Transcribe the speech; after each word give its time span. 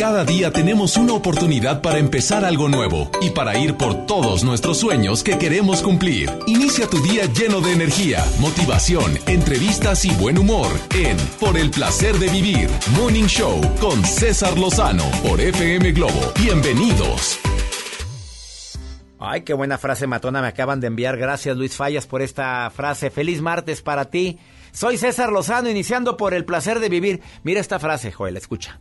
Cada 0.00 0.24
día 0.24 0.50
tenemos 0.50 0.96
una 0.96 1.12
oportunidad 1.12 1.82
para 1.82 1.98
empezar 1.98 2.42
algo 2.46 2.70
nuevo 2.70 3.10
y 3.20 3.28
para 3.28 3.58
ir 3.58 3.74
por 3.74 4.06
todos 4.06 4.42
nuestros 4.44 4.78
sueños 4.78 5.22
que 5.22 5.36
queremos 5.36 5.82
cumplir. 5.82 6.30
Inicia 6.46 6.86
tu 6.86 7.02
día 7.02 7.26
lleno 7.26 7.60
de 7.60 7.74
energía, 7.74 8.24
motivación, 8.38 9.18
entrevistas 9.26 10.06
y 10.06 10.14
buen 10.14 10.38
humor 10.38 10.68
en 10.94 11.18
Por 11.38 11.58
el 11.58 11.70
placer 11.70 12.16
de 12.16 12.30
vivir, 12.30 12.70
Morning 12.96 13.26
Show 13.26 13.60
con 13.78 14.02
César 14.02 14.58
Lozano 14.58 15.04
por 15.22 15.38
FM 15.38 15.92
Globo. 15.92 16.32
Bienvenidos. 16.42 17.38
Ay, 19.18 19.42
qué 19.42 19.52
buena 19.52 19.76
frase 19.76 20.06
matona 20.06 20.40
me 20.40 20.48
acaban 20.48 20.80
de 20.80 20.86
enviar. 20.86 21.18
Gracias 21.18 21.58
Luis 21.58 21.76
Fallas 21.76 22.06
por 22.06 22.22
esta 22.22 22.70
frase. 22.70 23.10
Feliz 23.10 23.42
martes 23.42 23.82
para 23.82 24.06
ti. 24.06 24.38
Soy 24.72 24.96
César 24.96 25.30
Lozano, 25.30 25.68
iniciando 25.68 26.16
por 26.16 26.32
el 26.32 26.46
placer 26.46 26.80
de 26.80 26.88
vivir. 26.88 27.20
Mira 27.42 27.60
esta 27.60 27.78
frase, 27.78 28.10
Joel, 28.12 28.38
escucha. 28.38 28.80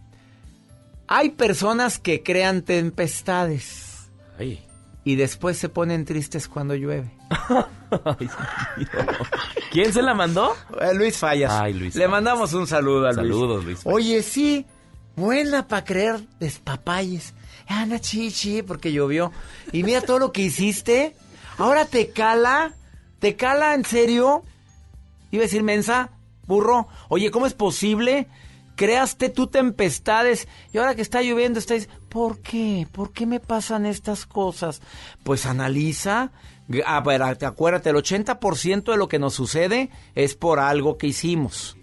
Hay 1.11 1.31
personas 1.31 1.97
que 1.97 2.21
crean 2.21 2.61
tempestades. 2.61 4.11
Y 5.03 5.15
después 5.15 5.57
se 5.57 5.67
ponen 5.67 6.05
tristes 6.05 6.47
cuando 6.47 6.75
llueve. 6.75 7.09
¿Quién 9.71 9.91
se 9.91 10.03
la 10.03 10.13
mandó? 10.13 10.55
Eh, 10.79 10.93
Luis 10.93 11.17
Fallas. 11.17 11.51
Ay, 11.51 11.73
Luis 11.73 11.95
Le 11.95 12.01
Fallas. 12.01 12.11
mandamos 12.11 12.53
un 12.53 12.67
saludo 12.67 13.07
a 13.07 13.13
Luis. 13.13 13.15
Saludos, 13.15 13.65
Luis 13.65 13.79
Fallas. 13.79 13.95
Oye, 13.95 14.21
sí, 14.21 14.65
buena 15.15 15.67
para 15.67 15.83
creer 15.83 16.19
despapayes. 16.39 17.33
Anda, 17.67 17.99
chichi, 17.99 18.61
porque 18.61 18.91
llovió. 18.91 19.31
Y 19.71 19.81
mira 19.83 20.01
todo 20.01 20.19
lo 20.19 20.31
que 20.31 20.43
hiciste. 20.43 21.15
Ahora 21.57 21.85
te 21.85 22.11
cala. 22.11 22.73
¿Te 23.19 23.35
cala 23.35 23.73
en 23.73 23.83
serio? 23.85 24.43
Iba 25.31 25.41
a 25.41 25.47
decir 25.47 25.63
mensa, 25.63 26.11
burro. 26.45 26.87
Oye, 27.09 27.31
¿cómo 27.31 27.47
es 27.47 27.53
posible? 27.53 28.27
Creaste 28.79 29.27
tú 29.27 29.47
tempestades 29.47 30.47
y 30.71 30.77
ahora 30.77 30.95
que 30.95 31.01
está 31.01 31.21
lloviendo 31.21 31.59
estáis, 31.59 31.89
¿por 32.07 32.39
qué? 32.39 32.87
¿Por 32.89 33.11
qué 33.11 33.25
me 33.25 33.41
pasan 33.41 33.85
estas 33.85 34.25
cosas? 34.25 34.81
Pues 35.25 35.45
analiza, 35.45 36.31
a 36.85 37.01
ver, 37.01 37.21
acuérdate, 37.21 37.89
el 37.89 37.97
80% 37.97 38.89
de 38.89 38.97
lo 38.97 39.09
que 39.09 39.19
nos 39.19 39.33
sucede 39.33 39.89
es 40.15 40.35
por 40.35 40.61
algo 40.61 40.97
que 40.97 41.07
hicimos. 41.07 41.75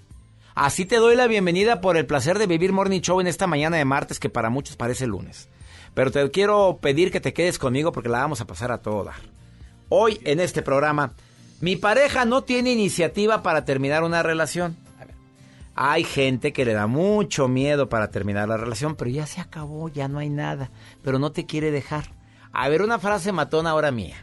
Así 0.54 0.86
te 0.86 0.96
doy 0.96 1.16
la 1.16 1.26
bienvenida 1.26 1.82
por 1.82 1.98
el 1.98 2.06
placer 2.06 2.38
de 2.38 2.46
vivir 2.46 2.72
Morning 2.72 3.02
Show 3.02 3.20
en 3.20 3.26
esta 3.26 3.46
mañana 3.46 3.76
de 3.76 3.84
martes 3.84 4.18
que 4.18 4.30
para 4.30 4.48
muchos 4.48 4.76
parece 4.76 5.06
lunes. 5.06 5.50
Pero 5.92 6.10
te 6.10 6.30
quiero 6.30 6.78
pedir 6.80 7.12
que 7.12 7.20
te 7.20 7.34
quedes 7.34 7.58
conmigo 7.58 7.92
porque 7.92 8.08
la 8.08 8.20
vamos 8.20 8.40
a 8.40 8.46
pasar 8.46 8.72
a 8.72 8.78
todo 8.80 9.04
dar. 9.04 9.20
Hoy 9.90 10.18
en 10.24 10.40
este 10.40 10.62
programa, 10.62 11.12
mi 11.60 11.76
pareja 11.76 12.24
no 12.24 12.44
tiene 12.44 12.72
iniciativa 12.72 13.42
para 13.42 13.66
terminar 13.66 14.02
una 14.02 14.22
relación. 14.22 14.78
Hay 15.78 16.04
gente 16.04 16.54
que 16.54 16.64
le 16.64 16.72
da 16.72 16.86
mucho 16.86 17.48
miedo 17.48 17.90
para 17.90 18.10
terminar 18.10 18.48
la 18.48 18.56
relación, 18.56 18.96
pero 18.96 19.10
ya 19.10 19.26
se 19.26 19.42
acabó, 19.42 19.90
ya 19.90 20.08
no 20.08 20.18
hay 20.18 20.30
nada, 20.30 20.70
pero 21.02 21.18
no 21.18 21.32
te 21.32 21.44
quiere 21.44 21.70
dejar. 21.70 22.06
A 22.50 22.70
ver, 22.70 22.80
una 22.80 22.98
frase 22.98 23.30
matona 23.30 23.70
ahora 23.70 23.90
mía. 23.90 24.16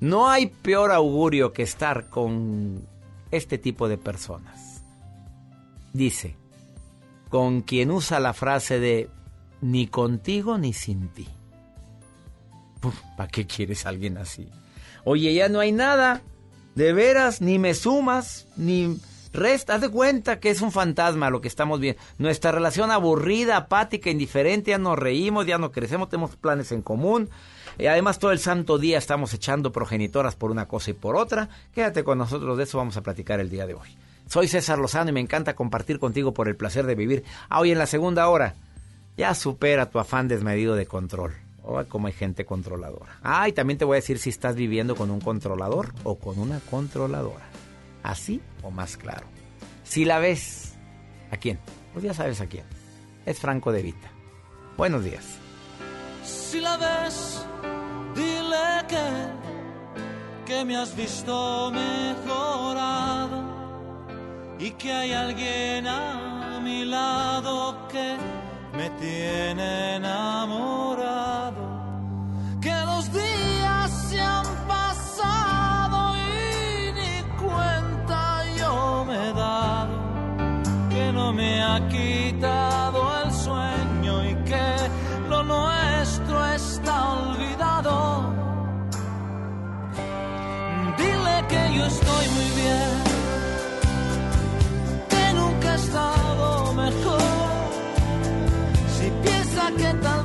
No 0.00 0.28
hay 0.28 0.48
peor 0.48 0.92
augurio 0.92 1.54
que 1.54 1.62
estar 1.62 2.10
con 2.10 2.86
este 3.30 3.56
tipo 3.56 3.88
de 3.88 3.96
personas. 3.96 4.82
Dice, 5.94 6.36
con 7.30 7.62
quien 7.62 7.90
usa 7.90 8.20
la 8.20 8.34
frase 8.34 8.78
de 8.78 9.08
ni 9.62 9.86
contigo 9.86 10.58
ni 10.58 10.74
sin 10.74 11.08
ti. 11.08 11.26
¿Para 13.16 13.30
qué 13.30 13.46
quieres 13.46 13.86
a 13.86 13.88
alguien 13.88 14.18
así? 14.18 14.50
Oye, 15.04 15.32
ya 15.32 15.48
no 15.48 15.60
hay 15.60 15.72
nada. 15.72 16.20
De 16.74 16.92
veras, 16.92 17.40
ni 17.40 17.58
me 17.58 17.72
sumas, 17.72 18.46
ni 18.56 18.98
resta. 19.32 19.74
Haz 19.74 19.80
de 19.80 19.88
cuenta 19.88 20.40
que 20.40 20.50
es 20.50 20.60
un 20.60 20.72
fantasma 20.72 21.30
lo 21.30 21.40
que 21.40 21.48
estamos 21.48 21.80
viendo. 21.80 22.00
Nuestra 22.18 22.52
relación 22.52 22.90
aburrida, 22.90 23.56
apática, 23.56 24.10
indiferente, 24.10 24.70
ya 24.70 24.78
nos 24.78 24.98
reímos, 24.98 25.46
ya 25.46 25.58
no 25.58 25.72
crecemos, 25.72 26.08
tenemos 26.08 26.36
planes 26.36 26.72
en 26.72 26.82
común. 26.82 27.30
Y 27.78 27.86
además 27.86 28.18
todo 28.18 28.32
el 28.32 28.38
santo 28.38 28.78
día 28.78 28.98
estamos 28.98 29.32
echando 29.34 29.72
progenitoras 29.72 30.36
por 30.36 30.50
una 30.50 30.68
cosa 30.68 30.90
y 30.90 30.94
por 30.94 31.16
otra. 31.16 31.48
Quédate 31.74 32.04
con 32.04 32.18
nosotros, 32.18 32.56
de 32.58 32.64
eso 32.64 32.78
vamos 32.78 32.96
a 32.96 33.02
platicar 33.02 33.40
el 33.40 33.50
día 33.50 33.66
de 33.66 33.74
hoy. 33.74 33.96
Soy 34.26 34.48
César 34.48 34.78
Lozano 34.78 35.10
y 35.10 35.12
me 35.12 35.20
encanta 35.20 35.54
compartir 35.54 35.98
contigo 35.98 36.32
por 36.32 36.48
el 36.48 36.56
placer 36.56 36.86
de 36.86 36.94
vivir. 36.94 37.24
Ah, 37.48 37.60
hoy 37.60 37.72
en 37.72 37.78
la 37.78 37.86
segunda 37.86 38.28
hora, 38.28 38.54
ya 39.16 39.34
supera 39.34 39.90
tu 39.90 39.98
afán 39.98 40.28
desmedido 40.28 40.74
de 40.74 40.86
control. 40.86 41.34
Oh, 41.64 41.82
como 41.88 42.08
hay 42.08 42.12
gente 42.12 42.44
controladora. 42.44 43.18
Ah, 43.22 43.48
y 43.48 43.52
también 43.52 43.78
te 43.78 43.84
voy 43.84 43.94
a 43.94 44.00
decir 44.00 44.18
si 44.18 44.30
estás 44.30 44.56
viviendo 44.56 44.96
con 44.96 45.10
un 45.10 45.20
controlador 45.20 45.92
o 46.02 46.16
con 46.18 46.38
una 46.38 46.60
controladora. 46.60 47.44
Así 48.02 48.40
o 48.62 48.70
más 48.70 48.96
claro. 48.96 49.26
Si 49.84 50.04
la 50.04 50.18
ves, 50.18 50.74
¿a 51.30 51.36
quién? 51.36 51.58
Pues 51.92 52.04
ya 52.04 52.14
sabes 52.14 52.40
a 52.40 52.46
quién. 52.46 52.64
Es 53.26 53.38
Franco 53.38 53.72
de 53.72 53.82
Vita. 53.82 54.10
Buenos 54.76 55.04
días. 55.04 55.24
Si 56.24 56.60
la 56.60 56.76
ves, 56.76 57.44
dile 58.14 58.86
que, 58.88 59.02
que 60.46 60.64
me 60.64 60.76
has 60.76 60.96
visto 60.96 61.70
mejorado 61.72 63.42
y 64.58 64.70
que 64.72 64.92
hay 64.92 65.12
alguien 65.12 65.86
a 65.86 66.60
mi 66.62 66.84
lado 66.84 67.88
que 67.88 68.16
me 68.76 68.90
tiene 68.90 69.96
enamorado. 69.96 71.72
Que 72.60 72.74
los 72.86 73.12
días 73.12 73.90
se 74.08 74.20
han 74.20 74.46
pasado 74.66 75.61
Que 80.88 81.12
no 81.12 81.34
me 81.34 81.62
ha 81.62 81.86
quitado 81.88 82.98
el 83.24 83.30
sueño 83.30 84.24
y 84.24 84.34
que 84.48 84.66
lo 85.28 85.42
nuestro 85.42 86.46
está 86.46 87.12
olvidado. 87.12 88.32
Dile 90.96 91.44
que 91.50 91.74
yo 91.76 91.84
estoy 91.84 92.26
muy 92.36 92.50
bien, 92.60 92.90
que 95.10 95.32
nunca 95.34 95.72
he 95.72 95.76
estado 95.76 96.72
mejor. 96.72 97.20
Si 98.96 99.10
piensa 99.24 99.62
que 99.76 99.94
tal 100.04 100.21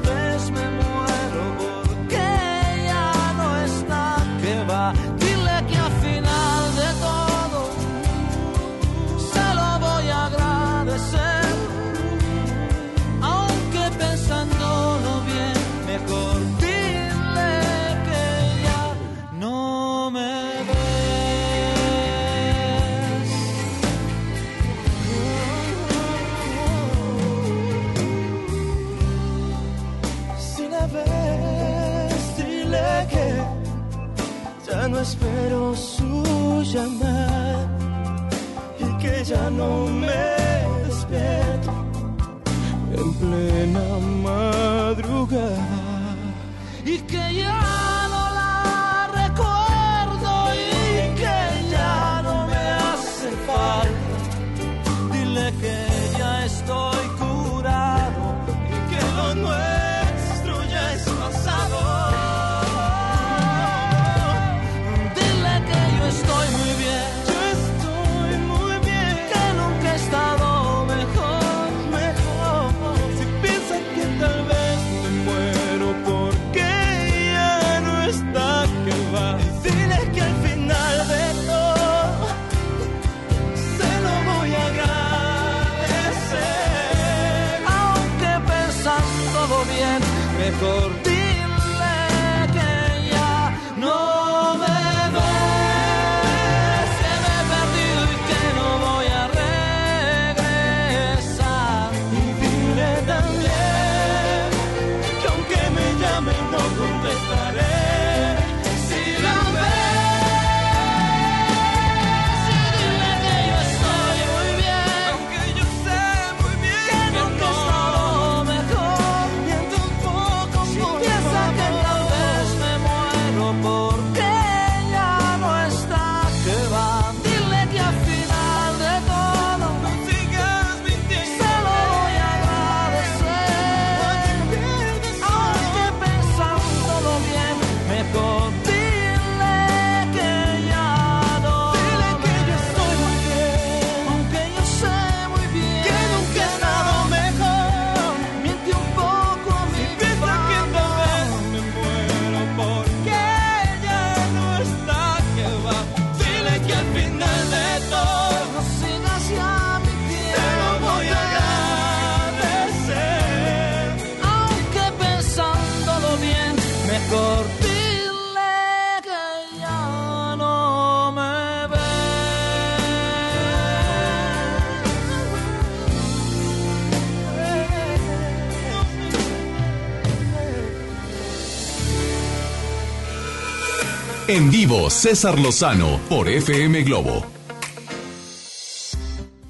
En 184.30 184.52
vivo, 184.52 184.90
César 184.90 185.40
Lozano 185.40 186.02
por 186.10 186.28
FM 186.28 186.84
Globo. 186.84 187.26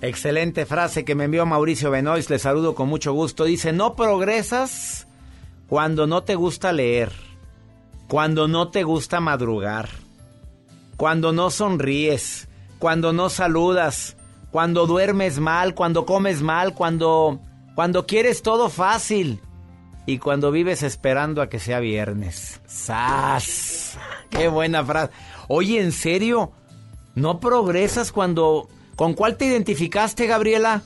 Excelente 0.01 0.67
frase 0.67 1.03
que 1.03 1.15
me 1.15 1.23
envió 1.23 1.47
Mauricio 1.47 1.89
Benoist, 1.89 2.29
le 2.29 2.37
saludo 2.37 2.75
con 2.75 2.87
mucho 2.87 3.11
gusto. 3.11 3.45
Dice, 3.45 3.73
no 3.73 3.95
progresas 3.95 5.07
cuando 5.67 6.05
no 6.05 6.21
te 6.21 6.35
gusta 6.35 6.73
leer, 6.73 7.11
cuando 8.07 8.47
no 8.47 8.69
te 8.69 8.83
gusta 8.83 9.19
madrugar, 9.19 9.89
cuando 10.95 11.33
no 11.33 11.49
sonríes, 11.49 12.47
cuando 12.77 13.13
no 13.13 13.29
saludas, 13.29 14.15
cuando 14.51 14.85
duermes 14.85 15.39
mal, 15.39 15.73
cuando 15.73 16.05
comes 16.05 16.43
mal, 16.43 16.75
cuando, 16.75 17.39
cuando 17.73 18.05
quieres 18.05 18.43
todo 18.43 18.69
fácil 18.69 19.41
y 20.05 20.19
cuando 20.19 20.51
vives 20.51 20.83
esperando 20.83 21.41
a 21.41 21.49
que 21.49 21.57
sea 21.57 21.79
viernes. 21.79 22.61
¡Sas! 22.67 23.76
¡Qué 24.29 24.47
buena 24.47 24.83
frase! 24.85 25.11
Oye, 25.47 25.81
¿en 25.81 25.91
serio? 25.91 26.51
¿No 27.15 27.39
progresas 27.39 28.11
cuando... 28.11 28.69
¿Con 28.95 29.13
cuál 29.13 29.37
te 29.37 29.45
identificaste, 29.45 30.25
Gabriela? 30.27 30.81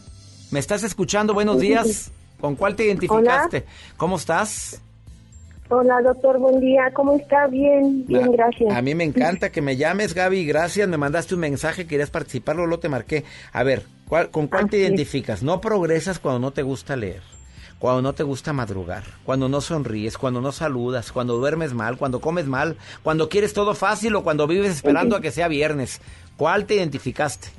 ¿Me 0.52 0.60
estás 0.60 0.84
escuchando? 0.84 1.34
Buenos 1.34 1.60
días. 1.60 2.12
¿Con 2.42 2.56
cuál 2.56 2.76
te 2.76 2.86
identificaste? 2.86 3.66
¿Cómo 3.98 4.18
estás? 4.18 4.82
Hola, 5.70 6.02
doctor, 6.02 6.38
buen 6.38 6.60
día. 6.60 6.92
¿Cómo 6.94 7.16
está? 7.16 7.48
Bien, 7.48 8.06
bien, 8.06 8.26
A- 8.26 8.32
gracias. 8.32 8.74
A 8.76 8.82
mí 8.82 8.94
me 8.94 9.06
encanta 9.06 9.50
que 9.52 9.62
me 9.62 9.78
llames, 9.78 10.14
Gaby. 10.14 10.46
Gracias. 10.46 10.90
Me 10.90 10.98
mandaste 10.98 11.36
un 11.36 11.40
mensaje, 11.42 11.88
querías 11.88 12.10
participar, 12.10 12.58
luego 12.58 12.80
te 12.80 12.90
marqué. 12.90 13.24
A 13.54 13.64
ver, 13.64 13.86
¿cuál- 14.10 14.30
¿con 14.32 14.48
cuál 14.48 14.70
te 14.70 14.80
identificas? 14.80 15.44
No 15.44 15.62
progresas 15.62 16.20
cuando 16.20 16.40
no 16.40 16.52
te 16.52 16.64
gusta 16.64 16.98
leer, 16.98 17.22
cuando 17.82 18.02
no 18.04 18.14
te 18.14 18.22
gusta 18.24 18.54
madrugar, 18.54 19.04
cuando 19.26 19.50
no 19.50 19.60
sonríes, 19.60 20.18
cuando 20.18 20.40
no 20.40 20.52
saludas, 20.52 21.12
cuando 21.12 21.36
duermes 21.38 21.74
mal, 21.74 21.98
cuando 21.98 22.22
comes 22.22 22.46
mal, 22.46 22.78
cuando 23.04 23.28
quieres 23.28 23.54
todo 23.54 23.74
fácil 23.74 24.16
o 24.16 24.24
cuando 24.24 24.46
vives 24.48 24.72
esperando 24.72 25.16
a 25.16 25.22
que 25.22 25.32
sea 25.32 25.48
viernes. 25.48 26.00
¿Cuál 26.38 26.66
te 26.66 26.76
identificaste? 26.76 27.50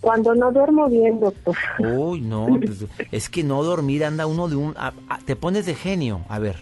Cuando 0.00 0.34
no 0.34 0.50
duermo 0.50 0.88
bien, 0.88 1.20
doctor. 1.20 1.54
Uy, 1.78 2.22
no, 2.22 2.46
pues, 2.58 2.86
es 3.12 3.28
que 3.28 3.44
no 3.44 3.62
dormir 3.62 4.02
anda 4.06 4.26
uno 4.26 4.48
de 4.48 4.56
un... 4.56 4.74
a- 4.78 4.94
a- 5.10 5.18
te 5.18 5.36
pones 5.36 5.66
de 5.66 5.74
genio. 5.74 6.22
A 6.30 6.38
ver, 6.38 6.56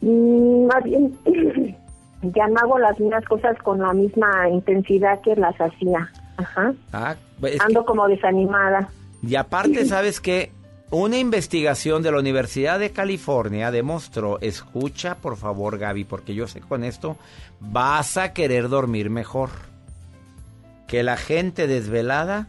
Mm, 0.00 0.66
más 0.66 0.82
bien, 0.82 1.16
ya 2.22 2.48
no 2.48 2.58
hago 2.58 2.78
las 2.80 2.98
mismas 2.98 3.24
cosas 3.26 3.56
con 3.62 3.78
la 3.78 3.92
misma 3.92 4.48
intensidad 4.48 5.20
que 5.20 5.36
las 5.36 5.54
hacía. 5.60 6.10
Ajá. 6.38 6.74
ah, 6.92 7.14
es 7.42 7.52
que- 7.52 7.58
Ando 7.64 7.84
como 7.84 8.08
desanimada. 8.08 8.88
Y 9.24 9.36
aparte, 9.36 9.84
¿sabes 9.86 10.20
qué? 10.20 10.50
Una 10.92 11.16
investigación 11.16 12.02
de 12.02 12.12
la 12.12 12.18
Universidad 12.18 12.78
de 12.78 12.90
California 12.90 13.70
demostró, 13.70 14.38
escucha 14.42 15.14
por 15.16 15.38
favor 15.38 15.78
Gaby, 15.78 16.04
porque 16.04 16.34
yo 16.34 16.46
sé 16.46 16.60
que 16.60 16.68
con 16.68 16.84
esto 16.84 17.16
vas 17.60 18.18
a 18.18 18.34
querer 18.34 18.68
dormir 18.68 19.08
mejor, 19.08 19.48
que 20.86 21.02
la 21.02 21.16
gente 21.16 21.66
desvelada 21.66 22.48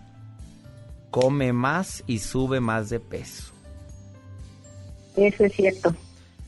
come 1.09 1.53
más 1.53 2.03
y 2.05 2.19
sube 2.19 2.59
más 2.59 2.89
de 2.89 2.99
peso. 2.99 3.53
Eso 5.15 5.45
es 5.45 5.53
cierto. 5.53 5.95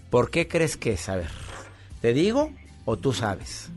¿Por 0.09 0.29
qué 0.31 0.49
crees 0.49 0.75
que 0.75 0.93
es? 0.93 1.07
A 1.07 1.15
ver, 1.15 1.29
¿te 2.01 2.11
digo 2.13 2.49
o 2.83 2.97
tú 2.97 3.13
sabes? 3.13 3.69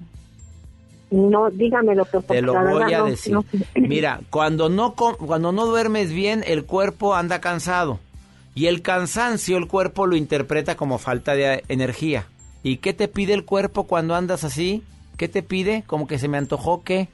No, 1.13 1.51
dígame, 1.51 1.95
doctor. 1.95 2.23
porque 2.25 2.41
Te 2.41 2.43
lo 2.43 2.53
voy 2.55 2.65
verdad 2.81 2.95
a 2.95 2.99
no- 2.99 3.07
decir. 3.07 3.33
no- 3.33 3.45
Mira, 3.77 4.21
cuando 4.29 4.69
no, 4.69 4.95
cuando 4.97 5.53
no 5.53 5.67
duermes 5.67 6.11
bien, 6.13 6.43
el 6.49 6.65
cuerpo 6.65 7.15
anda 7.15 7.41
cansado. 7.41 8.01
Y 8.55 8.67
el 8.67 8.83
cansancio, 8.83 9.57
el 9.57 9.69
cuerpo 9.69 10.07
lo 10.07 10.17
interpreta 10.17 10.77
como 10.77 10.99
falta 10.99 11.35
de 11.35 11.63
energía. 11.69 12.27
¿Y 12.63 12.79
qué 12.79 12.93
te 12.93 13.09
pide 13.09 13.35
el 13.35 13.45
cuerpo 13.45 13.85
cuando 13.85 14.15
andas 14.15 14.45
así? 14.45 14.83
¿Qué 15.17 15.29
te 15.29 15.43
pide? 15.43 15.85
Como 15.87 16.07
que 16.07 16.19
se 16.19 16.29
me 16.29 16.39
antojó 16.39 16.83
qué? 16.83 17.09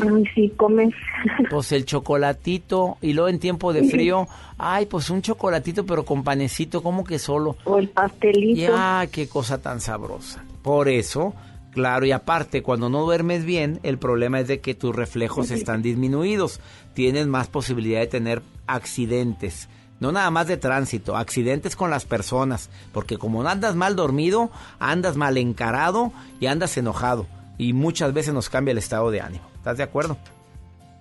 Ay, 0.00 0.24
sí, 0.34 0.52
comes. 0.56 0.94
Pues 1.50 1.72
el 1.72 1.84
chocolatito. 1.84 2.98
Y 3.00 3.12
luego 3.12 3.28
en 3.28 3.38
tiempo 3.38 3.72
de 3.72 3.88
frío, 3.88 4.28
ay, 4.58 4.86
pues 4.86 5.10
un 5.10 5.22
chocolatito 5.22 5.84
pero 5.86 6.04
con 6.04 6.22
panecito, 6.22 6.82
como 6.82 7.04
que 7.04 7.18
solo. 7.18 7.56
o 7.64 7.78
el 7.78 7.88
pastelito. 7.88 8.60
Ya, 8.60 9.06
qué 9.10 9.28
cosa 9.28 9.60
tan 9.60 9.80
sabrosa. 9.80 10.44
Por 10.62 10.88
eso, 10.88 11.34
claro, 11.72 12.06
y 12.06 12.12
aparte, 12.12 12.62
cuando 12.62 12.88
no 12.88 13.02
duermes 13.02 13.44
bien, 13.44 13.80
el 13.82 13.98
problema 13.98 14.40
es 14.40 14.48
de 14.48 14.60
que 14.60 14.74
tus 14.74 14.94
reflejos 14.94 15.50
están 15.50 15.82
disminuidos. 15.82 16.60
Tienes 16.94 17.26
más 17.26 17.48
posibilidad 17.48 18.00
de 18.00 18.06
tener 18.06 18.42
accidentes. 18.66 19.68
No 19.98 20.12
nada 20.12 20.30
más 20.30 20.46
de 20.46 20.56
tránsito, 20.56 21.16
accidentes 21.16 21.74
con 21.74 21.90
las 21.90 22.04
personas. 22.04 22.70
Porque 22.92 23.16
como 23.18 23.42
no 23.42 23.48
andas 23.48 23.74
mal 23.74 23.96
dormido, 23.96 24.50
andas 24.78 25.16
mal 25.16 25.38
encarado 25.38 26.12
y 26.40 26.46
andas 26.46 26.76
enojado. 26.76 27.26
Y 27.58 27.72
muchas 27.72 28.12
veces 28.12 28.34
nos 28.34 28.50
cambia 28.50 28.72
el 28.72 28.78
estado 28.78 29.10
de 29.10 29.20
ánimo. 29.20 29.44
¿Estás 29.56 29.78
de 29.78 29.84
acuerdo? 29.84 30.18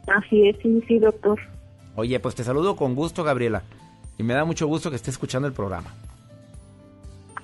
Así 0.08 0.48
es, 0.48 0.56
sí, 0.62 0.82
sí, 0.88 1.00
doctor. 1.00 1.40
Oye, 1.96 2.20
pues 2.20 2.36
te 2.36 2.44
saludo 2.44 2.76
con 2.76 2.96
gusto, 2.96 3.24
Gabriela. 3.24 3.64
Y 4.18 4.24
me 4.24 4.34
da 4.34 4.46
mucho 4.46 4.68
gusto 4.68 4.90
que 4.90 4.96
esté 4.96 5.12
escuchando 5.12 5.48
el 5.48 5.54
programa. 5.54 5.94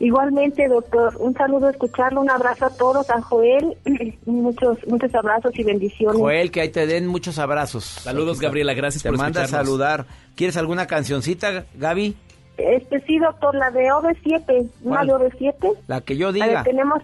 Igualmente, 0.01 0.67
doctor, 0.67 1.15
un 1.19 1.35
saludo 1.35 1.67
a 1.67 1.69
escucharlo, 1.69 2.21
un 2.21 2.29
abrazo 2.31 2.65
a 2.65 2.69
todos, 2.71 3.07
a 3.11 3.21
Joel, 3.21 3.77
muchos 4.25 4.79
muchos 4.87 5.13
abrazos 5.13 5.51
y 5.59 5.63
bendiciones. 5.63 6.19
Joel, 6.19 6.49
que 6.49 6.61
ahí 6.61 6.69
te 6.69 6.87
den 6.87 7.05
muchos 7.05 7.37
abrazos. 7.37 7.83
Saludos, 7.83 8.39
Gabriela, 8.39 8.73
gracias 8.73 9.03
Te 9.03 9.09
por 9.09 9.19
manda 9.19 9.43
a 9.43 9.47
saludar. 9.47 10.07
¿Quieres 10.35 10.57
alguna 10.57 10.87
cancioncita, 10.87 11.65
Gaby? 11.75 12.15
Este 12.57 12.99
sí, 13.07 13.17
doctor, 13.19 13.55
la 13.55 13.71
de 13.71 13.85
OV7, 13.91 14.69
una 14.83 15.03
de 15.03 15.13
OV7. 15.13 15.77
La 15.87 16.01
que 16.01 16.15
yo 16.17 16.31
diga. 16.31 16.45
ver, 16.47 16.63
tenemos 16.63 17.01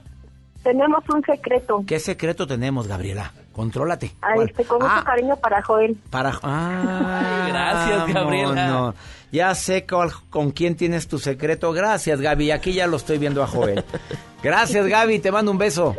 tenemos 0.63 1.03
un 1.13 1.23
secreto. 1.23 1.83
¿Qué 1.87 1.99
secreto 1.99 2.45
tenemos, 2.45 2.87
Gabriela? 2.87 3.31
Contrólate. 3.53 4.11
Ah, 4.21 4.35
este, 4.43 4.65
con 4.65 4.79
mucho 4.79 4.91
Ah, 4.93 5.03
cariño 5.05 5.35
para 5.37 5.63
Joel. 5.63 5.95
para... 6.11 6.37
Ah, 6.43 7.45
Gracias, 7.47 8.13
Gabriela. 8.13 8.67
no. 8.67 8.93
Ya 9.31 9.55
sé 9.55 9.85
cuál- 9.87 10.11
con 10.29 10.51
quién 10.51 10.75
tienes 10.75 11.07
tu 11.07 11.19
secreto. 11.19 11.71
Gracias, 11.73 12.19
Gaby. 12.21 12.51
Aquí 12.51 12.73
ya 12.73 12.85
lo 12.87 12.97
estoy 12.97 13.17
viendo 13.17 13.41
a 13.43 13.47
Joel. 13.47 13.83
Gracias, 14.43 14.85
Gaby. 14.87 15.19
Te 15.19 15.31
mando 15.31 15.51
un 15.51 15.57
beso. 15.57 15.95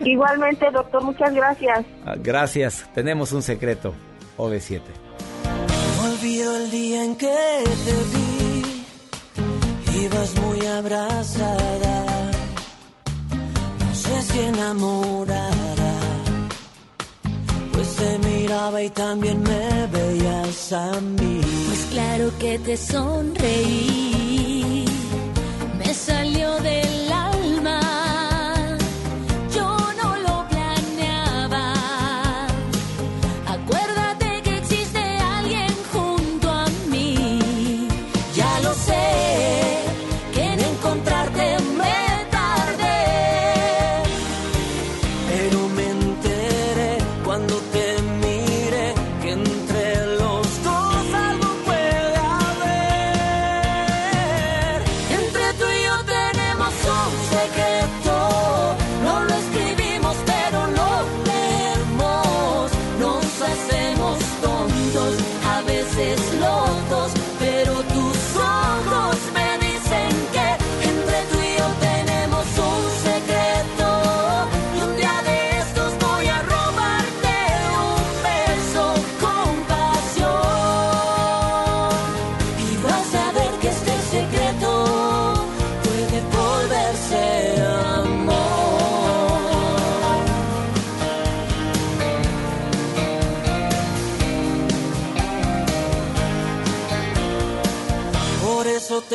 Igualmente, 0.00 0.70
doctor, 0.70 1.02
muchas 1.02 1.32
gracias. 1.34 1.84
Ah, 2.04 2.14
Gracias. 2.18 2.88
Tenemos 2.94 3.32
un 3.32 3.42
secreto. 3.42 3.94
OV7. 4.36 4.80
Olvido 6.08 6.56
el 6.56 6.70
día 6.70 7.04
en 7.04 7.16
que 7.16 7.64
te 7.84 7.94
vi. 8.12 8.84
Ibas 10.04 10.34
muy 10.36 10.64
abrazada, 10.66 12.04
no 13.80 13.94
sé 13.94 14.22
si 14.22 14.38
enamorada, 14.38 15.92
pues 17.72 17.96
te 17.96 18.18
miraba 18.18 18.82
y 18.82 18.90
también 18.90 19.42
me 19.42 19.86
veías 19.88 20.72
a 20.72 21.00
mí. 21.00 21.40
Pues 21.66 21.86
claro 21.90 22.30
que 22.38 22.58
te 22.60 22.76
sonreí, 22.76 24.84
me 25.78 25.92
salió 25.92 26.54
del 26.60 27.12
alma. 27.12 27.80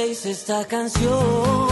Esta 0.03 0.65
canción, 0.65 1.70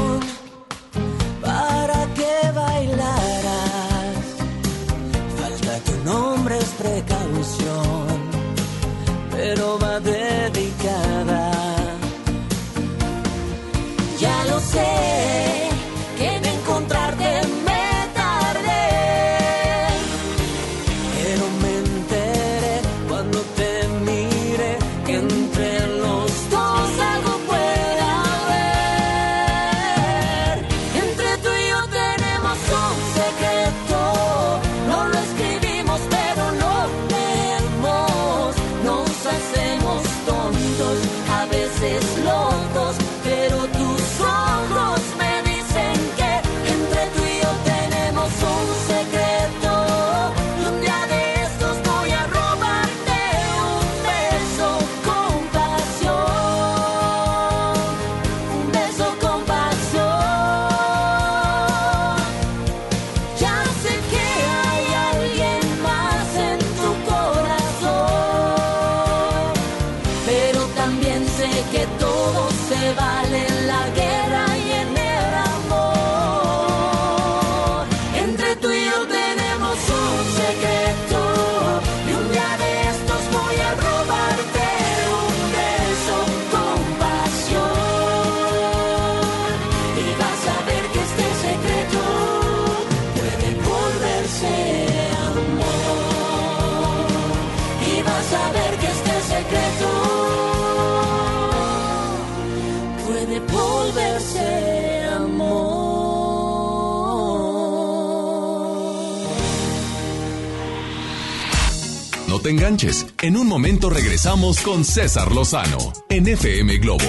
te 112.49 112.55
enganches. 112.55 113.05
En 113.21 113.37
un 113.37 113.47
momento 113.47 113.89
regresamos 113.89 114.61
con 114.61 114.83
César 114.83 115.31
Lozano 115.31 115.93
en 116.09 116.27
FM 116.27 116.77
Globo. 116.77 117.03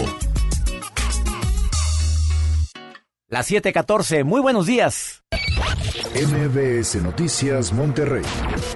Las 3.29 3.51
7:14. 3.51 4.25
Muy 4.25 4.41
buenos 4.41 4.67
días. 4.67 5.23
MBS 6.15 6.97
Noticias 7.03 7.73
Monterrey 7.73 8.25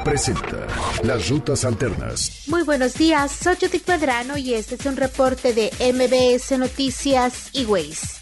presenta 0.05 0.67
Las 1.03 1.29
Rutas 1.29 1.65
Alternas. 1.65 2.45
Muy 2.47 2.63
buenos 2.63 2.95
días, 2.95 3.33
soy 3.33 3.57
Judith 3.57 3.89
Medrano 3.89 4.39
y 4.39 4.55
este 4.55 4.77
es 4.77 4.87
un 4.87 4.97
reporte 4.97 5.53
de 5.53 5.71
MBS 5.81 6.57
Noticias 6.57 7.51
y 7.53 7.65
Ways. 7.65 8.14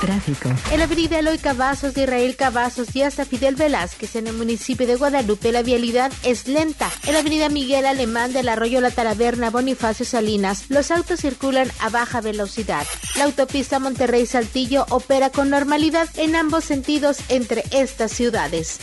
Tráfico. 0.00 0.48
En 0.70 0.78
la 0.78 0.84
avenida 0.84 1.18
Eloy 1.18 1.38
Cavazos 1.38 1.94
de 1.94 2.02
Israel 2.02 2.36
Cavazos 2.36 2.94
y 2.96 3.02
hasta 3.02 3.24
Fidel 3.24 3.54
Velázquez 3.54 4.16
en 4.16 4.26
el 4.26 4.34
municipio 4.34 4.86
de 4.86 4.96
Guadalupe 4.96 5.52
la 5.52 5.62
vialidad 5.62 6.12
es 6.22 6.48
lenta. 6.48 6.90
En 7.06 7.12
la 7.12 7.20
avenida 7.20 7.48
Miguel 7.48 7.86
Alemán 7.86 8.32
del 8.32 8.48
Arroyo 8.48 8.80
La 8.80 8.90
Talaverna 8.90 9.50
Bonifacio 9.50 10.06
Salinas 10.06 10.64
los 10.68 10.90
autos 10.90 11.20
circulan 11.20 11.70
a 11.80 11.90
baja 11.90 12.20
velocidad. 12.20 12.86
La 13.16 13.24
autopista 13.24 13.78
Monterrey 13.78 14.26
Saltillo 14.26 14.86
opera 14.88 15.30
con 15.30 15.50
normalidad 15.50 16.08
en 16.16 16.36
ambos 16.36 16.64
sentidos 16.64 17.18
entre 17.28 17.64
estas 17.70 18.12
ciudades. 18.12 18.78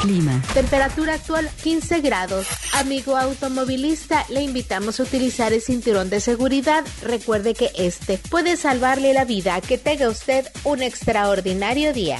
Clima. 0.00 0.42
Temperatura 0.54 1.14
actual 1.14 1.50
15 1.62 2.00
grados. 2.00 2.46
Amigo 2.74 3.16
automovilista, 3.16 4.24
le 4.28 4.42
invitamos 4.42 5.00
a 5.00 5.02
utilizar 5.02 5.52
el 5.52 5.60
cinturón 5.60 6.08
de 6.10 6.20
seguridad. 6.20 6.84
Recuerde 7.02 7.54
que 7.54 7.70
este 7.76 8.18
puede 8.30 8.56
salvarle 8.56 9.12
la 9.12 9.24
vida. 9.24 9.60
Que 9.60 9.78
tenga 9.78 10.08
usted 10.08 10.37
un 10.64 10.82
extraordinario 10.82 11.92
día. 11.92 12.18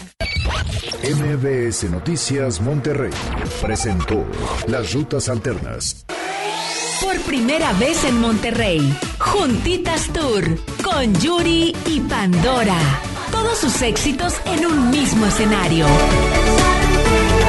MBS 1.03 1.85
Noticias 1.91 2.61
Monterrey 2.61 3.13
presentó 3.63 4.25
Las 4.67 4.93
Rutas 4.93 5.29
Alternas. 5.29 6.05
Por 7.01 7.19
primera 7.21 7.73
vez 7.75 8.05
en 8.05 8.21
Monterrey, 8.21 8.81
Juntitas 9.19 10.13
Tour 10.13 10.45
con 10.83 11.15
Yuri 11.21 11.75
y 11.87 12.01
Pandora. 12.01 12.79
Todos 13.31 13.59
sus 13.59 13.81
éxitos 13.83 14.35
en 14.47 14.67
un 14.67 14.91
mismo 14.91 15.27
escenario. 15.27 15.87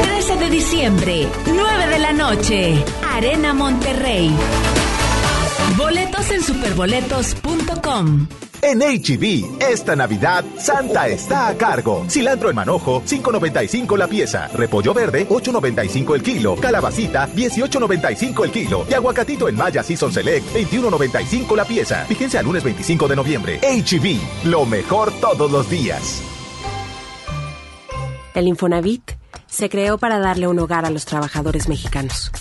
13 0.03 0.35
de 0.38 0.49
diciembre, 0.49 1.27
9 1.47 1.88
de 1.88 1.99
la 1.99 2.13
noche, 2.13 2.85
Arena 3.11 3.53
Monterrey. 3.53 4.31
Boletos 5.77 6.29
en 6.31 6.43
superboletos.com. 6.43 8.27
En 8.61 8.79
HB, 8.79 9.61
esta 9.61 9.95
Navidad, 9.95 10.43
Santa 10.57 11.07
está 11.07 11.47
a 11.47 11.55
cargo. 11.55 12.05
Cilantro 12.09 12.49
en 12.49 12.55
manojo, 12.57 13.01
5.95 13.03 13.97
la 13.97 14.07
pieza. 14.07 14.47
Repollo 14.49 14.93
verde, 14.93 15.27
8.95 15.29 16.15
el 16.15 16.23
kilo. 16.23 16.55
Calabacita, 16.57 17.29
18.95 17.29 18.43
el 18.43 18.51
kilo. 18.51 18.85
Y 18.89 18.93
aguacatito 18.93 19.47
en 19.47 19.55
Maya 19.55 19.81
Season 19.81 20.11
Select, 20.11 20.45
21.95 20.53 21.55
la 21.55 21.63
pieza. 21.63 22.03
Fíjense 22.05 22.37
al 22.37 22.45
lunes 22.45 22.63
25 22.63 23.07
de 23.07 23.15
noviembre. 23.15 23.59
HB, 23.61 24.47
lo 24.49 24.65
mejor 24.65 25.13
todos 25.21 25.49
los 25.49 25.69
días. 25.69 26.21
El 28.33 28.47
Infonavit 28.47 29.11
se 29.47 29.69
creó 29.69 29.97
para 29.97 30.19
darle 30.19 30.47
un 30.47 30.59
hogar 30.59 30.85
a 30.85 30.89
los 30.89 31.05
trabajadores 31.05 31.69
mexicanos. 31.69 32.31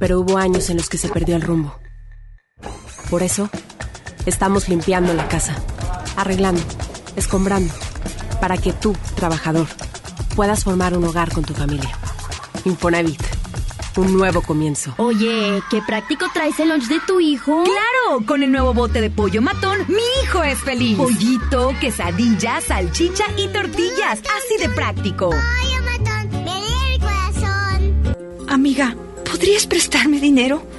Pero 0.00 0.20
hubo 0.20 0.38
años 0.38 0.70
en 0.70 0.76
los 0.76 0.88
que 0.88 0.98
se 0.98 1.08
perdió 1.08 1.36
el 1.36 1.42
rumbo. 1.42 1.78
Por 3.10 3.22
eso, 3.22 3.48
estamos 4.28 4.68
limpiando 4.68 5.14
la 5.14 5.26
casa, 5.28 5.56
arreglando, 6.16 6.62
escombrando, 7.16 7.72
para 8.40 8.56
que 8.58 8.72
tú, 8.72 8.94
trabajador, 9.16 9.66
puedas 10.36 10.64
formar 10.64 10.96
un 10.96 11.04
hogar 11.04 11.32
con 11.32 11.44
tu 11.44 11.54
familia. 11.54 11.90
Infonavit, 12.64 13.20
un 13.96 14.12
nuevo 14.16 14.42
comienzo. 14.42 14.94
Oye, 14.98 15.62
qué 15.70 15.80
práctico 15.82 16.26
traes 16.32 16.60
el 16.60 16.68
lunch 16.68 16.88
de 16.88 17.00
tu 17.00 17.20
hijo. 17.20 17.64
¡Claro! 17.64 18.24
Con 18.26 18.42
el 18.42 18.52
nuevo 18.52 18.74
bote 18.74 19.00
de 19.00 19.10
pollo 19.10 19.42
matón, 19.42 19.78
mi 19.88 20.02
hijo 20.22 20.42
es 20.44 20.58
feliz. 20.58 20.96
Pollito, 20.96 21.74
quesadilla, 21.80 22.60
salchicha 22.60 23.24
y 23.36 23.48
tortillas. 23.48 24.20
Así 24.20 24.58
de 24.60 24.68
práctico. 24.68 25.30
Pollo 25.30 25.82
matón, 25.84 26.44
me 26.44 26.94
el 26.94 27.00
corazón. 27.00 28.48
Amiga, 28.48 28.94
¿podrías 29.24 29.66
prestarme 29.66 30.20
dinero? 30.20 30.62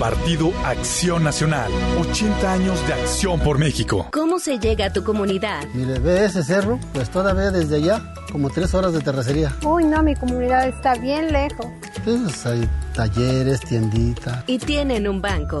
Partido 0.00 0.50
Acción 0.64 1.22
Nacional. 1.22 1.70
80 2.00 2.50
años 2.50 2.86
de 2.86 2.94
acción 2.94 3.38
por 3.38 3.58
México. 3.58 4.08
¿Cómo 4.10 4.38
se 4.38 4.58
llega 4.58 4.86
a 4.86 4.92
tu 4.94 5.04
comunidad? 5.04 5.62
Mire, 5.74 5.98
ve 5.98 6.24
ese 6.24 6.42
cerro, 6.42 6.80
pues 6.94 7.10
todavía 7.10 7.50
desde 7.50 7.76
allá, 7.76 8.14
como 8.32 8.48
tres 8.48 8.72
horas 8.72 8.94
de 8.94 9.00
terracería. 9.00 9.54
Uy, 9.62 9.84
no, 9.84 10.02
mi 10.02 10.16
comunidad 10.16 10.66
está 10.66 10.94
bien 10.94 11.30
lejos. 11.30 11.66
Pues 12.02 12.46
hay 12.46 12.66
talleres, 12.94 13.60
tienditas. 13.60 14.42
Y 14.46 14.58
tienen 14.58 15.06
un 15.06 15.20
banco. 15.20 15.60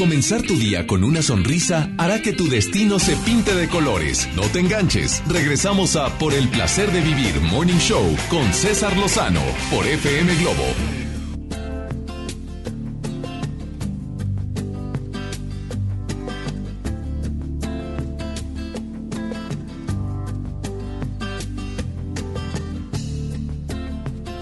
Comenzar 0.00 0.40
tu 0.40 0.56
día 0.56 0.86
con 0.86 1.04
una 1.04 1.20
sonrisa 1.20 1.90
hará 1.98 2.22
que 2.22 2.32
tu 2.32 2.48
destino 2.48 2.98
se 2.98 3.16
pinte 3.16 3.54
de 3.54 3.68
colores. 3.68 4.30
No 4.34 4.44
te 4.44 4.58
enganches. 4.58 5.22
Regresamos 5.28 5.94
a 5.94 6.08
Por 6.18 6.32
el 6.32 6.48
placer 6.48 6.90
de 6.90 7.02
vivir 7.02 7.38
Morning 7.42 7.76
Show 7.76 8.16
con 8.30 8.50
César 8.54 8.96
Lozano 8.96 9.42
por 9.70 9.86
FM 9.86 10.36
Globo. 10.36 10.64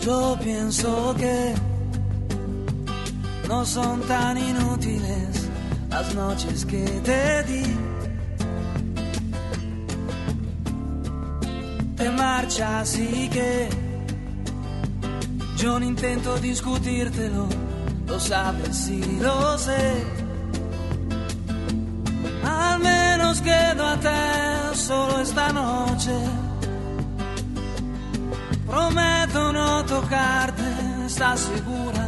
Yo 0.06 0.38
pienso 0.40 1.16
que 1.18 1.54
no 3.48 3.66
son 3.66 4.00
tan 4.02 4.38
inútiles 4.38 5.37
las 5.90 6.14
noches 6.14 6.64
que 6.64 6.84
te 7.02 7.42
di. 7.44 7.62
Te 11.96 12.10
marchas 12.10 12.98
y 12.98 13.28
que 13.28 13.68
yo 15.56 15.80
no 15.80 15.86
intento 15.86 16.36
discutírtelo, 16.38 17.48
lo 18.06 18.20
sabes 18.20 18.88
y 18.88 19.02
lo 19.20 19.58
sé. 19.58 20.04
Al 22.44 22.78
menos 22.80 23.40
quedo 23.40 23.86
a 23.86 23.96
te 23.98 24.76
solo 24.76 25.20
esta 25.20 25.52
noche. 25.52 26.12
Prometo 28.66 29.52
no 29.52 29.84
tocarte, 29.84 30.62
¿estás 31.06 31.40
segura? 31.40 32.07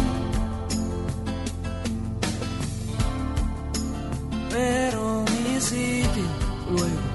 Pero 4.51 5.23
mi 5.31 5.59
sitio 5.61 6.23
luego 6.69 7.09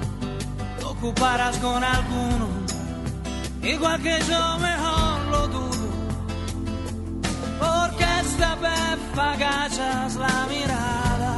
lo 0.81 0.89
ocuparás 0.91 1.57
con 1.57 1.83
alguno. 1.83 2.47
Igual 3.61 4.01
que 4.01 4.19
yo 4.27 4.57
mejor 4.59 5.19
lo 5.29 5.47
dudo, 5.47 5.89
porque 7.59 8.05
esta 8.21 8.55
vez 8.55 8.97
agachas 9.17 10.15
la 10.15 10.47
mirada, 10.49 11.35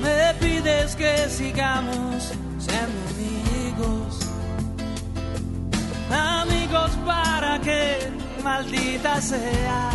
me 0.00 0.34
pides 0.40 0.96
que 0.96 1.28
sigamos 1.28 2.32
siendo 2.58 2.98
amigos, 3.10 4.20
amigos 6.10 6.90
para 7.04 7.60
que 7.60 8.10
maldita 8.42 9.20
sea, 9.20 9.90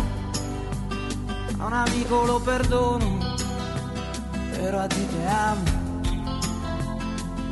a 1.58 1.66
un 1.66 1.74
amigo 1.74 2.24
lo 2.26 2.38
perdono, 2.40 3.35
pero 4.66 4.80
a 4.80 4.88
ti 4.88 5.04
te 5.14 5.22
amo. 5.28 5.64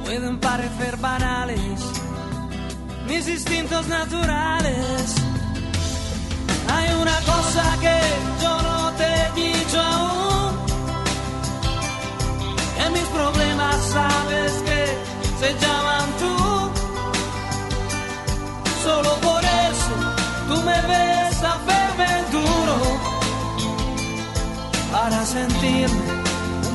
Pueden 0.05 0.41
parecer 0.41 0.97
banales 0.97 1.81
mis 3.07 3.29
instintos 3.29 3.87
naturales. 3.87 5.15
Hay 6.75 6.89
una 7.03 7.19
cosa 7.33 7.65
que 7.85 7.99
yo 8.43 8.55
no 8.69 8.79
te 8.99 9.07
he 9.15 9.27
dicho 9.43 9.81
aún. 9.81 10.53
En 12.85 12.93
mis 12.99 13.09
problemas 13.19 13.77
sabes 13.97 14.53
que 14.69 14.81
se 15.41 15.51
llaman 15.63 16.07
tú. 16.23 16.37
Solo 18.87 19.11
por 19.29 19.43
eso 19.71 19.95
tú 20.49 20.57
me 20.69 20.79
ves 20.93 21.37
a 21.53 21.55
verme 21.71 22.13
duro. 22.37 22.77
Para 24.91 25.25
sentirme 25.25 26.14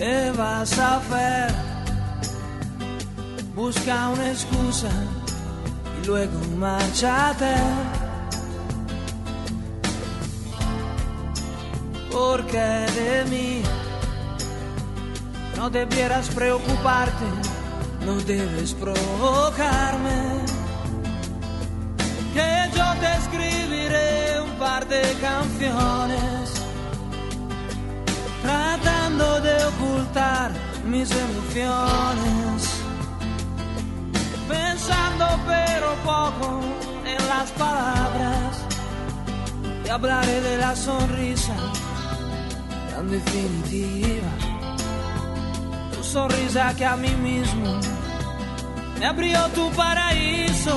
¿Qué 0.00 0.32
vas 0.34 0.78
a 0.78 0.96
hacer? 0.96 1.70
busca 3.54 4.08
una 4.08 4.30
excusa 4.30 4.88
y 6.00 6.06
luego 6.06 6.38
márchate. 6.56 7.54
Porque 12.10 12.58
de 12.58 13.24
mí 13.28 13.62
no 15.58 15.68
debieras 15.68 16.30
preocuparte, 16.30 17.26
no 18.06 18.14
debes 18.20 18.72
provocarme. 18.72 20.20
Que 22.32 22.50
yo 22.74 22.86
te 23.00 23.10
escribiré 23.20 24.40
un 24.40 24.52
par 24.58 24.88
de 24.88 25.02
canciones 25.20 26.39
tratando 28.42 29.40
de 29.40 29.64
ocultar 29.64 30.50
mis 30.84 31.10
emociones 31.10 32.80
pensando 34.48 35.26
pero 35.46 35.94
poco 36.04 36.60
en 37.04 37.28
las 37.28 37.50
palabras 37.52 38.64
y 39.84 39.88
hablaré 39.88 40.40
de 40.40 40.56
la 40.58 40.74
sonrisa 40.74 41.54
tan 42.90 43.10
definitiva. 43.10 44.32
Tu 45.94 46.02
sonrisa 46.04 46.74
que 46.76 46.84
a 46.84 46.96
mí 46.96 47.12
mismo 47.30 47.80
me 48.98 49.06
abrió 49.06 49.46
tu 49.54 49.70
paraíso. 49.70 50.76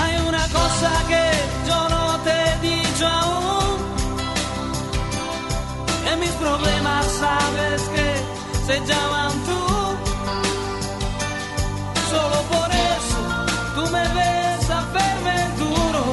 Hay 0.00 0.14
una 0.28 0.44
cosa 0.48 0.90
que 1.08 1.24
yo 1.68 1.88
no 1.88 2.18
te 2.24 2.30
he 2.30 2.58
dicho 2.70 3.06
aún. 3.06 3.41
En 6.10 6.20
mis 6.20 6.30
problemas 6.32 7.06
sabes 7.06 7.82
que 7.94 8.08
se 8.66 8.80
llaman 8.86 9.32
tú 9.48 9.62
solo 12.10 12.38
por 12.54 12.68
eso 12.70 13.20
tú 13.74 13.82
me 13.92 14.02
ves 14.18 14.70
a 14.70 14.80
verme 14.96 15.36
duro 15.58 16.04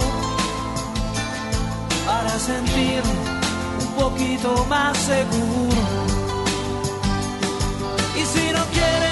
para 2.06 2.40
sentirme 2.40 3.14
un 3.82 3.92
poquito 4.02 4.66
más 4.70 4.98
seguro. 4.98 5.82
Y 8.16 8.24
si 8.34 8.52
no 8.52 8.64
quieres 8.76 9.09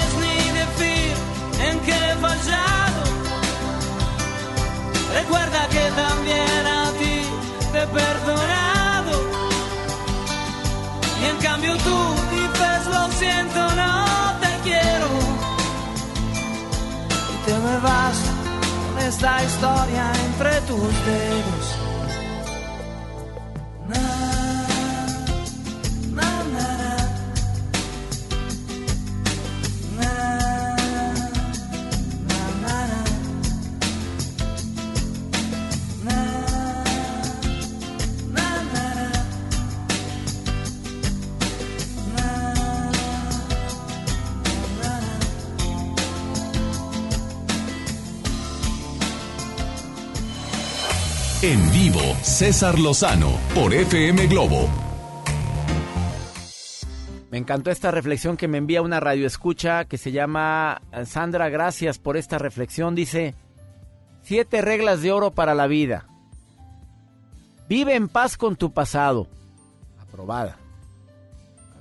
con 19.20 19.28
esta 19.28 19.44
historia 19.44 20.12
entre 20.26 20.60
tus 20.62 21.06
dedos. 21.06 21.47
César 52.38 52.78
Lozano 52.78 53.32
por 53.52 53.74
FM 53.74 54.28
Globo. 54.28 54.68
Me 57.32 57.38
encantó 57.38 57.72
esta 57.72 57.90
reflexión 57.90 58.36
que 58.36 58.46
me 58.46 58.58
envía 58.58 58.80
una 58.80 59.00
radioescucha 59.00 59.86
que 59.86 59.98
se 59.98 60.12
llama 60.12 60.80
Sandra, 61.04 61.48
gracias 61.48 61.98
por 61.98 62.16
esta 62.16 62.38
reflexión. 62.38 62.94
Dice, 62.94 63.34
siete 64.22 64.62
reglas 64.62 65.02
de 65.02 65.10
oro 65.10 65.32
para 65.32 65.56
la 65.56 65.66
vida. 65.66 66.06
Vive 67.68 67.96
en 67.96 68.06
paz 68.06 68.36
con 68.36 68.54
tu 68.54 68.72
pasado. 68.72 69.26
Aprobada. 70.00 70.58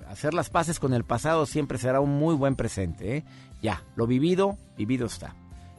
Hacer 0.10 0.34
las 0.34 0.50
paces 0.50 0.80
con 0.80 0.96
el 0.96 1.04
pasado 1.04 1.46
siempre 1.46 1.78
será 1.78 2.00
un 2.00 2.18
muy 2.18 2.34
buen 2.34 2.56
presente. 2.56 3.18
¿eh? 3.18 3.24
Ya, 3.62 3.84
lo 3.96 4.08
vivido, 4.08 4.58
vivido 4.76 5.06
está. 5.06 5.36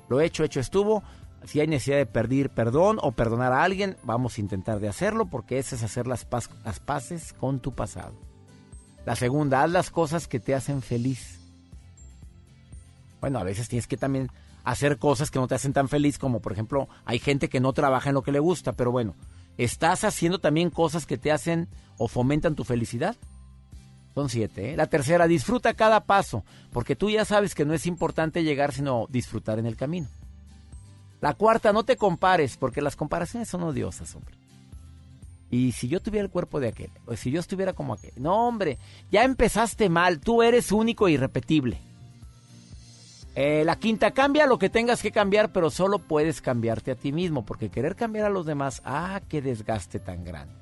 Lo 0.09 0.21
hecho, 0.21 0.45
hecho 0.45 0.61
estuvo. 0.61 1.03
Si 1.45 1.61
hay 1.61 1.67
necesidad 1.67 1.97
de 1.97 2.07
pedir 2.07 2.51
perdón 2.51 2.99
o 3.01 3.13
perdonar 3.13 3.53
a 3.53 3.63
alguien, 3.63 3.97
vamos 4.03 4.37
a 4.37 4.41
intentar 4.41 4.81
de 4.81 4.89
hacerlo 4.89 5.27
porque 5.27 5.59
ese 5.59 5.77
es 5.77 5.83
hacer 5.83 6.07
las, 6.07 6.27
las 6.65 6.81
paces 6.81 7.33
con 7.33 7.61
tu 7.61 7.75
pasado. 7.75 8.15
La 9.07 9.17
segunda, 9.17 9.63
haz 9.63 9.71
las 9.71 9.91
cosas 9.91 10.29
que 10.29 10.41
te 10.41 10.55
hacen 10.55 10.83
feliz. 10.83 11.39
Bueno, 13.21 13.39
a 13.39 13.45
veces 13.45 13.69
tienes 13.69 13.87
que 13.87 13.97
también 13.97 14.31
hacer 14.65 14.99
cosas 14.99 15.31
que 15.31 15.39
no 15.39 15.49
te 15.49 15.55
hacen 15.55 15.73
tan 15.73 15.89
feliz, 15.89 16.19
como 16.19 16.41
por 16.41 16.53
ejemplo, 16.53 16.89
hay 17.07 17.19
gente 17.19 17.49
que 17.49 17.61
no 17.61 17.73
trabaja 17.73 18.11
en 18.11 18.15
lo 18.15 18.23
que 18.23 18.33
le 18.33 18.39
gusta, 18.39 18.73
pero 18.73 18.93
bueno, 18.93 19.15
¿estás 19.57 20.05
haciendo 20.05 20.41
también 20.41 20.69
cosas 20.71 21.07
que 21.07 21.17
te 21.17 21.33
hacen 21.33 21.69
o 21.97 22.09
fomentan 22.09 22.55
tu 22.55 22.65
felicidad? 22.65 23.17
Son 24.15 24.29
siete. 24.29 24.73
¿eh? 24.73 24.77
La 24.77 24.89
tercera, 24.89 25.27
disfruta 25.27 25.75
cada 25.75 26.05
paso, 26.05 26.45
porque 26.73 26.97
tú 26.97 27.09
ya 27.09 27.25
sabes 27.25 27.55
que 27.55 27.65
no 27.65 27.73
es 27.73 27.87
importante 27.87 28.45
llegar, 28.45 28.73
sino 28.73 29.07
disfrutar 29.09 29.59
en 29.59 29.67
el 29.67 29.77
camino. 29.77 30.09
La 31.21 31.35
cuarta, 31.35 31.73
no 31.73 31.85
te 31.85 31.97
compares, 31.97 32.57
porque 32.57 32.81
las 32.81 32.97
comparaciones 32.97 33.49
son 33.49 33.63
odiosas, 33.63 34.15
hombre. 34.15 34.35
Y 35.51 35.73
si 35.73 35.89
yo 35.89 36.01
tuviera 36.01 36.25
el 36.25 36.31
cuerpo 36.31 36.61
de 36.61 36.69
aquel, 36.69 36.91
o 37.07 37.17
si 37.17 37.31
yo 37.31 37.41
estuviera 37.41 37.73
como 37.73 37.95
aquel, 37.95 38.13
no, 38.17 38.47
hombre, 38.47 38.79
ya 39.11 39.25
empezaste 39.25 39.89
mal, 39.89 40.21
tú 40.21 40.43
eres 40.43 40.73
único 40.73 41.09
e 41.09 41.13
irrepetible. 41.13 41.79
Eh, 43.35 43.63
la 43.65 43.77
quinta, 43.77 44.11
cambia 44.11 44.47
lo 44.47 44.59
que 44.59 44.69
tengas 44.69 45.01
que 45.01 45.13
cambiar, 45.13 45.53
pero 45.53 45.71
solo 45.71 46.01
puedes 46.01 46.43
cambiarte 46.43 46.91
a 46.91 46.97
ti 46.97 47.13
mismo, 47.13 47.45
porque 47.47 47.71
querer 47.71 47.97
cambiar 47.97 48.27
a 48.27 48.31
los 48.31 48.47
demás, 48.47 48.83
ah, 48.85 49.21
qué 49.29 49.41
desgaste 49.41 50.01
tan 50.01 50.25
grande. 50.25 50.55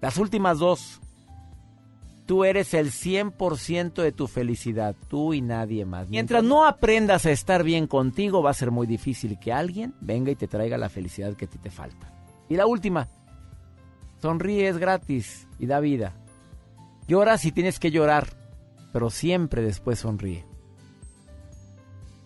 Las 0.00 0.16
últimas 0.16 0.58
dos, 0.58 1.00
tú 2.28 2.44
eres 2.44 2.74
el 2.74 2.92
100% 2.92 4.02
de 4.02 4.12
tu 4.12 4.26
felicidad, 4.26 4.94
tú 5.08 5.32
y 5.32 5.40
nadie 5.40 5.86
más. 5.86 6.10
Mientras 6.10 6.44
no 6.44 6.66
aprendas 6.66 7.24
a 7.24 7.30
estar 7.30 7.64
bien 7.64 7.86
contigo, 7.86 8.42
va 8.42 8.50
a 8.50 8.54
ser 8.54 8.70
muy 8.70 8.86
difícil 8.86 9.38
que 9.38 9.50
alguien 9.50 9.94
venga 10.02 10.30
y 10.30 10.36
te 10.36 10.46
traiga 10.46 10.76
la 10.76 10.90
felicidad 10.90 11.34
que 11.36 11.46
a 11.46 11.48
ti 11.48 11.56
te 11.56 11.70
falta. 11.70 12.12
Y 12.50 12.56
la 12.56 12.66
última, 12.66 13.08
sonríe 14.20 14.68
es 14.68 14.76
gratis 14.76 15.48
y 15.58 15.64
da 15.64 15.80
vida. 15.80 16.12
Llora 17.06 17.38
si 17.38 17.50
tienes 17.50 17.78
que 17.78 17.90
llorar, 17.90 18.28
pero 18.92 19.08
siempre 19.08 19.62
después 19.62 20.00
sonríe. 20.00 20.44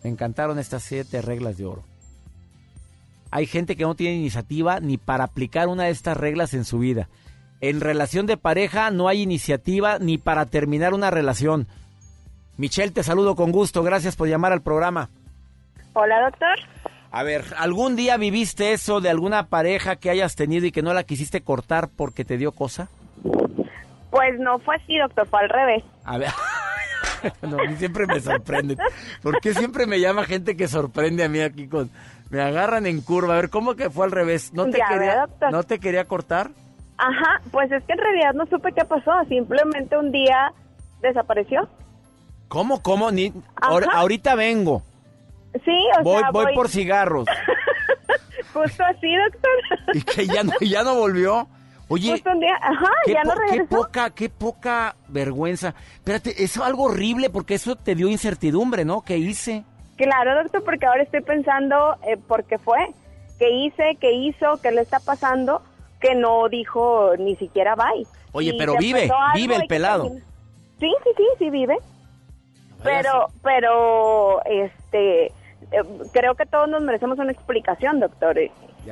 Me 0.03 0.11
encantaron 0.11 0.59
estas 0.59 0.83
siete 0.83 1.23
reglas 1.23 1.59
de 1.59 1.67
oro. 1.67 1.85
Hay 3.31 3.47
gente 3.47 3.77
que 3.77 3.85
no 3.85 3.95
tiene 3.95 4.17
iniciativa 4.17 4.81
ni 4.81 4.99
para 4.99 5.23
aplicar 5.23 5.69
una 5.69 5.85
de 5.85 5.91
estas 5.91 6.17
reglas 6.17 6.55
en 6.55 6.65
su 6.65 6.81
vida. 6.81 7.09
En 7.63 7.81
relación 7.81 8.27
de 8.27 8.37
pareja 8.37 8.91
no 8.91 9.07
hay 9.07 9.23
iniciativa 9.23 10.01
ni 10.01 10.19
para 10.19 10.47
terminar 10.47 10.95
una 10.95 11.13
relación. 11.13 11.69
Michelle, 12.57 12.91
te 12.91 13.05
saludo 13.05 13.37
con 13.37 13.53
gusto. 13.53 13.85
Gracias 13.85 14.17
por 14.17 14.29
llamar 14.29 14.53
al 14.53 14.63
programa. 14.63 15.11
Hola, 15.93 16.23
doctor. 16.23 16.59
A 17.13 17.23
ver, 17.23 17.45
¿algún 17.57 17.95
día 17.95 18.17
viviste 18.17 18.73
eso 18.73 19.01
de 19.01 19.11
alguna 19.11 19.47
pareja 19.47 19.95
que 19.95 20.11
hayas 20.11 20.35
tenido 20.35 20.67
y 20.67 20.73
que 20.73 20.83
no 20.83 20.93
la 20.93 21.05
quisiste 21.05 21.43
cortar 21.43 21.89
porque 21.97 22.25
te 22.25 22.37
dio 22.37 22.51
cosa? 22.51 22.89
Pues 24.11 24.41
no 24.41 24.59
fue 24.59 24.75
así, 24.75 24.99
doctor, 24.99 25.29
fue 25.29 25.41
al 25.41 25.49
revés. 25.49 25.85
A 26.05 26.19
ver, 26.19 26.31
no, 27.43 27.61
a 27.61 27.65
mí 27.65 27.77
siempre 27.77 28.09
me 28.09 28.19
sorprende. 28.19 28.77
¿Por 29.23 29.41
qué 29.41 29.55
siempre 29.55 29.87
me 29.87 30.01
llama 30.01 30.25
gente 30.25 30.57
que 30.57 30.67
sorprende 30.67 31.23
a 31.23 31.29
mí 31.29 31.39
aquí 31.39 31.69
con... 31.69 31.91
Me 32.29 32.41
agarran 32.41 32.87
en 32.87 33.03
curva. 33.03 33.35
A 33.35 33.37
ver, 33.37 33.51
¿cómo 33.51 33.77
que 33.77 33.89
fue 33.89 34.05
al 34.07 34.11
revés? 34.11 34.53
¿No 34.53 34.65
te, 34.65 34.79
Ya 34.79 34.89
quería. 34.89 35.29
¿no 35.53 35.63
te 35.63 35.79
quería 35.79 36.07
cortar? 36.07 36.51
Ajá, 37.05 37.41
pues 37.51 37.71
es 37.73 37.83
que 37.85 37.95
en 37.95 37.99
realidad 37.99 38.33
no 38.35 38.47
supe 38.47 38.73
qué 38.73 38.85
pasó, 38.85 39.11
simplemente 39.29 39.97
un 39.99 40.13
día 40.13 40.53
desapareció. 41.01 41.69
¿Cómo, 42.47 42.81
cómo? 42.83 43.11
Ni, 43.11 43.33
ahorita 43.61 44.35
vengo. 44.37 44.83
Sí, 45.65 45.77
o 45.99 46.03
Voy, 46.05 46.21
sea, 46.21 46.31
voy 46.31 46.55
por 46.55 46.69
cigarros. 46.69 47.27
Justo 48.53 48.85
así, 48.85 49.09
doctor. 49.17 49.51
y 49.95 50.03
que 50.03 50.27
ya 50.27 50.45
no, 50.45 50.53
ya 50.61 50.83
no 50.83 50.95
volvió. 50.95 51.49
Oye, 51.89 52.13
Justo 52.13 52.31
un 52.31 52.41
día, 52.41 52.55
ajá, 52.61 52.89
qué, 53.05 53.13
ya 53.13 53.23
no 53.25 53.31
po- 53.35 53.41
qué 53.41 53.51
regresó. 53.51 53.77
poca, 53.77 54.11
qué 54.11 54.29
poca 54.31 54.97
vergüenza. 55.09 55.75
Espérate, 55.95 56.31
eso 56.43 56.61
es 56.61 56.67
algo 56.67 56.85
horrible 56.85 57.31
porque 57.31 57.55
eso 57.55 57.77
te 57.77 57.95
dio 57.95 58.09
incertidumbre, 58.09 58.85
¿no? 58.85 59.03
¿Qué 59.03 59.19
hice? 59.19 59.65
Claro, 59.97 60.35
doctor, 60.43 60.63
porque 60.65 60.87
ahora 60.87 61.03
estoy 61.03 61.21
pensando 61.23 61.97
eh, 62.07 62.17
por 62.17 62.45
qué 62.45 62.59
fue, 62.59 62.79
qué 63.39 63.51
hice, 63.51 63.97
qué 64.01 64.13
hizo, 64.13 64.59
qué 64.63 64.71
le 64.71 64.81
está 64.81 65.01
pasando, 65.01 65.63
que 66.03 66.15
no 66.15 66.49
dijo 66.49 67.13
ni 67.19 67.37
siquiera 67.37 67.75
bye. 67.77 68.07
Oye, 68.33 68.51
Y 68.55 68.59
pero 68.59 68.77
vive, 68.77 69.11
vive 69.35 69.57
el 69.57 69.65
y 69.65 69.69
pelado. 69.69 70.11
Sí, 70.81 70.93
sí, 71.05 71.11
sí, 71.17 71.25
sí 71.39 71.51
vive. 71.51 71.77
Pero, 72.83 73.29
pero, 73.43 74.45
este, 74.45 75.27
eh, 75.27 75.33
creo 76.13 76.35
que 76.35 76.45
todos 76.47 76.69
nos 76.69 76.83
merecemos 76.83 77.19
una 77.19 77.31
explicación, 77.31 78.01
doctor. 78.01 78.37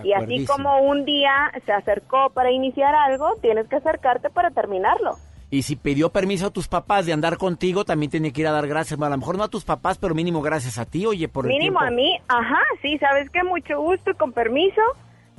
Y 0.04 0.12
así 0.12 0.46
como 0.46 0.82
un 0.82 1.04
día 1.04 1.50
se 1.66 1.72
acercó 1.72 2.30
para 2.30 2.52
iniciar 2.52 2.94
algo, 2.94 3.34
tienes 3.42 3.66
que 3.66 3.76
acercarte 3.76 4.30
para 4.30 4.50
terminarlo. 4.50 5.16
Y 5.50 5.62
si 5.62 5.74
pidió 5.74 6.10
permiso 6.10 6.46
a 6.46 6.50
tus 6.50 6.68
papás 6.68 7.06
de 7.06 7.12
andar 7.12 7.36
contigo, 7.36 7.84
también 7.84 8.08
tiene 8.08 8.32
que 8.32 8.42
ir 8.42 8.46
a 8.46 8.52
dar 8.52 8.68
gracias. 8.68 8.96
Bueno, 8.96 9.14
a 9.14 9.16
lo 9.16 9.20
mejor 9.20 9.36
no 9.36 9.42
a 9.42 9.48
tus 9.48 9.64
papás, 9.64 9.98
pero 9.98 10.14
mínimo 10.14 10.42
gracias 10.42 10.78
a 10.78 10.86
ti, 10.86 11.06
oye, 11.06 11.26
por 11.26 11.44
el 11.44 11.48
Mínimo 11.48 11.80
tiempo. 11.80 11.92
a 11.92 11.96
mí, 11.96 12.16
ajá, 12.28 12.60
sí, 12.80 12.96
sabes 12.98 13.28
que 13.30 13.42
mucho 13.42 13.80
gusto, 13.80 14.12
con 14.16 14.32
permiso. 14.32 14.80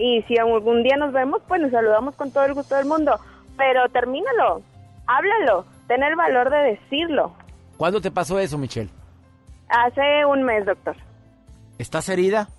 Y 0.01 0.23
si 0.23 0.35
algún 0.37 0.81
día 0.81 0.97
nos 0.97 1.13
vemos, 1.13 1.43
pues 1.47 1.61
nos 1.61 1.69
saludamos 1.69 2.15
con 2.15 2.31
todo 2.31 2.45
el 2.45 2.55
gusto 2.55 2.73
del 2.75 2.85
mundo. 2.85 3.19
Pero 3.55 3.87
termínalo, 3.89 4.63
háblalo, 5.05 5.65
ten 5.87 6.01
el 6.01 6.15
valor 6.15 6.49
de 6.49 6.57
decirlo. 6.57 7.33
¿Cuándo 7.77 8.01
te 8.01 8.09
pasó 8.09 8.39
eso, 8.39 8.57
Michelle? 8.57 8.89
Hace 9.69 10.25
un 10.25 10.41
mes, 10.41 10.65
doctor. 10.65 10.95
¿Estás 11.77 12.09
herida? 12.09 12.49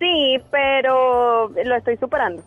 Sí, 0.00 0.38
pero 0.50 1.48
lo 1.48 1.76
estoy 1.76 1.96
superando. 1.98 2.42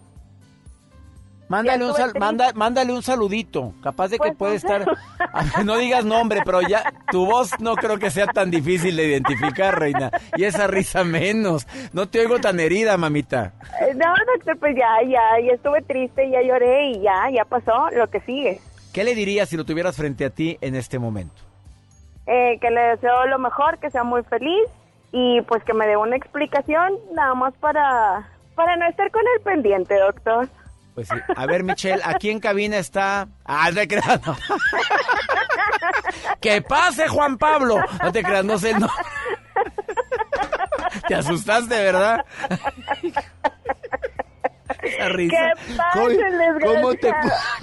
Mándale 1.50 1.84
un, 1.86 1.94
sal- 1.96 2.14
manda- 2.20 2.54
mándale 2.54 2.94
un 2.94 3.02
saludito. 3.02 3.74
Capaz 3.84 4.10
de 4.10 4.18
que 4.20 4.34
Pues, 4.34 4.38
puede 4.38 4.56
estar. 4.56 4.86
No 5.66 5.78
digas 5.78 6.06
nombre, 6.06 6.42
pero 6.46 6.62
ya 6.62 6.84
tu 7.12 7.26
voz 7.26 7.52
no 7.60 7.76
creo 7.76 7.98
que 7.98 8.10
sea 8.12 8.28
tan 8.28 8.52
difícil 8.52 8.96
de 8.96 9.08
identificar, 9.08 9.78
reina. 9.80 10.12
Y 10.38 10.44
esa 10.46 10.68
risa 10.68 11.04
menos. 11.04 11.68
No 11.92 12.08
te 12.08 12.20
oigo 12.20 12.40
tan 12.40 12.60
herida, 12.60 12.96
mamita. 12.98 13.54
Eh, 13.82 13.94
No, 13.96 14.06
doctor, 14.36 14.58
pues 14.60 14.76
ya, 14.76 15.02
ya, 15.08 15.46
ya 15.46 15.54
estuve 15.54 15.82
triste, 15.82 16.30
ya 16.30 16.42
lloré 16.42 16.92
y 16.92 17.02
ya, 17.02 17.30
ya 17.36 17.46
pasó 17.46 17.90
lo 17.96 18.08
que 18.10 18.20
sigue. 18.22 18.60
¿Qué 18.94 19.04
le 19.04 19.16
dirías 19.16 19.50
si 19.50 19.58
lo 19.58 19.66
tuvieras 19.66 19.96
frente 19.98 20.26
a 20.26 20.30
ti 20.30 20.58
en 20.62 20.76
este 20.76 21.00
momento? 21.00 21.42
Eh, 22.28 22.60
que 22.62 22.70
le 22.70 22.82
deseo 22.82 23.26
lo 23.28 23.40
mejor, 23.40 23.80
que 23.80 23.90
sea 23.90 24.04
muy 24.04 24.22
feliz 24.24 24.68
y 25.12 25.42
pues 25.42 25.64
que 25.64 25.74
me 25.74 25.88
dé 25.88 25.98
una 25.98 26.16
explicación 26.16 26.94
nada 27.16 27.34
más 27.34 27.54
para, 27.56 28.30
para 28.56 28.76
no 28.78 28.88
estar 28.88 29.10
con 29.12 29.24
el 29.36 29.42
pendiente, 29.42 29.96
doctor. 29.98 30.48
Pues 30.96 31.08
sí. 31.08 31.16
A 31.36 31.46
ver, 31.46 31.64
Michelle, 31.64 32.02
aquí 32.04 32.30
en 32.30 32.40
cabina 32.40 32.78
está. 32.78 33.28
Ah, 33.46 33.70
te 33.74 33.88
creas, 33.88 34.26
no. 34.26 34.38
¡Que 36.42 36.62
pase, 36.62 37.08
Juan 37.08 37.38
Pablo! 37.38 37.78
No 38.04 38.12
te 38.12 38.24
creas, 38.24 38.46
no 38.46 38.58
sé, 38.58 38.74
no. 38.74 38.90
Te 41.08 41.16
asustaste, 41.16 41.76
¿verdad? 41.84 42.26
Esa 44.84 45.10
risa. 45.10 45.36
¿Qué 45.68 45.76
pasa, 45.78 45.84
¿Cómo, 46.66 46.94
te, 46.96 47.14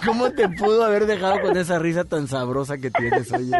cómo 0.04 0.28
pudo 0.56 0.84
haber 0.84 1.06
dejado 1.06 1.40
con 1.40 1.56
esa 1.56 1.78
risa 1.78 2.04
tan 2.04 2.28
sabrosa 2.28 2.78
que 2.78 2.90
tienes, 2.90 3.32
oye? 3.32 3.52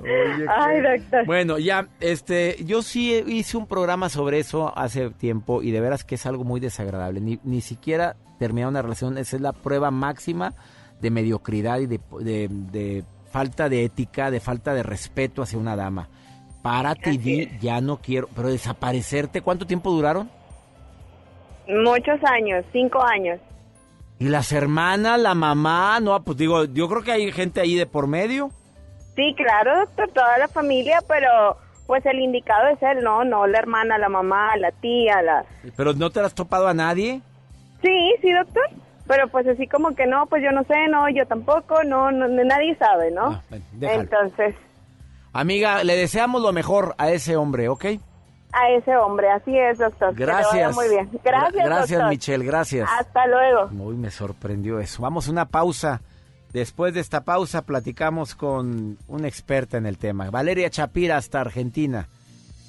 Oye, 0.00 0.46
Ay, 0.48 0.80
doctor. 0.80 1.26
Bueno, 1.26 1.58
ya, 1.58 1.88
este, 2.00 2.56
yo 2.64 2.82
sí 2.82 3.22
hice 3.26 3.56
un 3.56 3.66
programa 3.66 4.08
sobre 4.08 4.38
eso 4.38 4.72
hace 4.76 5.10
tiempo 5.10 5.62
y 5.62 5.70
de 5.70 5.80
veras 5.80 6.04
que 6.04 6.14
es 6.16 6.26
algo 6.26 6.44
muy 6.44 6.60
desagradable. 6.60 7.20
Ni, 7.20 7.38
ni 7.44 7.60
siquiera 7.60 8.16
terminar 8.38 8.68
una 8.68 8.82
relación, 8.82 9.18
esa 9.18 9.36
es 9.36 9.42
la 9.42 9.52
prueba 9.52 9.90
máxima 9.90 10.54
de 11.00 11.10
mediocridad 11.10 11.80
y 11.80 11.86
de, 11.86 12.00
de- 12.20 12.48
de 12.50 13.04
falta 13.30 13.68
de 13.68 13.84
ética, 13.84 14.30
de 14.30 14.40
falta 14.40 14.74
de 14.74 14.82
respeto 14.82 15.42
hacia 15.42 15.58
una 15.58 15.74
dama. 15.74 16.08
Párate 16.62 17.10
y 17.12 17.18
di, 17.18 17.50
ya 17.60 17.80
no 17.80 17.96
quiero, 17.96 18.28
pero 18.36 18.48
desaparecerte, 18.48 19.40
¿cuánto 19.40 19.66
tiempo 19.66 19.90
duraron? 19.90 20.30
Muchos 21.68 22.22
años, 22.24 22.64
cinco 22.72 23.02
años. 23.02 23.40
Y 24.18 24.28
las 24.28 24.52
hermanas, 24.52 25.18
la 25.18 25.34
mamá, 25.34 25.98
no, 26.00 26.22
pues 26.22 26.36
digo, 26.36 26.64
yo 26.64 26.88
creo 26.88 27.02
que 27.02 27.12
hay 27.12 27.32
gente 27.32 27.60
ahí 27.60 27.74
de 27.74 27.86
por 27.86 28.06
medio. 28.06 28.50
Sí, 29.16 29.34
claro, 29.36 29.80
doctor, 29.80 30.08
toda 30.10 30.38
la 30.38 30.48
familia, 30.48 31.00
pero 31.06 31.56
pues 31.86 32.04
el 32.06 32.20
indicado 32.20 32.68
es 32.68 32.82
él, 32.82 33.02
no, 33.02 33.24
no 33.24 33.46
la 33.46 33.58
hermana, 33.58 33.98
la 33.98 34.08
mamá, 34.08 34.56
la 34.56 34.70
tía, 34.70 35.20
la... 35.22 35.44
Pero 35.76 35.92
no 35.94 36.10
te 36.10 36.20
has 36.20 36.34
topado 36.34 36.68
a 36.68 36.74
nadie. 36.74 37.20
Sí, 37.82 38.14
sí, 38.20 38.32
doctor. 38.32 38.68
Pero 39.08 39.28
pues 39.28 39.46
así 39.48 39.66
como 39.66 39.94
que 39.94 40.06
no, 40.06 40.26
pues 40.26 40.42
yo 40.42 40.52
no 40.52 40.62
sé, 40.64 40.88
no, 40.88 41.08
yo 41.10 41.26
tampoco, 41.26 41.82
no, 41.84 42.12
no 42.12 42.28
nadie 42.28 42.76
sabe, 42.76 43.10
¿no? 43.10 43.42
déjalo. 43.72 44.02
Entonces, 44.02 44.54
Amiga, 45.34 45.82
le 45.82 45.96
deseamos 45.96 46.42
lo 46.42 46.52
mejor 46.52 46.94
a 46.98 47.10
ese 47.10 47.36
hombre, 47.36 47.68
¿ok? 47.68 47.86
A 48.52 48.70
ese 48.70 48.96
hombre, 48.96 49.30
así 49.30 49.56
es, 49.56 49.78
doctor. 49.78 50.14
que 50.14 50.20
le 50.26 50.32
vaya 50.32 50.42
Gracias. 50.42 50.74
muy 50.74 50.88
bien. 50.88 51.08
Gracias, 51.24 51.54
Gra- 51.54 51.64
Gracias, 51.64 51.90
doctor. 51.98 52.08
Michelle, 52.10 52.44
gracias. 52.44 52.88
Hasta 52.98 53.26
luego. 53.26 53.70
Uy, 53.84 53.96
me 53.96 54.10
sorprendió 54.10 54.78
eso. 54.78 55.02
Vamos 55.02 55.28
a 55.28 55.30
una 55.30 55.46
pausa. 55.46 56.00
Después 56.52 56.92
de 56.92 57.00
esta 57.00 57.22
pausa 57.24 57.62
platicamos 57.62 58.34
con 58.34 58.98
una 59.08 59.26
experta 59.26 59.78
en 59.78 59.86
el 59.86 59.96
tema, 59.96 60.28
Valeria 60.28 60.68
Chapira, 60.68 61.16
hasta 61.16 61.40
Argentina, 61.40 62.08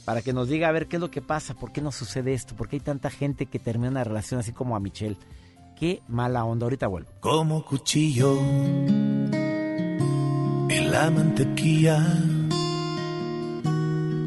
para 0.05 0.21
que 0.21 0.31
nos 0.31 0.47
diga 0.47 0.69
a 0.69 0.71
ver 0.71 0.87
qué 0.87 0.95
es 0.95 1.01
lo 1.01 1.11
que 1.11 1.21
pasa, 1.21 1.53
por 1.53 1.73
qué 1.73 1.81
nos 1.81 1.95
sucede 1.95 2.33
esto, 2.33 2.55
por 2.55 2.69
qué 2.69 2.77
hay 2.77 2.79
tanta 2.81 3.09
gente 3.09 3.45
que 3.47 3.59
termina 3.59 3.89
una 3.89 4.05
relación 4.05 4.39
así 4.39 4.53
como 4.53 4.77
a 4.77 4.79
Michelle. 4.79 5.17
Qué 5.77 6.01
mala 6.07 6.45
onda, 6.45 6.65
ahorita 6.65 6.87
vuelvo. 6.87 7.09
como 7.19 7.65
cuchillo 7.65 8.37
en 10.69 10.91
la 10.91 11.09
mantequilla. 11.09 11.99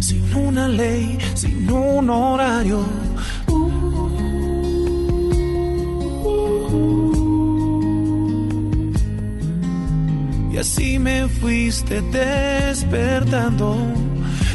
sin 0.00 0.34
una 0.34 0.68
ley, 0.68 1.18
sin 1.34 1.70
un 1.70 2.10
horario. 2.10 2.84
Y 10.52 10.56
así 10.56 10.98
me 10.98 11.28
fuiste 11.28 12.00
despertando 12.00 13.76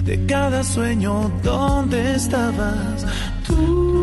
de 0.03 0.25
cada 0.25 0.63
sueño 0.63 1.31
donde 1.43 2.15
estabas 2.15 3.05
tú. 3.47 4.02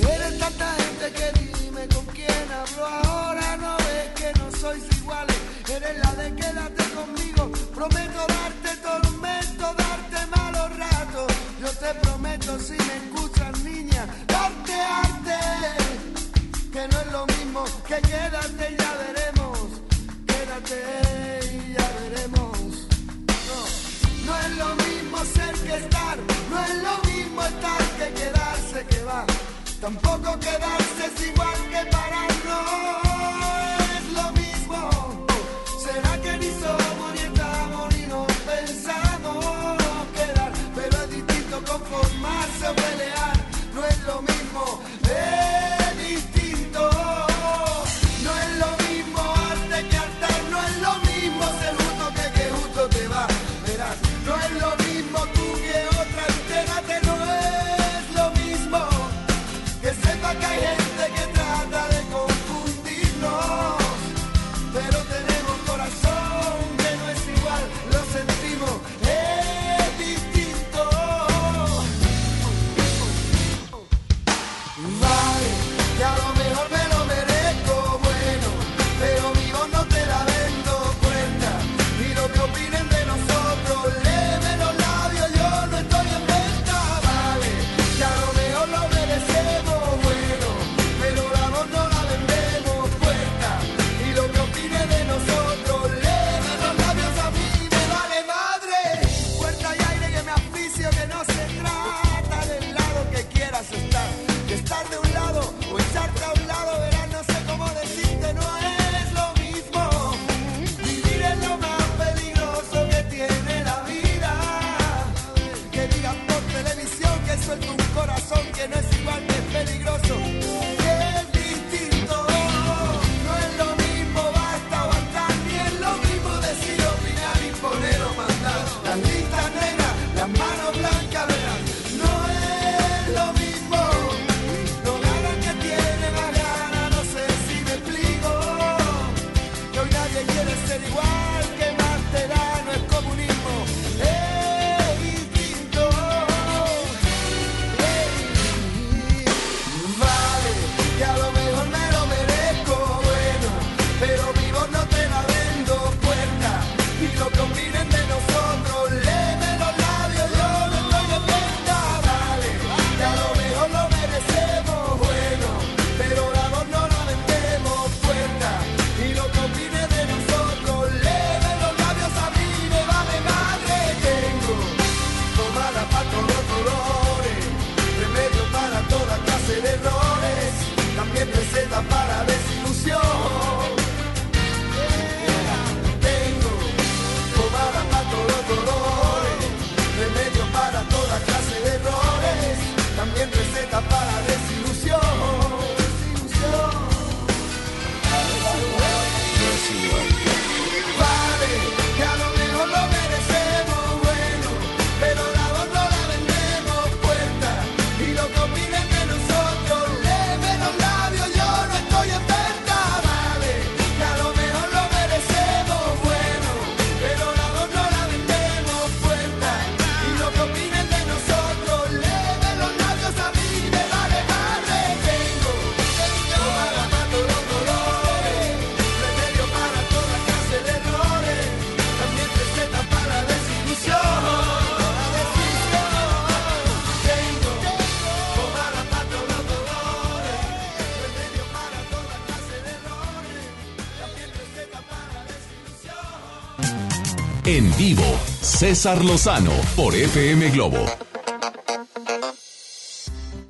Vivo, 247.81 248.03
César 248.41 249.03
Lozano 249.03 249.49
por 249.75 249.95
FM 249.95 250.51
Globo. 250.51 250.85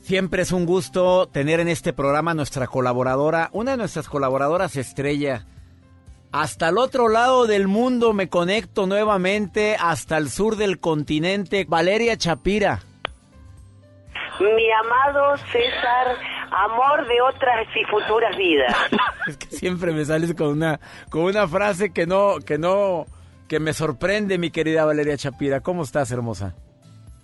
Siempre 0.03 0.43
es 0.43 0.53
un 0.53 0.65
gusto 0.65 1.27
tener 1.27 1.59
en 1.59 1.67
este 1.67 1.91
programa 1.91 2.33
nuestra 2.33 2.67
colaboradora, 2.67 3.49
una 3.51 3.71
de 3.71 3.77
nuestras 3.77 4.07
colaboradoras 4.07 4.77
estrella. 4.77 5.47
Hasta 6.31 6.69
el 6.69 6.77
otro 6.77 7.09
lado 7.09 7.45
del 7.45 7.67
mundo 7.67 8.13
me 8.13 8.29
conecto 8.29 8.87
nuevamente, 8.87 9.75
hasta 9.77 10.17
el 10.17 10.29
sur 10.29 10.55
del 10.55 10.79
continente, 10.79 11.65
Valeria 11.67 12.15
Chapira. 12.15 12.79
Mi 14.39 14.71
amado 14.71 15.35
César, 15.51 16.15
amor 16.51 17.05
de 17.05 17.21
otras 17.21 17.67
y 17.75 17.83
futuras 17.83 18.37
vidas. 18.37 18.73
es 19.27 19.35
que 19.35 19.47
siempre 19.47 19.91
me 19.91 20.05
sales 20.05 20.33
con 20.35 20.47
una, 20.47 20.79
con 21.09 21.23
una 21.23 21.49
frase 21.49 21.91
que 21.91 22.07
no, 22.07 22.37
que 22.45 22.57
no, 22.57 23.07
que 23.51 23.59
me 23.59 23.73
sorprende, 23.73 24.37
mi 24.37 24.49
querida 24.49 24.85
Valeria 24.85 25.17
Chapira. 25.17 25.59
¿Cómo 25.59 25.83
estás, 25.83 26.09
hermosa? 26.09 26.55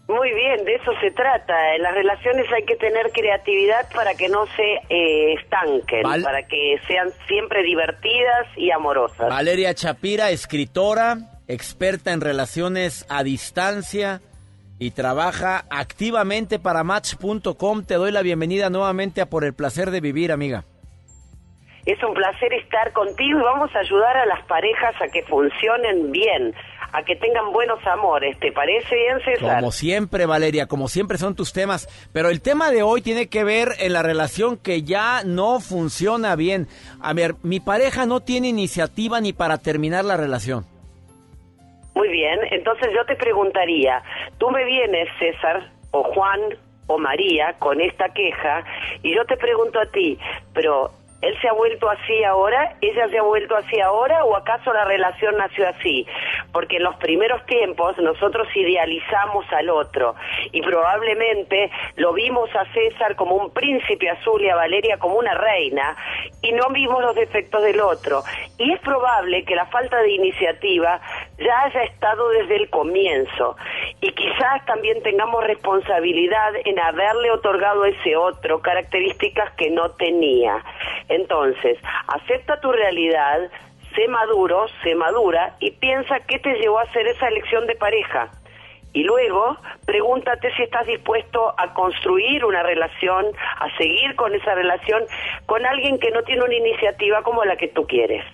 Muy 0.10 0.34
bien, 0.34 0.66
de 0.66 0.76
eso 0.76 0.92
se 1.00 1.10
trata. 1.12 1.74
En 1.74 1.82
las 1.82 1.94
relaciones 1.94 2.46
hay 2.52 2.66
que 2.66 2.76
tener 2.76 3.14
creatividad 3.14 3.88
para 3.96 4.14
que 4.14 4.28
no 4.28 4.46
se 4.58 4.74
eh, 4.90 5.36
estanquen, 5.36 6.04
para 6.04 6.46
que 6.46 6.82
sean 6.86 7.12
siempre 7.30 7.64
divertidas 7.64 8.46
y 8.58 8.72
amorosas. 8.72 9.30
Valeria 9.30 9.74
Chapira, 9.74 10.30
escritora, 10.30 11.16
experta 11.48 12.12
en 12.12 12.20
relaciones 12.20 13.06
a 13.08 13.24
distancia 13.24 14.20
y 14.80 14.92
trabaja 14.92 15.64
activamente 15.70 16.60
para 16.60 16.84
Match.com. 16.84 17.86
Te 17.86 17.94
doy 17.94 18.12
la 18.12 18.22
bienvenida 18.22 18.70
nuevamente 18.70 19.22
a 19.22 19.30
Por 19.30 19.46
el 19.46 19.54
Placer 19.54 19.92
de 19.92 20.02
Vivir, 20.02 20.34
amiga. 20.34 20.66
Es 21.88 22.04
un 22.04 22.14
placer 22.14 22.52
estar 22.52 22.92
contigo 22.92 23.40
y 23.40 23.44
vamos 23.44 23.74
a 23.74 23.80
ayudar 23.80 24.18
a 24.18 24.26
las 24.26 24.44
parejas 24.46 24.94
a 25.02 25.08
que 25.08 25.24
funcionen 25.24 26.12
bien, 26.12 26.54
a 26.92 27.02
que 27.04 27.16
tengan 27.16 27.54
buenos 27.54 27.80
amores. 27.88 28.38
¿Te 28.40 28.52
parece 28.52 28.94
bien, 28.94 29.22
César? 29.24 29.56
Como 29.56 29.72
siempre, 29.72 30.26
Valeria, 30.26 30.68
como 30.68 30.90
siempre 30.90 31.18
son 31.18 31.34
tus 31.34 31.54
temas. 31.54 31.88
Pero 32.12 32.28
el 32.28 32.42
tema 32.42 32.72
de 32.72 32.84
hoy 32.84 33.02
tiene 33.02 33.30
que 33.30 33.46
ver 33.46 33.70
en 33.80 33.94
la 33.94 34.04
relación 34.04 34.58
que 34.58 34.84
ya 34.84 35.22
no 35.24 35.62
funciona 35.62 36.36
bien. 36.36 36.68
A 37.02 37.14
ver, 37.14 37.36
mi 37.42 37.62
pareja 37.62 38.06
no 38.06 38.20
tiene 38.20 38.50
iniciativa 38.50 39.22
ni 39.22 39.32
para 39.32 39.58
terminar 39.58 40.04
la 40.04 40.18
relación. 40.18 40.66
Muy 41.96 42.10
bien, 42.10 42.38
entonces 42.52 42.90
yo 42.94 43.06
te 43.06 43.16
preguntaría, 43.16 44.04
tú 44.38 44.52
me 44.52 44.66
vienes, 44.66 45.08
César, 45.18 45.72
o 45.92 46.04
Juan, 46.04 46.42
o 46.88 46.98
María, 46.98 47.56
con 47.60 47.80
esta 47.80 48.10
queja, 48.10 48.66
y 49.02 49.16
yo 49.16 49.24
te 49.26 49.38
pregunto 49.38 49.80
a 49.80 49.86
ti, 49.88 50.20
pero 50.54 50.92
¿Él 51.22 51.36
se 51.42 51.48
ha 51.48 51.54
vuelto 51.54 51.90
así 51.90 52.24
ahora? 52.24 52.76
¿Ella 52.82 53.10
se 53.10 53.18
ha 53.18 53.24
vuelto 53.24 53.56
así 53.56 53.80
ahora? 53.80 54.24
¿O 54.24 54.36
acaso 54.36 54.72
la 54.72 54.86
relación 54.86 55.36
nació 55.38 55.68
así? 55.68 56.06
Porque 56.52 56.78
en 56.78 56.84
los 56.84 56.96
primeros 56.98 57.44
tiempos 57.48 57.98
nosotros 57.98 58.48
idealizamos 58.56 59.46
al 59.52 59.70
otro 59.70 60.16
y 60.52 60.62
probablemente 60.62 61.72
lo 61.96 62.14
vimos 62.14 62.50
a 62.56 62.72
César 62.72 63.16
como 63.16 63.36
un 63.36 63.52
príncipe 63.52 64.10
azul 64.10 64.44
y 64.44 64.50
a 64.50 64.56
Valeria 64.56 64.98
como 65.00 65.16
una 65.16 65.34
reina 65.34 65.96
y 66.42 66.52
no 66.52 66.70
vimos 66.70 67.02
los 67.02 67.16
defectos 67.16 67.64
del 67.64 67.80
otro. 67.82 68.24
Y 68.60 68.74
es 68.74 68.80
probable 68.82 69.44
que 69.44 69.56
la 69.56 69.66
falta 69.66 69.98
de 70.02 70.12
iniciativa 70.12 71.02
ya 71.38 71.64
haya 71.64 71.84
estado 71.84 72.30
desde 72.30 72.56
el 72.56 72.70
comienzo 72.70 73.56
y 74.02 74.12
quizás 74.12 74.66
también 74.66 75.02
tengamos 75.04 75.44
responsabilidad 75.46 76.54
en 76.66 76.80
haberle 76.80 77.32
otorgado 77.32 77.84
a 77.84 77.90
ese 77.90 78.16
otro 78.16 78.62
características 78.62 79.52
que 79.54 79.70
no 79.70 79.92
tenía. 79.92 80.64
Entonces, 81.10 81.78
acepta 82.08 82.60
tu 82.60 82.72
realidad, 82.72 83.50
sé 83.96 84.08
maduro, 84.08 84.68
sé 84.84 84.96
madura 84.96 85.56
y 85.60 85.72
piensa 85.72 86.20
qué 86.22 86.40
te 86.40 86.56
llevó 86.56 86.80
a 86.80 86.84
hacer 86.84 87.08
esa 87.08 87.28
elección 87.28 87.68
de 87.68 87.76
pareja. 87.76 88.30
Y 88.94 89.04
luego 89.04 89.58
pregúntate 89.86 90.52
si 90.56 90.64
estás 90.64 90.88
dispuesto 90.88 91.54
a 91.58 91.74
construir 91.74 92.44
una 92.44 92.64
relación, 92.64 93.26
a 93.60 93.78
seguir 93.78 94.16
con 94.16 94.34
esa 94.34 94.56
relación 94.56 95.04
con 95.46 95.64
alguien 95.66 96.00
que 96.00 96.10
no 96.10 96.24
tiene 96.24 96.44
una 96.44 96.56
iniciativa 96.56 97.22
como 97.22 97.46
la 97.46 97.58
que 97.58 97.68
tú 97.68 97.86
quieres. 97.86 98.26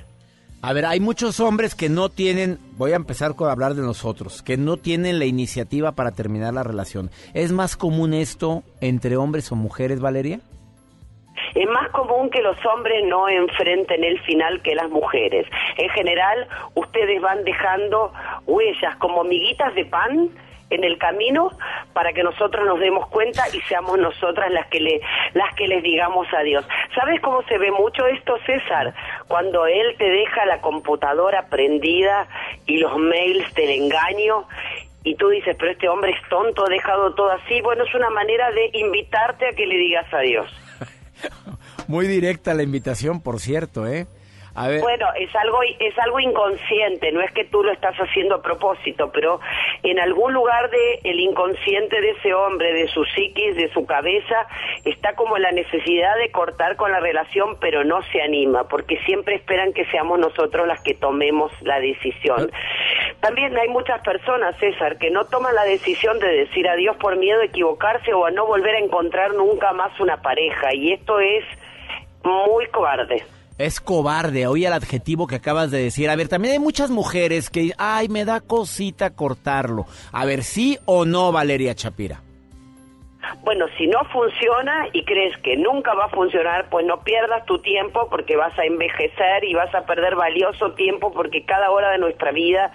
A 0.66 0.72
ver, 0.72 0.86
hay 0.86 1.02
muchos 1.02 1.42
hombres 1.42 1.76
que 1.76 1.90
no 1.90 2.08
tienen, 2.08 2.58
voy 2.78 2.94
a 2.94 2.96
empezar 2.96 3.36
con 3.36 3.50
hablar 3.50 3.74
de 3.74 3.82
nosotros, 3.82 4.42
que 4.42 4.56
no 4.56 4.78
tienen 4.78 5.20
la 5.20 5.26
iniciativa 5.26 5.92
para 5.92 6.12
terminar 6.12 6.54
la 6.54 6.64
relación. 6.64 7.10
¿Es 7.34 7.52
más 7.52 7.76
común 7.76 8.14
esto 8.14 8.64
entre 8.80 9.18
hombres 9.18 9.52
o 9.52 9.58
mujeres, 9.58 10.00
Valeria? 10.00 10.40
Es 11.54 11.68
más 11.68 11.90
común 11.92 12.30
que 12.30 12.42
los 12.42 12.56
hombres 12.66 13.04
no 13.10 13.28
enfrenten 13.28 14.06
el 14.06 14.18
final 14.22 14.62
que 14.62 14.74
las 14.74 14.90
mujeres. 14.90 15.46
En 15.78 15.90
general, 15.90 16.48
ustedes 16.76 17.22
van 17.22 17.44
dejando 17.44 18.14
huellas 18.48 18.96
como 19.00 19.26
miguitas 19.26 19.76
de 19.76 19.84
pan 19.84 20.30
en 20.76 20.84
el 20.84 20.98
camino 20.98 21.50
para 21.94 22.14
que 22.14 22.24
nosotros 22.24 22.66
nos 22.66 22.80
demos 22.80 23.08
cuenta 23.08 23.44
y 23.54 23.62
seamos 23.62 23.98
nosotras 23.98 24.52
las 24.52 24.68
que 24.68 24.80
le 24.80 25.02
las 25.34 25.54
que 25.56 25.68
les 25.68 25.84
digamos 25.84 26.28
adiós. 26.34 26.66
¿Sabes 26.96 27.22
cómo 27.22 27.44
se 27.44 27.58
ve 27.58 27.72
mucho 27.72 28.06
esto, 28.08 28.38
César? 28.46 28.94
Cuando 29.28 29.66
él 29.66 29.96
te 29.98 30.10
deja 30.10 30.46
la 30.46 30.62
computadora 30.62 31.48
prendida 31.48 32.28
y 32.66 32.78
los 32.78 32.98
mails 32.98 33.54
del 33.54 33.70
engaño 33.70 34.48
y 35.04 35.16
tú 35.16 35.30
dices, 35.30 35.56
pero 35.60 35.72
este 35.72 35.90
hombre 35.90 36.12
es 36.12 36.30
tonto, 36.30 36.66
ha 36.66 36.70
dejado 36.70 37.14
todo 37.14 37.32
así. 37.32 37.62
Bueno, 37.62 37.84
es 37.84 37.94
una 37.94 38.10
manera 38.10 38.52
de 38.52 38.70
invitarte 38.74 39.48
a 39.48 39.52
que 39.52 39.66
le 39.66 39.78
digas 39.78 40.06
adiós. 40.14 40.48
Muy 41.88 42.08
directa 42.08 42.54
la 42.54 42.64
invitación, 42.64 43.22
por 43.22 43.40
cierto, 43.40 43.86
¿eh? 43.86 44.08
Bueno, 44.56 45.08
es 45.16 45.36
algo 45.36 45.62
es 45.64 45.98
algo 45.98 46.20
inconsciente, 46.20 47.12
no 47.12 47.22
es 47.22 47.32
que 47.32 47.44
tú 47.46 47.64
lo 47.64 47.72
estás 47.72 47.96
haciendo 47.96 48.36
a 48.36 48.42
propósito, 48.44 49.12
pero 49.12 49.40
en 49.82 50.00
algún 50.00 50.32
lugar 50.32 50.70
de 50.70 51.00
el 51.04 51.20
inconsciente 51.20 52.00
de 52.00 52.12
ese 52.12 52.36
hombre, 52.36 52.72
de 52.72 52.88
su 52.88 53.04
psiquis, 53.04 53.56
de 53.56 53.74
su 53.74 53.88
cabeza, 53.88 54.46
está 54.86 55.16
como 55.16 55.40
la 55.40 55.52
necesidad 55.52 56.16
de 56.18 56.30
cortar 56.30 56.76
con 56.76 56.92
la 56.92 57.00
relación, 57.00 57.58
pero 57.60 57.84
no 57.84 58.04
se 58.12 58.22
anima, 58.22 58.68
porque 58.68 58.98
siempre 59.06 59.36
esperan 59.36 59.74
que 59.74 59.86
seamos 59.86 60.20
nosotros 60.20 60.68
las 60.68 60.82
que 60.82 60.94
tomemos 60.94 61.52
la 61.64 61.80
decisión. 61.80 62.52
También 63.22 63.58
hay 63.58 63.70
muchas 63.70 64.02
personas, 64.02 64.56
César, 64.60 65.00
que 65.00 65.10
no 65.10 65.26
toman 65.26 65.56
la 65.56 65.64
decisión 65.64 66.20
de 66.20 66.28
decir 66.28 66.68
adiós 66.68 66.96
por 66.98 67.18
miedo 67.18 67.42
a 67.42 67.46
equivocarse 67.46 68.14
o 68.14 68.28
a 68.28 68.32
no 68.32 68.46
volver 68.46 68.76
a 68.76 68.80
encontrar 68.80 69.34
nunca 69.34 69.74
más 69.74 70.00
una 70.00 70.22
pareja, 70.22 70.76
y 70.76 70.94
esto 70.94 71.20
es 71.20 71.44
muy 72.24 72.68
cobarde. 72.68 73.24
Es 73.58 73.80
cobarde, 73.80 74.48
oye 74.48 74.68
el 74.68 74.74
adjetivo 74.74 75.28
que 75.28 75.36
acabas 75.36 75.72
de 75.72 75.84
decir. 75.84 76.10
A 76.10 76.16
ver, 76.16 76.28
también 76.28 76.54
hay 76.54 76.60
muchas 76.60 76.90
mujeres 76.90 77.50
que, 77.50 77.72
ay, 77.78 78.10
me 78.10 78.26
da 78.26 78.42
cosita 78.42 79.12
cortarlo. 79.12 79.86
A 80.12 80.26
ver, 80.26 80.44
sí 80.44 80.78
o 80.86 81.06
no, 81.06 81.32
Valeria 81.32 81.76
Chapira. 81.76 82.22
Bueno, 83.44 83.66
si 83.78 83.88
no 83.88 84.04
funciona 84.06 84.88
y 84.94 85.04
crees 85.06 85.38
que 85.38 85.58
nunca 85.58 85.94
va 85.94 86.06
a 86.06 86.10
funcionar, 86.10 86.70
pues 86.70 86.86
no 86.86 87.04
pierdas 87.04 87.46
tu 87.46 87.60
tiempo 87.60 88.08
porque 88.10 88.36
vas 88.36 88.58
a 88.58 88.66
envejecer 88.66 89.44
y 89.44 89.54
vas 89.54 89.74
a 89.74 89.86
perder 89.86 90.16
valioso 90.16 90.74
tiempo 90.74 91.12
porque 91.14 91.46
cada 91.46 91.72
hora 91.72 91.92
de 91.92 91.98
nuestra 91.98 92.32
vida, 92.32 92.72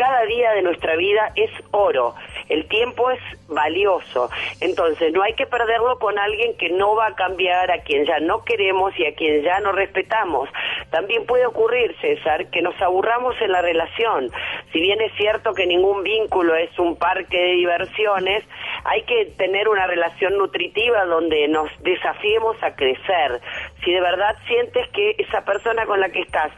cada 0.00 0.24
día 0.24 0.52
de 0.52 0.62
nuestra 0.62 0.96
vida 0.96 1.30
es 1.36 1.50
oro. 1.72 2.14
El 2.48 2.66
tiempo 2.68 3.10
es 3.10 3.20
valioso. 3.48 4.30
Entonces, 4.62 5.12
no 5.12 5.22
hay 5.22 5.34
que 5.34 5.44
perderlo 5.44 5.98
con 5.98 6.18
alguien 6.18 6.56
que 6.56 6.70
no 6.70 6.94
va 6.94 7.08
a 7.08 7.14
cambiar, 7.14 7.70
a 7.70 7.82
quien 7.82 8.06
ya 8.06 8.18
no 8.18 8.42
queremos 8.42 8.98
y 8.98 9.04
a 9.04 9.14
quien 9.14 9.42
ya 9.42 9.60
no 9.60 9.72
respetamos. 9.72 10.48
También 10.88 11.26
puede 11.26 11.44
ocurrir, 11.44 11.94
César, 12.00 12.46
que 12.46 12.62
nos 12.62 12.80
aburramos 12.80 13.38
en 13.42 13.52
la 13.52 13.60
relación. 13.60 14.30
Si 14.72 14.80
bien 14.80 15.02
es 15.02 15.12
cierto 15.18 15.52
que 15.52 15.66
ningún 15.66 16.02
vínculo 16.02 16.54
es 16.54 16.78
un 16.78 16.96
parque 16.96 17.36
de 17.36 17.52
diversiones, 17.52 18.42
hay 18.84 19.02
que 19.02 19.26
tener 19.36 19.68
una 19.68 19.86
relación 19.86 20.38
nutritiva 20.38 21.04
donde 21.04 21.46
nos 21.48 21.68
desafiemos 21.82 22.56
a 22.62 22.74
crecer. 22.74 23.38
Si 23.84 23.92
de 23.92 24.00
verdad 24.00 24.34
sientes 24.46 24.88
que 24.94 25.16
esa 25.18 25.44
persona 25.44 25.84
con 25.84 26.00
la 26.00 26.08
que 26.08 26.20
estás 26.20 26.52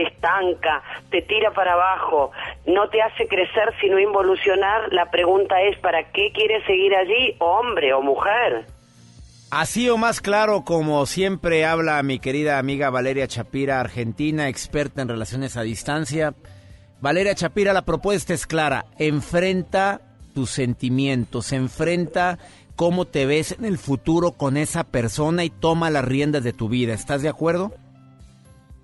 te 0.00 0.08
estanca, 0.08 0.82
te 1.10 1.22
tira 1.22 1.50
para 1.52 1.74
abajo, 1.74 2.30
no 2.66 2.88
te 2.88 3.02
hace 3.02 3.28
crecer 3.28 3.74
sino 3.80 3.98
involucionar, 3.98 4.92
la 4.92 5.10
pregunta 5.10 5.60
es 5.62 5.78
¿para 5.78 6.10
qué 6.12 6.32
quieres 6.32 6.64
seguir 6.64 6.94
allí, 6.94 7.36
hombre 7.38 7.92
o 7.92 8.00
mujer? 8.00 8.64
Así 9.50 9.90
o 9.90 9.98
más 9.98 10.20
claro, 10.20 10.64
como 10.64 11.04
siempre 11.06 11.66
habla 11.66 12.02
mi 12.02 12.18
querida 12.18 12.58
amiga 12.58 12.88
Valeria 12.88 13.26
Chapira, 13.26 13.80
argentina, 13.80 14.48
experta 14.48 15.02
en 15.02 15.08
relaciones 15.08 15.56
a 15.56 15.62
distancia. 15.62 16.34
Valeria 17.00 17.34
Chapira, 17.34 17.72
la 17.72 17.82
propuesta 17.82 18.32
es 18.32 18.46
clara, 18.46 18.86
enfrenta 18.98 20.00
tus 20.34 20.50
sentimientos, 20.50 21.52
enfrenta 21.52 22.38
cómo 22.76 23.06
te 23.06 23.26
ves 23.26 23.52
en 23.52 23.64
el 23.64 23.76
futuro 23.76 24.32
con 24.32 24.56
esa 24.56 24.84
persona 24.84 25.44
y 25.44 25.50
toma 25.50 25.90
las 25.90 26.04
riendas 26.04 26.44
de 26.44 26.52
tu 26.52 26.68
vida. 26.68 26.94
¿Estás 26.94 27.20
de 27.20 27.28
acuerdo? 27.28 27.72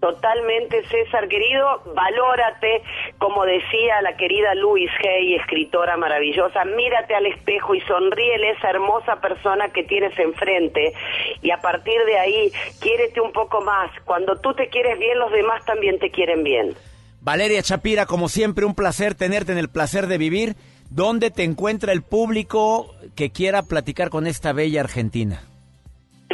Totalmente, 0.01 0.83
César, 0.89 1.27
querido, 1.27 1.83
valórate, 1.95 2.83
como 3.19 3.45
decía 3.47 4.03
la 4.03 4.15
querida 4.17 4.55
Louise 4.55 4.93
Hay, 5.09 5.35
escritora 5.37 5.97
maravillosa, 5.97 6.65
mírate 6.65 7.15
al 7.15 7.25
espejo 7.27 7.75
y 7.75 7.81
sonríele 7.81 8.51
esa 8.51 8.71
hermosa 8.71 9.21
persona 9.21 9.71
que 9.71 9.85
tienes 9.85 10.17
enfrente 10.19 10.93
y 11.41 11.51
a 11.51 11.59
partir 11.59 11.99
de 12.05 12.19
ahí, 12.19 12.53
quiérete 12.81 13.21
un 13.23 13.33
poco 13.33 13.63
más. 13.63 13.91
Cuando 14.05 14.37
tú 14.37 14.55
te 14.55 14.69
quieres 14.69 14.99
bien, 14.99 15.19
los 15.19 15.33
demás 15.33 15.65
también 15.65 15.99
te 15.99 16.11
quieren 16.11 16.45
bien. 16.45 16.75
Valeria 17.21 17.63
Chapira, 17.63 18.05
como 18.07 18.29
siempre, 18.29 18.67
un 18.67 18.75
placer 18.75 19.15
tenerte 19.15 19.53
en 19.53 19.59
el 19.59 19.71
placer 19.71 20.07
de 20.09 20.19
vivir. 20.19 20.57
¿Dónde 20.91 21.31
te 21.31 21.43
encuentra 21.43 21.93
el 21.93 22.03
público 22.03 22.95
que 23.17 23.31
quiera 23.31 23.63
platicar 23.63 24.11
con 24.11 24.27
esta 24.27 24.53
bella 24.53 24.83
Argentina? 24.83 25.43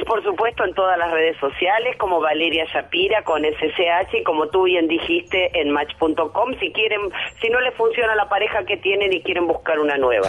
Por 0.06 0.22
supuesto, 0.24 0.64
en 0.64 0.74
todas 0.74 0.98
las 0.98 1.10
redes 1.12 1.36
sociales, 1.38 1.96
como 1.98 2.20
Valeria 2.20 2.64
Shapira, 2.72 3.22
con 3.22 3.42
SSH, 3.44 4.18
y 4.20 4.24
como 4.24 4.48
tú 4.48 4.64
bien 4.64 4.88
dijiste, 4.88 5.50
en 5.60 5.70
match.com, 5.70 6.54
si 6.58 6.72
quieren, 6.72 7.00
si 7.40 7.48
no 7.50 7.60
les 7.60 7.74
funciona 7.74 8.14
la 8.14 8.28
pareja 8.28 8.64
que 8.64 8.76
tienen 8.78 9.12
y 9.12 9.22
quieren 9.22 9.46
buscar 9.46 9.78
una 9.78 9.96
nueva. 9.96 10.28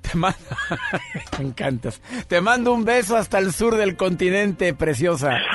Te 0.00 0.16
mando, 0.16 0.38
me 1.38 1.44
encantas. 1.44 2.00
Te 2.28 2.40
mando 2.40 2.72
un 2.72 2.84
beso 2.84 3.16
hasta 3.16 3.38
el 3.38 3.52
sur 3.52 3.76
del 3.76 3.96
continente, 3.96 4.74
preciosa. 4.74 5.38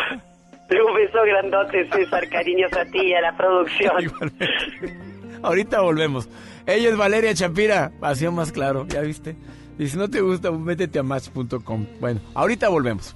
Un 0.68 0.96
beso 0.96 1.22
grandote, 1.22 1.88
César, 1.92 2.28
cariños 2.28 2.74
a 2.74 2.86
ti 2.86 3.00
y 3.00 3.14
a 3.14 3.22
la 3.22 3.38
producción. 3.38 3.94
Ahorita 5.44 5.82
volvemos. 5.82 6.28
Ella 6.66 6.90
es 6.90 6.98
Valeria 6.98 7.36
Chapira, 7.36 7.92
pasión 8.00 8.34
más 8.34 8.52
claro, 8.52 8.88
¿ya 8.88 9.02
viste? 9.02 9.36
Y 9.78 9.88
si 9.88 9.96
no 9.96 10.10
te 10.10 10.22
gusta, 10.22 10.50
métete 10.50 10.98
a 10.98 11.04
match.com. 11.04 11.86
Bueno, 12.00 12.20
ahorita 12.34 12.70
volvemos. 12.70 13.16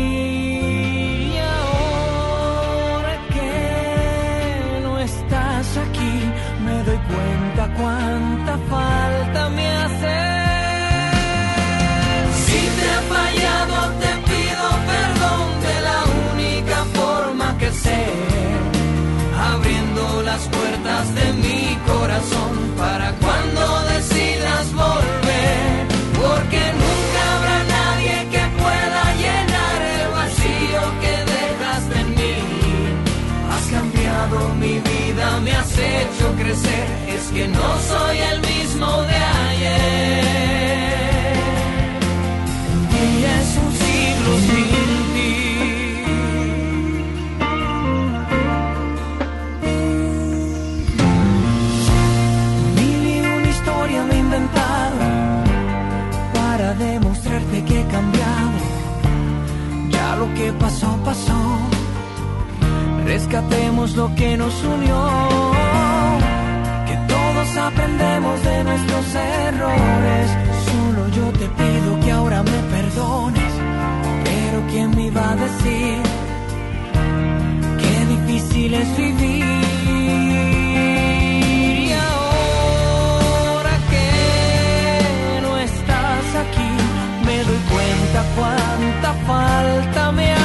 Cuánta 7.69 8.57
falta 8.69 9.49
me 9.49 9.67
hace. 9.67 10.17
Si 12.43 12.59
te 12.77 12.85
he 12.93 13.01
fallado, 13.13 13.77
te 14.01 14.11
pido 14.29 14.65
perdón 14.91 15.45
de 15.67 15.75
la 15.89 15.99
única 16.31 16.77
forma 16.99 17.57
que 17.57 17.71
sé, 17.71 18.03
abriendo 19.53 20.21
las 20.23 20.41
puertas 20.47 21.15
de 21.15 21.33
mi 21.33 21.77
corazón 21.91 22.53
para 22.77 23.11
cuando 23.23 23.61
decidas 23.93 24.73
volver, 24.73 25.87
porque 26.19 26.61
nunca 26.81 27.19
habrá 27.35 27.59
nadie 27.77 28.15
que 28.33 28.43
pueda 28.61 29.03
llenar 29.23 29.79
el 29.97 30.05
vacío 30.19 30.81
que 31.01 31.15
dejaste 31.35 31.99
en 31.99 32.09
mí. 32.19 32.35
Has 33.53 33.65
cambiado 33.77 34.37
mi 34.55 34.79
vida, 34.79 35.39
me 35.41 35.51
has 35.51 35.77
hecho 35.77 36.25
crecer, 36.37 36.87
que 37.33 37.47
no 37.47 37.79
soy 37.89 38.17
el 38.17 38.41
mismo 38.41 38.87
de 39.03 39.15
ayer. 39.47 40.23
Y 42.99 43.23
es 43.37 43.57
un 43.63 43.71
siglo 43.83 44.31
sin 44.47 44.91
ti. 45.13 45.35
Mil 52.75 53.01
y 53.07 53.19
una 53.37 53.49
historia 53.49 54.03
me 54.03 54.13
he 54.15 54.19
inventado 54.19 54.99
para 56.33 56.73
demostrarte 56.73 57.63
que 57.63 57.81
he 57.81 57.85
cambiado. 57.85 58.57
Ya 59.89 60.15
lo 60.17 60.33
que 60.33 60.51
pasó, 60.53 60.97
pasó. 61.05 61.39
Rescatemos 63.05 63.95
lo 63.95 64.13
que 64.15 64.37
nos 64.37 64.53
unió. 64.63 65.60
Nuestros 68.71 69.15
errores. 69.15 70.27
Solo 70.69 71.01
yo 71.17 71.25
te 71.39 71.47
pido 71.59 71.99
que 72.03 72.11
ahora 72.11 72.43
me 72.43 72.59
perdones. 72.75 73.53
Pero 74.23 74.57
¿quién 74.71 74.89
me 74.95 75.03
iba 75.07 75.31
a 75.31 75.35
decir? 75.35 75.97
Qué 77.81 77.95
difícil 78.13 78.73
es 78.73 78.97
vivir. 78.97 79.45
Y 81.87 81.91
ahora 82.09 83.75
que 83.91 84.09
no 85.45 85.51
estás 85.57 86.25
aquí, 86.43 86.71
me 87.27 87.37
doy 87.47 87.61
cuenta 87.73 88.19
cuánta 88.37 89.09
falta 89.27 90.11
me 90.13 90.31
hace. 90.31 90.40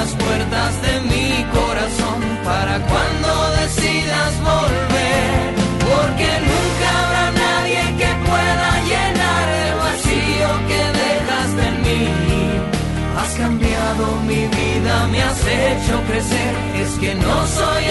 Las 0.00 0.14
puertas 0.14 0.72
de 0.86 0.94
mi 1.12 1.44
corazón 1.58 2.20
para 2.42 2.74
cuando 2.90 3.30
decidas 3.60 4.32
volver, 4.52 5.48
porque 5.88 6.28
nunca 6.50 6.88
habrá 7.02 7.26
nadie 7.44 7.82
que 8.00 8.10
pueda 8.28 8.68
llenar 8.90 9.46
el 9.64 9.72
vacío 9.84 10.48
que 10.70 10.82
dejaste 11.02 11.62
en 11.72 11.76
mí. 11.86 12.04
Has 13.20 13.32
cambiado 13.44 14.04
mi 14.30 14.42
vida, 14.58 14.94
me 15.12 15.20
has 15.22 15.40
hecho 15.64 15.94
crecer, 16.08 16.52
es 16.82 16.92
que 17.02 17.14
no 17.26 17.36
soy 17.58 17.84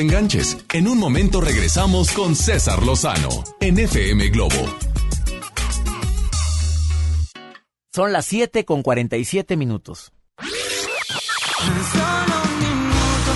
te 0.00 0.06
enganches. 0.06 0.56
En 0.72 0.88
un 0.88 0.98
momento 0.98 1.42
regresamos 1.42 2.10
con 2.12 2.34
César 2.34 2.82
Lozano 2.82 3.28
en 3.60 3.78
FM 3.78 4.28
Globo. 4.30 4.64
Son 7.92 8.12
las 8.12 8.24
7 8.24 8.64
con 8.64 8.82
47 8.82 9.56
minutos. 9.56 10.12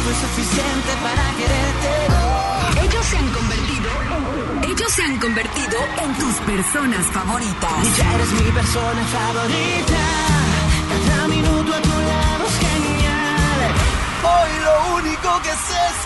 es 0.05 0.19
suficiente 0.19 0.91
para 1.03 1.25
quererte. 1.37 1.93
Ellos 2.87 3.07
se 3.07 3.17
han 3.17 3.31
convertido, 3.33 3.91
ellos 4.69 4.93
se 4.93 5.03
han 5.03 5.19
convertido 5.19 5.79
en 6.03 6.15
tus 6.15 6.35
personas 6.47 7.07
favoritas. 7.07 7.73
Y 7.85 7.99
ya 7.99 8.15
eres 8.15 8.33
mi 8.33 8.51
persona 8.53 9.05
favorita. 9.17 10.03
Cada 11.09 11.29
minuto 11.29 11.75
a 11.75 11.83
tu 11.83 11.89
lado 11.89 12.45
es 12.47 12.57
genial. 12.59 13.25
Hoy 14.25 14.51
lo 14.65 14.97
único 14.97 15.43
que 15.43 15.51
sé 15.51 15.79
es 15.91 16.04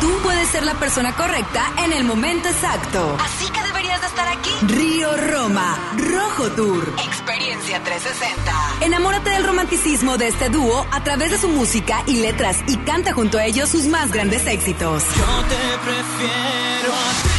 tú 0.00 0.10
puedes 0.22 0.48
ser 0.48 0.64
la 0.64 0.74
persona 0.74 1.14
correcta 1.14 1.72
en 1.84 1.92
el 1.92 2.04
momento 2.04 2.48
exacto. 2.48 3.16
Así 3.20 3.50
que 3.50 3.62
deberías 3.62 4.00
de 4.00 4.06
estar 4.06 4.28
aquí. 4.28 4.50
Río 4.62 5.16
Roma, 5.16 5.78
Rojo 5.96 6.50
Tour, 6.52 6.92
Experiencia 7.04 7.82
360. 7.82 8.52
Enamórate 8.82 9.30
del 9.30 9.44
romanticismo 9.44 10.18
de 10.18 10.28
este 10.28 10.48
dúo 10.48 10.86
a 10.90 11.02
través 11.02 11.30
de 11.30 11.38
su 11.38 11.48
música 11.48 12.02
y 12.06 12.16
letras 12.20 12.58
y 12.66 12.76
canta 12.78 13.12
junto 13.12 13.38
a 13.38 13.44
ellos 13.44 13.68
sus 13.68 13.86
más 13.86 14.10
grandes 14.12 14.46
éxitos. 14.46 15.04
Yo 15.16 15.44
te 15.44 15.78
prefiero 15.84 16.92
a 16.92 17.10
ti, 17.22 17.38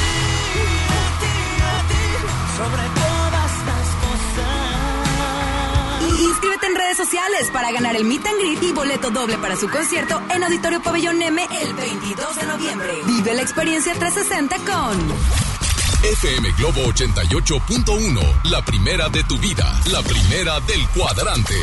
a 0.96 1.20
ti, 1.20 1.34
a 1.64 1.88
ti, 1.88 2.04
sobre 2.58 2.99
inscríbete 6.20 6.68
en 6.68 6.76
redes 6.76 6.98
sociales 6.98 7.50
para 7.52 7.72
ganar 7.72 7.96
el 7.96 8.06
Meet 8.06 8.26
and 8.26 8.40
Greet 8.40 8.64
y 8.64 8.72
boleto 8.72 9.10
doble 9.10 9.38
para 9.38 9.56
su 9.56 9.70
concierto 9.70 10.22
en 10.30 10.44
Auditorio 10.44 10.82
Pabellón 10.82 11.22
M 11.22 11.48
el 11.62 11.74
22 11.74 12.36
de 12.36 12.46
noviembre. 12.46 12.94
Vive 13.06 13.34
la 13.34 13.42
experiencia 13.42 13.94
360 13.94 14.58
con 14.72 15.50
FM 16.04 16.52
Globo 16.54 16.82
88.1, 16.94 18.44
la 18.46 18.64
primera 18.64 19.10
de 19.10 19.24
tu 19.26 19.38
vida, 19.38 19.82
la 19.92 20.02
primera 20.02 20.60
del 20.62 20.88
cuadrante. 20.90 21.56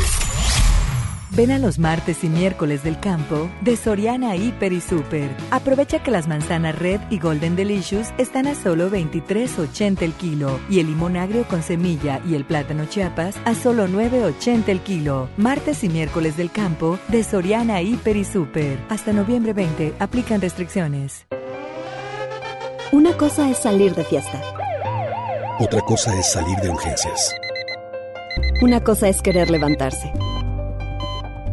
Ven 1.37 1.51
a 1.51 1.59
los 1.59 1.77
martes 1.77 2.23
y 2.23 2.29
miércoles 2.29 2.81
del 2.81 2.99
campo 2.99 3.47
de 3.61 3.77
Soriana 3.77 4.35
Hiper 4.35 4.73
y 4.73 4.81
Super. 4.81 5.29
Aprovecha 5.51 6.01
que 6.01 6.09
las 6.09 6.27
manzanas 6.27 6.79
Red 6.79 6.99
y 7.11 7.19
Golden 7.19 7.55
Delicious 7.55 8.11
están 8.17 8.47
a 8.47 8.55
solo 8.55 8.89
23.80 8.89 10.01
el 10.01 10.13
kilo 10.13 10.59
y 10.67 10.79
el 10.79 10.87
limón 10.87 11.15
agrio 11.15 11.47
con 11.47 11.61
semilla 11.61 12.21
y 12.27 12.33
el 12.33 12.43
plátano 12.43 12.85
Chiapas 12.85 13.35
a 13.45 13.53
solo 13.53 13.87
9.80 13.87 14.69
el 14.69 14.79
kilo. 14.79 15.29
Martes 15.37 15.83
y 15.83 15.89
miércoles 15.89 16.37
del 16.37 16.49
campo 16.49 16.97
de 17.07 17.23
Soriana 17.23 17.83
Hiper 17.83 18.17
y 18.17 18.25
Super. 18.25 18.79
Hasta 18.89 19.13
noviembre 19.13 19.53
20 19.53 19.93
aplican 19.99 20.41
restricciones. 20.41 21.27
Una 22.91 23.15
cosa 23.15 23.47
es 23.47 23.59
salir 23.59 23.93
de 23.93 24.05
fiesta. 24.05 24.41
Otra 25.59 25.81
cosa 25.81 26.19
es 26.19 26.31
salir 26.31 26.57
de 26.63 26.69
urgencias. 26.71 27.35
Una 28.63 28.83
cosa 28.83 29.07
es 29.07 29.21
querer 29.21 29.51
levantarse. 29.51 30.11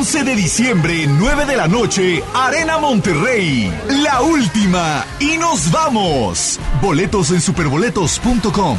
11 0.00 0.24
de 0.24 0.34
diciembre, 0.34 1.06
9 1.06 1.44
de 1.44 1.56
la 1.58 1.68
noche, 1.68 2.24
Arena 2.32 2.78
Monterrey. 2.78 3.70
La 4.02 4.22
última. 4.22 5.04
Y 5.18 5.36
nos 5.36 5.70
vamos. 5.70 6.58
Boletos 6.80 7.30
en 7.32 7.42
superboletos.com. 7.42 8.78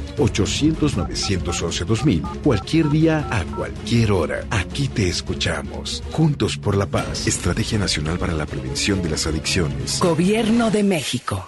800-911-2000 2.10 2.42
cualquier 2.42 2.90
día 2.90 3.26
a 3.30 3.44
cualquier 3.44 4.12
hora. 4.12 4.44
Aquí 4.50 4.88
te 4.88 5.08
escuchamos. 5.08 6.02
Juntos 6.10 6.56
por 6.56 6.76
la 6.76 6.86
paz. 6.86 7.26
Estrategia 7.26 7.78
Nacional 7.78 8.18
para 8.18 8.34
la 8.34 8.46
Prevención 8.46 9.02
de 9.02 9.10
las 9.10 9.26
Adicciones. 9.26 10.00
Gobierno 10.00 10.70
de 10.70 10.82
México. 10.82 11.46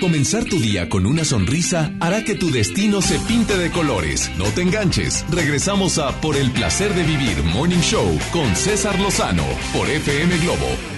Comenzar 0.00 0.44
tu 0.44 0.60
día 0.60 0.88
con 0.88 1.06
una 1.06 1.24
sonrisa 1.24 1.92
hará 2.00 2.22
que 2.22 2.36
tu 2.36 2.52
destino 2.52 3.02
se 3.02 3.18
pinte 3.20 3.58
de 3.58 3.70
colores. 3.72 4.30
No 4.38 4.44
te 4.44 4.62
enganches. 4.62 5.24
Regresamos 5.30 5.98
a 5.98 6.20
Por 6.20 6.36
el 6.36 6.52
placer 6.52 6.94
de 6.94 7.02
vivir 7.02 7.42
Morning 7.42 7.80
Show 7.80 8.18
con 8.32 8.54
César 8.54 8.98
Lozano 9.00 9.44
por 9.72 9.88
FM 9.88 10.38
Globo 10.38 10.97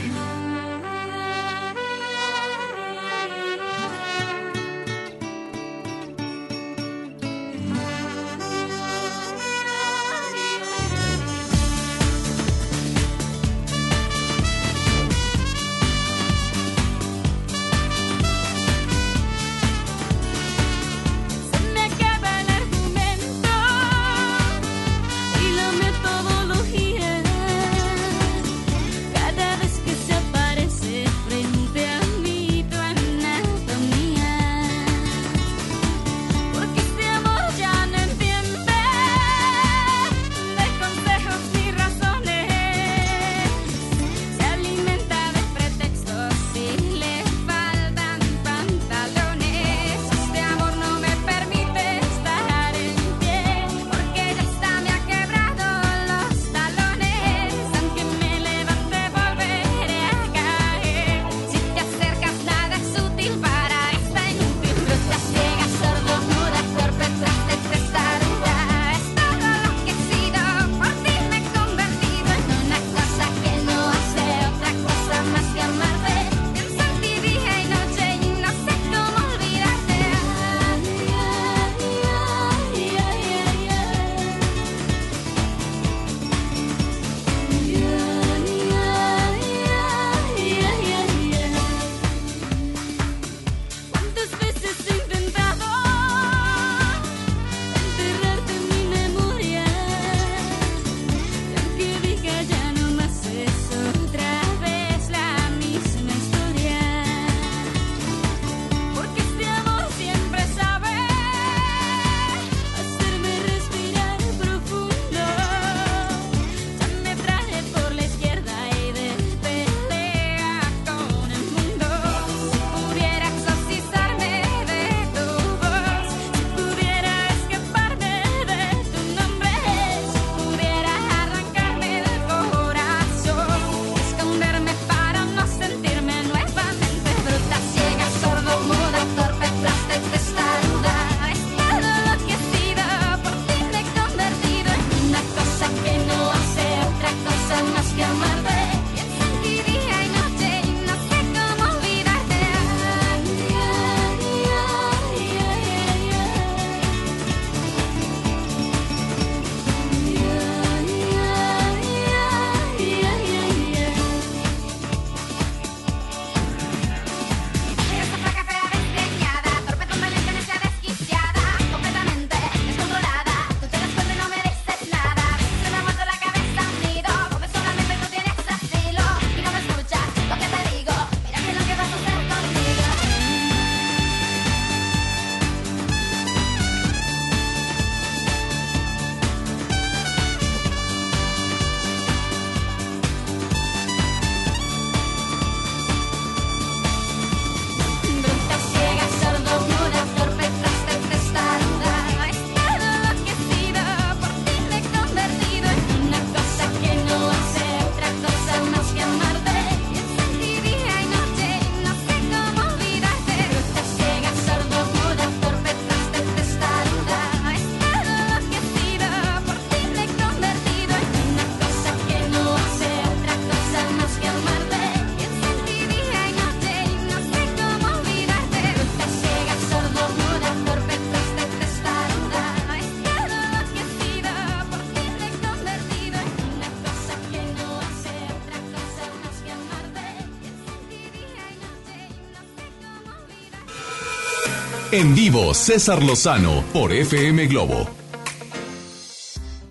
En 245.01 245.14
vivo, 245.14 245.55
César 245.55 246.03
Lozano 246.03 246.62
por 246.74 246.92
FM 246.92 247.46
Globo. 247.46 247.88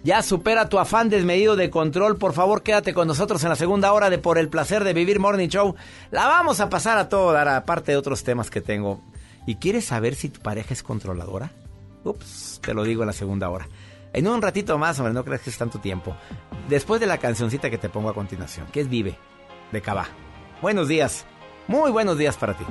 Ya 0.03 0.23
supera 0.23 0.69
tu 0.69 0.79
afán 0.79 1.07
desmedido 1.07 1.55
de 1.55 1.69
control. 1.69 2.17
Por 2.17 2.33
favor, 2.33 2.63
quédate 2.63 2.95
con 2.95 3.07
nosotros 3.07 3.43
en 3.43 3.49
la 3.49 3.55
segunda 3.55 3.93
hora 3.93 4.09
de 4.09 4.17
Por 4.17 4.39
el 4.39 4.49
placer 4.49 4.83
de 4.83 4.93
vivir 4.93 5.19
Morning 5.19 5.47
Show. 5.47 5.75
La 6.09 6.25
vamos 6.25 6.61
a 6.61 6.69
pasar 6.71 6.97
a 6.97 7.09
todo 7.09 7.31
dar, 7.31 7.47
aparte 7.47 7.91
de 7.91 7.97
otros 7.99 8.23
temas 8.23 8.49
que 8.49 8.59
tengo. 8.59 9.03
¿Y 9.45 9.57
quieres 9.57 9.85
saber 9.85 10.15
si 10.15 10.29
tu 10.29 10.39
pareja 10.39 10.73
es 10.73 10.81
controladora? 10.81 11.51
Ups, 12.03 12.59
te 12.63 12.73
lo 12.73 12.83
digo 12.83 13.03
en 13.03 13.07
la 13.07 13.13
segunda 13.13 13.51
hora. 13.51 13.67
En 14.13 14.27
un 14.27 14.41
ratito 14.41 14.79
más, 14.79 14.97
hombre, 14.97 15.13
no 15.13 15.23
creas 15.23 15.41
que 15.41 15.51
es 15.51 15.57
tanto 15.59 15.77
tiempo. 15.77 16.15
Después 16.69 16.99
de 16.99 17.05
la 17.05 17.19
cancioncita 17.19 17.69
que 17.69 17.77
te 17.77 17.89
pongo 17.89 18.09
a 18.09 18.15
continuación, 18.15 18.65
que 18.73 18.79
es 18.81 18.89
Vive, 18.89 19.15
de 19.71 19.79
Cabá. 19.79 20.07
Buenos 20.59 20.87
días. 20.87 21.23
Muy 21.67 21.91
buenos 21.91 22.17
días 22.17 22.35
para 22.35 22.57
ti. 22.57 22.65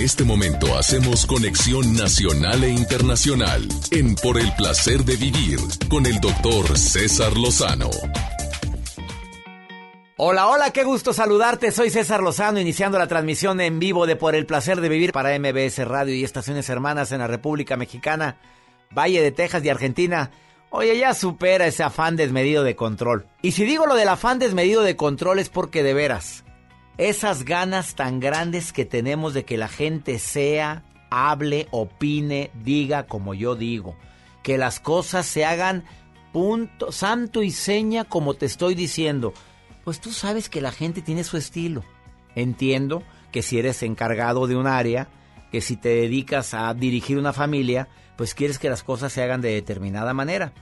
En 0.00 0.06
este 0.06 0.24
momento 0.24 0.78
hacemos 0.78 1.26
conexión 1.26 1.94
nacional 1.94 2.64
e 2.64 2.70
internacional 2.70 3.68
en 3.90 4.14
Por 4.14 4.38
el 4.38 4.50
placer 4.54 5.04
de 5.04 5.16
vivir 5.16 5.58
con 5.90 6.06
el 6.06 6.18
doctor 6.20 6.78
César 6.78 7.36
Lozano. 7.36 7.90
Hola, 10.16 10.48
hola, 10.48 10.70
qué 10.70 10.84
gusto 10.84 11.12
saludarte. 11.12 11.70
Soy 11.70 11.90
César 11.90 12.22
Lozano, 12.22 12.58
iniciando 12.58 12.98
la 12.98 13.08
transmisión 13.08 13.60
en 13.60 13.78
vivo 13.78 14.06
de 14.06 14.16
Por 14.16 14.34
el 14.34 14.46
placer 14.46 14.80
de 14.80 14.88
vivir 14.88 15.12
para 15.12 15.38
MBS 15.38 15.86
Radio 15.86 16.14
y 16.14 16.24
estaciones 16.24 16.70
hermanas 16.70 17.12
en 17.12 17.18
la 17.18 17.26
República 17.26 17.76
Mexicana, 17.76 18.38
Valle 18.96 19.20
de 19.20 19.32
Texas 19.32 19.62
y 19.66 19.68
Argentina. 19.68 20.30
Oye, 20.70 20.96
ya 20.96 21.12
supera 21.12 21.66
ese 21.66 21.82
afán 21.82 22.16
desmedido 22.16 22.64
de 22.64 22.74
control. 22.74 23.26
Y 23.42 23.52
si 23.52 23.66
digo 23.66 23.84
lo 23.84 23.96
del 23.96 24.08
afán 24.08 24.38
desmedido 24.38 24.80
de 24.80 24.96
control 24.96 25.40
es 25.40 25.50
porque 25.50 25.82
de 25.82 25.92
veras, 25.92 26.42
esas 26.98 27.44
ganas 27.44 27.94
tan 27.94 28.20
grandes 28.20 28.72
que 28.72 28.84
tenemos 28.84 29.34
de 29.34 29.44
que 29.44 29.56
la 29.56 29.68
gente 29.68 30.18
sea, 30.18 30.82
hable, 31.10 31.66
opine, 31.70 32.50
diga 32.62 33.06
como 33.06 33.34
yo 33.34 33.54
digo. 33.56 33.96
Que 34.42 34.58
las 34.58 34.80
cosas 34.80 35.26
se 35.26 35.44
hagan 35.44 35.84
punto, 36.32 36.92
santo 36.92 37.42
y 37.42 37.50
seña 37.50 38.04
como 38.04 38.34
te 38.34 38.46
estoy 38.46 38.74
diciendo. 38.74 39.32
Pues 39.84 40.00
tú 40.00 40.12
sabes 40.12 40.48
que 40.48 40.60
la 40.60 40.72
gente 40.72 41.02
tiene 41.02 41.24
su 41.24 41.36
estilo. 41.36 41.84
Entiendo 42.34 43.02
que 43.32 43.42
si 43.42 43.58
eres 43.58 43.82
encargado 43.82 44.46
de 44.46 44.56
un 44.56 44.66
área, 44.66 45.08
que 45.50 45.60
si 45.60 45.76
te 45.76 45.88
dedicas 45.88 46.54
a 46.54 46.72
dirigir 46.74 47.18
una 47.18 47.32
familia, 47.32 47.88
pues 48.16 48.34
quieres 48.34 48.58
que 48.58 48.70
las 48.70 48.82
cosas 48.82 49.12
se 49.12 49.22
hagan 49.22 49.40
de 49.40 49.54
determinada 49.54 50.14
manera. 50.14 50.52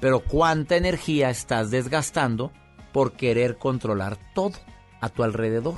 Pero 0.00 0.20
cuánta 0.20 0.76
energía 0.76 1.30
estás 1.30 1.70
desgastando 1.70 2.50
por 2.92 3.12
querer 3.12 3.56
controlar 3.56 4.18
todo 4.34 4.54
a 5.02 5.10
tu 5.10 5.22
alrededor, 5.22 5.76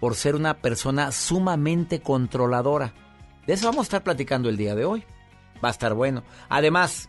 por 0.00 0.16
ser 0.16 0.34
una 0.34 0.58
persona 0.58 1.12
sumamente 1.12 2.02
controladora. 2.02 2.92
De 3.46 3.54
eso 3.54 3.66
vamos 3.66 3.84
a 3.84 3.88
estar 3.88 4.02
platicando 4.02 4.50
el 4.50 4.58
día 4.58 4.74
de 4.74 4.84
hoy. 4.84 5.04
Va 5.64 5.68
a 5.68 5.70
estar 5.70 5.94
bueno. 5.94 6.24
Además, 6.50 7.08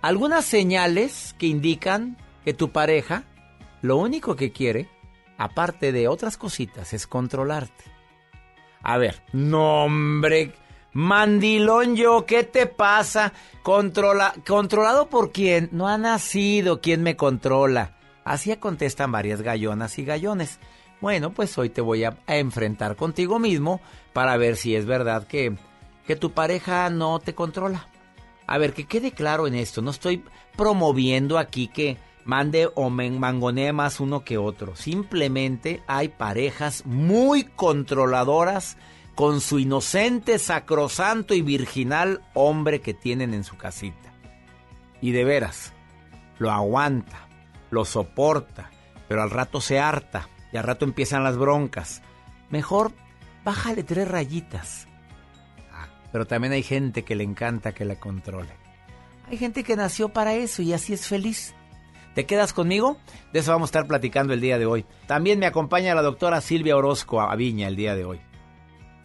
algunas 0.00 0.44
señales 0.44 1.36
que 1.38 1.46
indican 1.46 2.16
que 2.44 2.54
tu 2.54 2.72
pareja 2.72 3.24
lo 3.82 3.96
único 3.96 4.34
que 4.34 4.50
quiere, 4.50 4.88
aparte 5.38 5.92
de 5.92 6.08
otras 6.08 6.36
cositas, 6.36 6.92
es 6.92 7.06
controlarte. 7.06 7.84
A 8.82 8.96
ver, 8.96 9.22
no 9.32 9.84
hombre, 9.84 10.54
Mandilón 10.92 11.96
yo, 11.96 12.24
¿qué 12.26 12.44
te 12.44 12.66
pasa? 12.66 13.32
Controla, 13.62 14.34
¿Controlado 14.46 15.08
por 15.08 15.32
quién? 15.32 15.68
No 15.72 15.88
ha 15.88 15.98
nacido 15.98 16.80
quien 16.80 17.02
me 17.02 17.16
controla. 17.16 17.98
Así 18.24 18.54
contestan 18.56 19.12
varias 19.12 19.42
gallonas 19.42 19.98
y 19.98 20.04
gallones. 20.04 20.58
Bueno, 21.00 21.32
pues 21.32 21.56
hoy 21.58 21.68
te 21.68 21.80
voy 21.80 22.04
a, 22.04 22.16
enfrentar 22.26 22.96
contigo 22.96 23.38
mismo 23.38 23.80
para 24.12 24.36
ver 24.36 24.56
si 24.56 24.76
es 24.76 24.86
verdad 24.86 25.26
que, 25.26 25.56
que 26.06 26.16
tu 26.16 26.30
pareja 26.32 26.88
no 26.90 27.18
te 27.18 27.34
controla. 27.34 27.88
A 28.46 28.58
ver, 28.58 28.72
que 28.72 28.84
quede 28.84 29.12
claro 29.12 29.46
en 29.46 29.54
esto. 29.54 29.82
No 29.82 29.90
estoy 29.90 30.24
promoviendo 30.56 31.38
aquí 31.38 31.68
que 31.68 31.96
mande 32.24 32.68
o 32.74 32.90
mangonee 32.90 33.72
más 33.72 34.00
uno 34.00 34.24
que 34.24 34.38
otro. 34.38 34.76
Simplemente 34.76 35.82
hay 35.86 36.08
parejas 36.08 36.84
muy 36.86 37.44
controladoras 37.44 38.76
con 39.14 39.40
su 39.40 39.58
inocente, 39.58 40.38
sacrosanto 40.38 41.34
y 41.34 41.42
virginal 41.42 42.22
hombre 42.34 42.80
que 42.80 42.94
tienen 42.94 43.34
en 43.34 43.44
su 43.44 43.56
casita. 43.56 44.12
Y 45.00 45.12
de 45.12 45.24
veras, 45.24 45.72
lo 46.38 46.50
aguanta, 46.50 47.28
lo 47.72 47.84
soporta, 47.84 48.70
pero 49.08 49.22
al 49.22 49.30
rato 49.30 49.60
se 49.60 49.80
harta 49.80 50.28
y 50.52 50.56
al 50.56 50.64
rato 50.64 50.84
empiezan 50.84 51.24
las 51.24 51.36
broncas. 51.36 52.02
Mejor 52.50 52.92
bájale 53.44 53.82
tres 53.82 54.06
rayitas. 54.06 54.86
Ah, 55.72 55.88
pero 56.12 56.26
también 56.26 56.52
hay 56.52 56.62
gente 56.62 57.02
que 57.02 57.16
le 57.16 57.24
encanta 57.24 57.72
que 57.72 57.84
la 57.84 57.98
controle. 57.98 58.52
Hay 59.28 59.38
gente 59.38 59.64
que 59.64 59.74
nació 59.74 60.10
para 60.10 60.34
eso 60.34 60.62
y 60.62 60.72
así 60.72 60.92
es 60.92 61.08
feliz. 61.08 61.54
¿Te 62.14 62.26
quedas 62.26 62.52
conmigo? 62.52 62.98
De 63.32 63.40
eso 63.40 63.50
vamos 63.50 63.68
a 63.68 63.72
estar 63.72 63.86
platicando 63.86 64.34
el 64.34 64.40
día 64.40 64.58
de 64.58 64.66
hoy. 64.66 64.84
También 65.06 65.38
me 65.40 65.46
acompaña 65.46 65.94
la 65.94 66.02
doctora 66.02 66.40
Silvia 66.40 66.76
Orozco 66.76 67.20
Aviña 67.20 67.66
el 67.66 67.76
día 67.76 67.96
de 67.96 68.04
hoy 68.04 68.20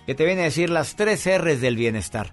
que 0.08 0.16
te 0.16 0.26
viene 0.26 0.42
a 0.42 0.46
decir 0.46 0.70
las 0.70 0.96
tres 0.96 1.28
R's 1.28 1.60
del 1.60 1.76
bienestar. 1.76 2.32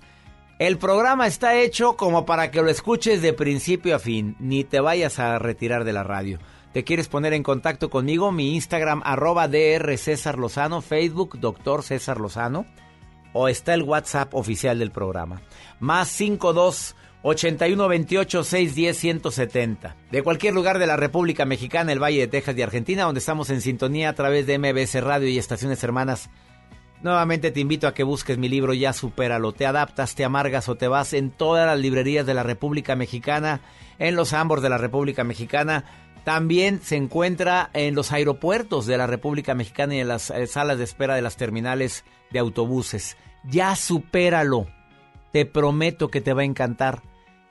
El 0.60 0.78
programa 0.78 1.26
está 1.26 1.56
hecho 1.56 1.96
como 1.96 2.24
para 2.24 2.52
que 2.52 2.62
lo 2.62 2.70
escuches 2.70 3.20
de 3.22 3.32
principio 3.32 3.96
a 3.96 3.98
fin, 3.98 4.36
ni 4.38 4.62
te 4.62 4.78
vayas 4.78 5.18
a 5.18 5.40
retirar 5.40 5.82
de 5.82 5.92
la 5.92 6.04
radio. 6.04 6.38
¿Te 6.72 6.84
quieres 6.84 7.08
poner 7.08 7.32
en 7.32 7.42
contacto 7.42 7.90
conmigo? 7.90 8.30
Mi 8.30 8.54
Instagram, 8.54 9.02
arroba 9.04 9.48
DR 9.48 9.98
César 9.98 10.38
Lozano, 10.38 10.80
Facebook, 10.80 11.40
doctor 11.40 11.82
César 11.82 12.20
Lozano, 12.20 12.66
o 13.32 13.48
está 13.48 13.74
el 13.74 13.82
WhatsApp 13.82 14.32
oficial 14.32 14.78
del 14.78 14.92
programa. 14.92 15.42
Más 15.80 16.08
52 16.08 16.94
81 17.22 17.88
28 17.88 18.44
610 18.44 18.96
170. 18.96 19.96
De 20.12 20.22
cualquier 20.22 20.54
lugar 20.54 20.78
de 20.78 20.86
la 20.86 20.96
República 20.96 21.44
Mexicana, 21.44 21.90
el 21.90 22.02
Valle 22.02 22.20
de 22.20 22.28
Texas 22.28 22.56
y 22.56 22.62
Argentina, 22.62 23.04
donde 23.04 23.18
estamos 23.18 23.50
en 23.50 23.60
sintonía 23.60 24.10
a 24.10 24.14
través 24.14 24.46
de 24.46 24.58
MBS 24.58 25.02
Radio 25.02 25.28
y 25.28 25.38
estaciones 25.38 25.82
hermanas 25.82 26.30
Nuevamente 27.04 27.50
te 27.50 27.60
invito 27.60 27.86
a 27.86 27.92
que 27.92 28.02
busques 28.02 28.38
mi 28.38 28.48
libro 28.48 28.72
Ya 28.72 28.94
Supéralo. 28.94 29.52
Te 29.52 29.66
adaptas, 29.66 30.14
te 30.14 30.24
amargas 30.24 30.70
o 30.70 30.76
te 30.76 30.88
vas 30.88 31.12
en 31.12 31.30
todas 31.30 31.66
las 31.66 31.78
librerías 31.78 32.24
de 32.24 32.32
la 32.32 32.42
República 32.42 32.96
Mexicana, 32.96 33.60
en 33.98 34.16
los 34.16 34.32
ambos 34.32 34.62
de 34.62 34.70
la 34.70 34.78
República 34.78 35.22
Mexicana. 35.22 35.84
También 36.24 36.80
se 36.82 36.96
encuentra 36.96 37.68
en 37.74 37.94
los 37.94 38.10
aeropuertos 38.10 38.86
de 38.86 38.96
la 38.96 39.06
República 39.06 39.54
Mexicana 39.54 39.94
y 39.94 40.00
en 40.00 40.08
las 40.08 40.30
eh, 40.30 40.46
salas 40.46 40.78
de 40.78 40.84
espera 40.84 41.14
de 41.14 41.20
las 41.20 41.36
terminales 41.36 42.06
de 42.30 42.38
autobuses. 42.38 43.18
Ya 43.44 43.76
supéralo. 43.76 44.66
Te 45.30 45.44
prometo 45.44 46.08
que 46.08 46.22
te 46.22 46.32
va 46.32 46.40
a 46.40 46.46
encantar 46.46 47.02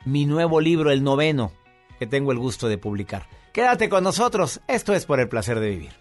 mi 0.04 0.26
nuevo 0.26 0.60
libro, 0.60 0.90
el 0.90 1.04
noveno, 1.04 1.52
que 2.00 2.08
tengo 2.08 2.32
el 2.32 2.38
gusto 2.38 2.66
de 2.66 2.78
publicar. 2.78 3.28
Quédate 3.52 3.88
con 3.88 4.02
nosotros. 4.02 4.62
Esto 4.66 4.94
es 4.94 5.06
por 5.06 5.20
el 5.20 5.28
placer 5.28 5.60
de 5.60 5.70
vivir. 5.70 5.92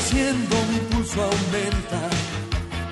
Siendo 0.00 0.56
mi 0.70 0.78
pulso 0.90 1.22
aumenta. 1.22 2.00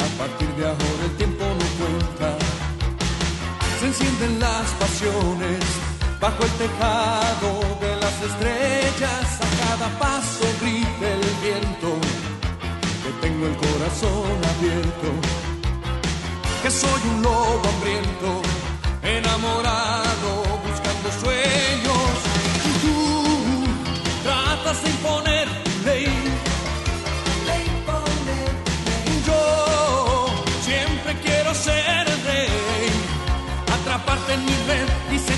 A 0.06 0.18
partir 0.18 0.48
de 0.56 0.64
ahora 0.64 1.02
el 1.04 1.16
tiempo 1.16 1.44
no 1.44 1.66
cuenta. 1.78 2.38
Se 3.80 3.86
encienden 3.86 4.38
las 4.38 4.70
pasiones 4.80 5.58
bajo 6.20 6.44
el 6.44 6.50
tejado 6.52 7.50
de 7.80 7.96
las 7.96 8.16
estrellas. 8.28 9.26
A 9.40 9.48
cada 9.62 9.98
paso 9.98 10.44
grita 10.60 11.06
el 11.16 11.24
viento. 11.42 11.90
Que 13.02 13.26
tengo 13.26 13.46
el 13.46 13.56
corazón 13.56 14.36
abierto. 14.56 15.08
Que 16.62 16.70
soy 16.70 17.02
un 17.14 17.22
lobo 17.22 17.62
hambriento, 17.68 18.42
enamorado, 19.02 20.30
buscando 20.66 21.08
sueños. 21.20 22.14
Y 22.68 22.72
tú 22.82 22.96
tratas 24.22 24.82
de 24.84 24.90
imponer 24.90 25.31
atraparte 34.02 34.34
en 34.34 34.44
mi 34.44 34.52
red 34.66 34.88
y 35.12 35.31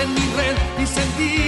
en 0.00 0.14
mi 0.14 0.20
red 0.36 0.56
y 0.82 0.86
sentir 0.86 1.47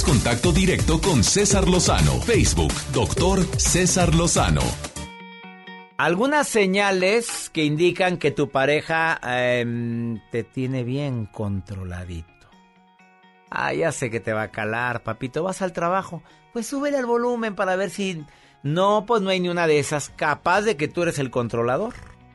Contacto 0.00 0.52
directo 0.52 1.02
con 1.02 1.22
César 1.22 1.68
Lozano. 1.68 2.18
Facebook, 2.22 2.72
doctor 2.94 3.44
César 3.58 4.14
Lozano. 4.14 4.62
Algunas 5.98 6.48
señales 6.48 7.50
que 7.50 7.64
indican 7.64 8.16
que 8.16 8.30
tu 8.30 8.48
pareja 8.48 9.20
em, 9.22 10.18
te 10.30 10.44
tiene 10.44 10.82
bien 10.82 11.26
controladito. 11.26 12.48
Ah, 13.50 13.74
ya 13.74 13.92
sé 13.92 14.10
que 14.10 14.18
te 14.18 14.32
va 14.32 14.44
a 14.44 14.50
calar, 14.50 15.02
papito. 15.02 15.42
Vas 15.42 15.60
al 15.60 15.74
trabajo. 15.74 16.22
Pues 16.54 16.66
súbele 16.66 16.96
el 16.96 17.06
volumen 17.06 17.54
para 17.54 17.76
ver 17.76 17.90
si... 17.90 18.24
No, 18.62 19.04
pues 19.06 19.20
no 19.20 19.28
hay 19.28 19.40
ni 19.40 19.50
una 19.50 19.66
de 19.66 19.78
esas. 19.78 20.08
Capaz 20.08 20.62
de 20.62 20.78
que 20.78 20.88
tú 20.88 21.02
eres 21.02 21.18
el 21.18 21.30
controlador 21.30 21.92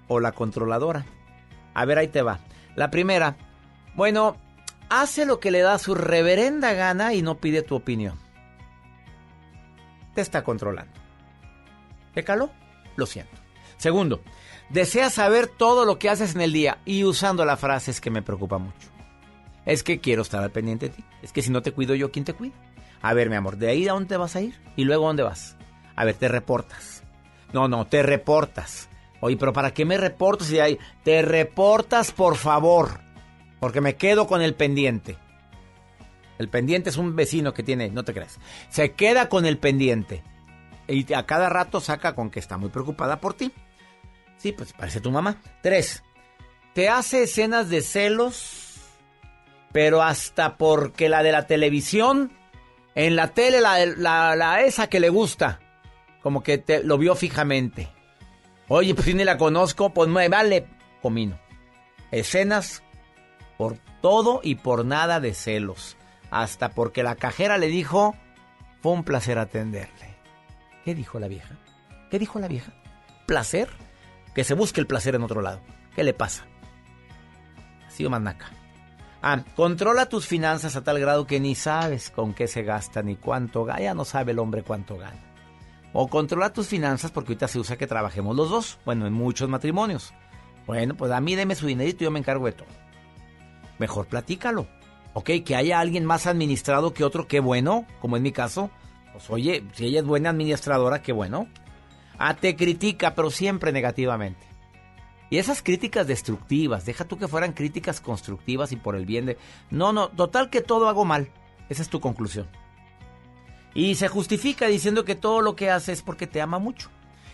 o 0.08 0.20
la 0.20 0.32
controladora. 0.32 1.08
A 1.74 1.86
ver, 1.86 1.97
ahí 1.97 2.08
te 2.08 2.22
va. 2.22 2.39
La 2.76 2.91
primera. 2.91 3.36
Bueno, 3.95 4.38
hace 4.90 5.26
lo 5.26 5.40
que 5.40 5.52
le 5.52 5.62
da 5.62 5.78
su 5.80 5.96
reverenda 5.96 6.74
gana 6.74 7.14
y 7.14 7.22
no 7.22 7.38
pide 7.38 7.62
tu 7.62 7.76
opinión. 7.76 8.20
Te 10.14 10.22
está 10.22 10.44
controlando. 10.44 10.94
¿Te 12.14 12.24
caló? 12.24 12.52
Lo 12.96 13.06
siento. 13.06 13.38
Segundo, 13.78 14.22
desea 14.70 15.09
saber 15.09 15.47
todo 15.47 15.86
lo 15.86 16.00
que 16.00 16.09
haces 16.09 16.34
en 16.34 16.42
el 16.42 16.51
día 16.51 16.80
y 16.86 17.04
usando 17.04 17.46
la 17.46 17.58
frase 17.58 17.92
es 17.92 18.01
que 18.01 18.09
me 18.09 18.24
preocupa 18.24 18.58
mucho. 18.58 18.89
Es 19.66 19.84
que 19.84 20.00
quiero 20.00 20.22
estar 20.22 20.42
al 20.43 20.51
pendiente 20.51 20.89
de 20.89 20.96
ti. 20.96 21.04
Es 21.22 21.32
que 21.32 21.42
si 21.42 21.51
no 21.51 21.62
te 21.62 21.74
cuido 21.74 21.93
yo, 21.93 22.12
¿quién 22.12 22.26
te 22.26 22.34
cuida? 22.34 22.55
A 23.01 23.14
ver, 23.14 23.30
mi 23.30 23.36
amor, 23.36 23.58
¿de 23.58 23.70
ahí 23.70 23.88
a 23.88 23.93
dónde 23.93 24.18
vas 24.18 24.36
a 24.36 24.42
ir? 24.42 24.59
¿Y 24.76 24.86
luego 24.86 25.05
a 25.05 25.08
dónde 25.09 25.24
vas? 25.24 25.55
A 25.96 26.05
ver, 26.05 26.16
te 26.16 26.28
reportas. 26.28 27.04
No, 27.54 27.68
no, 27.68 27.86
te 27.86 28.01
reportas. 28.01 28.89
Oye, 29.20 29.38
pero 29.38 29.54
¿para 29.54 29.74
qué 29.74 29.86
me 29.86 29.97
reporto 29.97 30.43
si 30.46 30.59
hay? 30.59 30.80
Te 31.04 31.22
reportas, 31.22 32.12
por 32.12 32.36
favor. 32.36 33.07
Porque 33.59 33.82
me 33.82 33.96
quedo 33.96 34.28
con 34.28 34.42
el 34.42 34.54
pendiente. 34.54 35.17
El 36.38 36.50
pendiente 36.50 36.89
es 36.89 36.97
un 36.97 37.16
vecino 37.16 37.54
que 37.54 37.63
tiene, 37.63 37.89
no 37.89 38.04
te 38.04 38.13
creas. 38.13 38.39
Se 38.70 38.92
queda 38.92 39.29
con 39.29 39.46
el 39.46 39.58
pendiente. 39.58 40.24
Y 40.88 41.12
a 41.13 41.25
cada 41.25 41.50
rato 41.50 41.82
saca 41.82 42.16
con 42.16 42.29
que 42.29 42.39
está 42.39 42.58
muy 42.58 42.70
preocupada 42.70 43.20
por 43.20 43.34
ti. 43.34 43.51
Sí, 44.38 44.51
pues 44.51 44.74
parece 44.74 45.01
tu 45.01 45.12
mamá. 45.12 45.42
Tres, 45.62 46.04
te 46.74 46.89
hace 46.89 47.24
escenas 47.24 47.70
de 47.70 47.82
celos, 47.82 48.75
pero 49.71 50.04
hasta 50.04 50.58
porque 50.58 51.09
la 51.09 51.24
de 51.24 51.32
la 51.32 51.47
televisión, 51.47 52.32
en 52.93 53.16
la 53.16 53.29
tele, 53.29 53.62
la, 53.62 53.84
la, 53.86 54.36
la 54.36 54.62
esa 54.62 54.88
que 54.88 55.00
le 55.00 55.09
gusta, 55.09 55.59
como 56.21 56.43
que 56.43 56.59
te, 56.59 56.84
lo 56.84 56.97
vio 57.00 57.16
fijamente. 57.16 57.89
Oye, 58.67 58.93
pues 58.93 59.05
si 59.05 59.13
ni 59.13 59.24
la 59.24 59.38
conozco, 59.38 59.93
pues 59.93 60.08
me 60.08 60.29
vale 60.29 60.67
comino. 61.01 61.39
Escenas 62.12 62.84
por 63.58 63.78
todo 64.01 64.39
y 64.43 64.55
por 64.55 64.86
nada 64.86 65.20
de 65.20 65.34
celos. 65.34 65.97
Hasta 66.29 66.70
porque 66.70 67.04
la 67.04 67.16
cajera 67.16 67.58
le 67.58 67.67
dijo, 67.67 68.16
fue 68.82 68.92
un 68.92 69.04
placer 69.04 69.39
atenderle. 69.39 70.16
¿Qué 70.84 70.96
dijo 70.96 71.20
la 71.20 71.28
vieja? 71.28 71.58
¿Qué 72.09 72.20
dijo 72.20 72.39
la 72.39 72.47
vieja? 72.47 72.74
¿Placer? 73.25 73.70
Que 74.34 74.43
se 74.43 74.54
busque 74.54 74.79
el 74.79 74.88
placer 74.88 75.16
en 75.16 75.24
otro 75.24 75.42
lado. 75.42 75.59
¿Qué 75.96 76.04
le 76.04 76.13
pasa? 76.13 76.46
Así 77.88 78.05
o 78.05 78.09
manaca. 78.09 78.51
Ah, 79.21 79.43
controla 79.55 80.08
tus 80.08 80.28
finanzas 80.28 80.75
a 80.75 80.84
tal 80.84 81.00
grado 81.00 81.25
que 81.25 81.39
ni 81.39 81.55
sabes 81.55 82.12
con 82.12 82.34
qué 82.34 82.47
se 82.47 82.63
gasta 82.63 83.01
ni 83.01 83.16
cuánto 83.16 83.66
gana. 83.66 83.82
Ya 83.82 83.93
no 83.93 84.05
sabe 84.05 84.32
el 84.32 84.39
hombre 84.39 84.63
cuánto 84.63 84.97
gana. 84.97 85.17
O 85.93 86.08
controla 86.08 86.54
tus 86.54 86.67
finanzas 86.67 87.12
porque 87.12 87.32
ahorita 87.32 87.47
se 87.47 87.59
usa 87.59 87.78
que 87.78 87.88
trabajemos 87.88 88.36
los 88.36 88.50
dos. 88.50 88.79
Bueno, 88.86 89.08
en 89.08 89.13
muchos 89.13 89.50
matrimonios. 89.50 90.13
Bueno, 90.67 90.96
pues 90.96 91.12
a 91.12 91.20
mí 91.20 91.36
deme 91.36 91.55
su 91.55 91.66
dinerito 91.66 92.04
y 92.04 92.05
yo 92.05 92.12
me 92.12 92.20
encargo 92.20 92.46
de 92.46 92.51
todo. 92.51 92.67
Mejor 93.79 94.08
platícalo. 94.08 94.67
Ok, 95.13 95.32
que 95.45 95.55
haya 95.55 95.79
alguien 95.79 96.05
más 96.05 96.28
administrado 96.28 96.93
que 96.93 97.04
otro, 97.04 97.28
qué 97.28 97.39
bueno, 97.39 97.86
como 98.01 98.17
en 98.17 98.24
mi 98.24 98.32
caso. 98.32 98.70
Pues 99.13 99.29
oye, 99.29 99.63
si 99.74 99.86
ella 99.86 100.01
es 100.01 100.05
buena 100.05 100.29
administradora, 100.29 101.01
qué 101.01 101.12
bueno. 101.12 101.47
Ah, 102.20 102.36
te 102.36 102.55
critica, 102.55 103.16
pero 103.16 103.32
siempre 103.32 103.71
negativamente. 103.71 104.45
Y 105.29 105.39
esas 105.39 105.62
críticas 105.62 106.08
destructivas, 106.08 106.86
deja 106.86 107.05
tú 107.05 107.17
que 107.17 107.28
fueran 107.28 107.54
críticas 107.54 107.99
constructivas 107.99 108.71
y 108.71 108.78
por 108.78 108.95
el 108.95 109.05
bien 109.05 109.25
de... 109.25 109.37
No, 109.70 109.91
no, 109.91 110.09
total 110.09 110.49
que 110.49 110.62
todo 110.62 110.87
hago 110.87 111.04
mal. 111.04 111.29
Esa 111.67 111.82
es 111.82 111.89
tu 111.89 111.99
conclusión. 111.99 112.47
Y 113.74 113.95
se 113.95 114.08
justifica 114.08 114.67
diciendo 114.67 115.04
que 115.04 115.16
todo 115.16 115.41
lo 115.41 115.55
que 115.55 115.70
hace 115.70 115.91
es 115.91 116.01
porque 116.01 116.28
te 116.28 116.41
ama 116.41 116.59
mucho. 116.59 116.89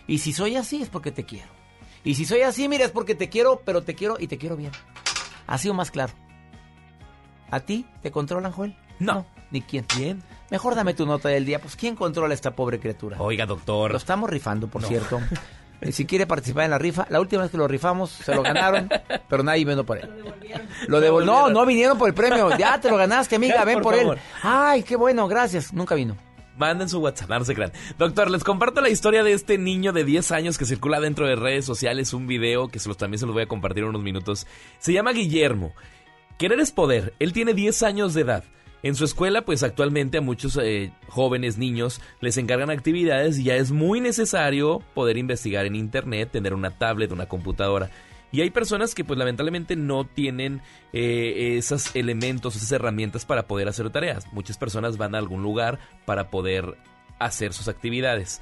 Y 0.07 0.17
si 0.17 0.33
soy 0.33 0.55
así 0.55 0.81
es 0.81 0.89
porque 0.89 1.11
te 1.11 1.23
quiero. 1.23 1.49
Y 2.03 2.15
si 2.15 2.25
soy 2.25 2.41
así, 2.41 2.67
mira, 2.67 2.85
es 2.85 2.91
porque 2.91 3.15
te 3.15 3.29
quiero, 3.29 3.61
pero 3.63 3.83
te 3.83 3.95
quiero 3.95 4.17
y 4.19 4.27
te 4.27 4.37
quiero 4.37 4.57
bien. 4.57 4.71
Así 5.47 5.69
o 5.69 5.73
más 5.73 5.91
claro. 5.91 6.13
¿A 7.53 7.59
ti 7.59 7.85
te 8.01 8.09
controlan, 8.09 8.51
Joel? 8.51 8.75
No. 8.97 9.27
¿Ni 9.51 9.61
quién? 9.61 9.85
Bien. 9.95 10.23
Mejor 10.49 10.73
dame 10.73 10.95
tu 10.95 11.05
nota 11.05 11.29
del 11.29 11.45
día. 11.45 11.59
Pues, 11.59 11.75
¿quién 11.75 11.95
controla 11.95 12.31
a 12.31 12.33
esta 12.33 12.55
pobre 12.55 12.79
criatura? 12.79 13.17
Oiga, 13.19 13.45
doctor. 13.45 13.91
Lo 13.91 13.97
estamos 13.97 14.27
rifando, 14.27 14.67
por 14.67 14.83
cierto. 14.83 15.21
Eh, 15.81 15.91
Si 15.91 16.05
quiere 16.07 16.25
participar 16.25 16.63
en 16.65 16.71
la 16.71 16.79
rifa, 16.79 17.05
la 17.11 17.19
última 17.19 17.43
vez 17.43 17.51
que 17.51 17.57
lo 17.57 17.67
rifamos, 17.67 18.09
se 18.09 18.33
lo 18.33 18.41
ganaron, 18.41 18.89
pero 19.29 19.43
nadie 19.43 19.65
vino 19.65 19.83
por 19.85 19.99
él. 19.99 20.09
Lo 20.87 20.99
devolvieron. 20.99 21.43
No, 21.43 21.49
no 21.51 21.63
vinieron 21.63 21.95
por 21.95 22.07
el 22.09 22.15
premio. 22.15 22.57
Ya 22.57 22.81
te 22.81 22.89
lo 22.89 22.97
ganaste, 22.97 23.35
amiga, 23.35 23.57
Ya, 23.57 23.65
ven 23.65 23.81
por 23.81 23.93
él. 23.93 24.17
Ay, 24.41 24.81
qué 24.81 24.95
bueno, 24.95 25.27
gracias. 25.27 25.73
Nunca 25.73 25.93
vino. 25.93 26.17
Manden 26.57 26.89
su 26.89 26.99
WhatsApp, 27.01 27.29
no 27.29 27.45
se 27.45 27.53
crean. 27.53 27.71
Doctor, 27.99 28.31
les 28.31 28.43
comparto 28.43 28.81
la 28.81 28.89
historia 28.89 29.23
de 29.23 29.33
este 29.33 29.59
niño 29.59 29.91
de 29.93 30.03
10 30.03 30.31
años 30.31 30.57
que 30.57 30.65
circula 30.65 30.99
dentro 30.99 31.27
de 31.27 31.35
redes 31.35 31.65
sociales, 31.65 32.13
un 32.13 32.25
video 32.25 32.67
que 32.67 32.79
se 32.79 32.87
los, 32.89 32.97
también 32.97 33.19
se 33.19 33.27
los 33.27 33.33
voy 33.33 33.43
a 33.43 33.47
compartir 33.47 33.83
en 33.83 33.89
unos 33.89 34.01
minutos. 34.01 34.47
Se 34.79 34.91
llama 34.93 35.11
Guillermo. 35.11 35.73
Querer 36.37 36.59
es 36.59 36.71
poder. 36.71 37.13
Él 37.19 37.33
tiene 37.33 37.53
10 37.53 37.83
años 37.83 38.13
de 38.13 38.21
edad. 38.21 38.43
En 38.83 38.95
su 38.95 39.05
escuela, 39.05 39.45
pues 39.45 39.63
actualmente 39.63 40.17
a 40.17 40.21
muchos 40.21 40.59
eh, 40.61 40.91
jóvenes, 41.07 41.57
niños, 41.57 42.01
les 42.19 42.37
encargan 42.37 42.69
actividades 42.69 43.39
y 43.39 43.45
ya 43.45 43.55
es 43.55 43.71
muy 43.71 44.01
necesario 44.01 44.81
poder 44.93 45.17
investigar 45.17 45.65
en 45.65 45.75
Internet, 45.75 46.31
tener 46.31 46.53
una 46.53 46.77
tablet, 46.77 47.13
una 47.13 47.27
computadora. 47.27 47.89
Y 48.33 48.41
hay 48.41 48.49
personas 48.49 48.93
que 48.93 49.05
pues 49.05 49.17
lamentablemente 49.17 49.75
no 49.77 50.05
tienen 50.05 50.61
eh, 50.91 51.55
esos 51.57 51.95
elementos, 51.95 52.55
esas 52.55 52.71
herramientas 52.73 53.25
para 53.25 53.47
poder 53.47 53.69
hacer 53.69 53.89
tareas. 53.89 54.25
Muchas 54.33 54.57
personas 54.57 54.97
van 54.97 55.15
a 55.15 55.19
algún 55.19 55.43
lugar 55.43 55.79
para 56.05 56.29
poder 56.29 56.77
hacer 57.19 57.53
sus 57.53 57.69
actividades. 57.69 58.41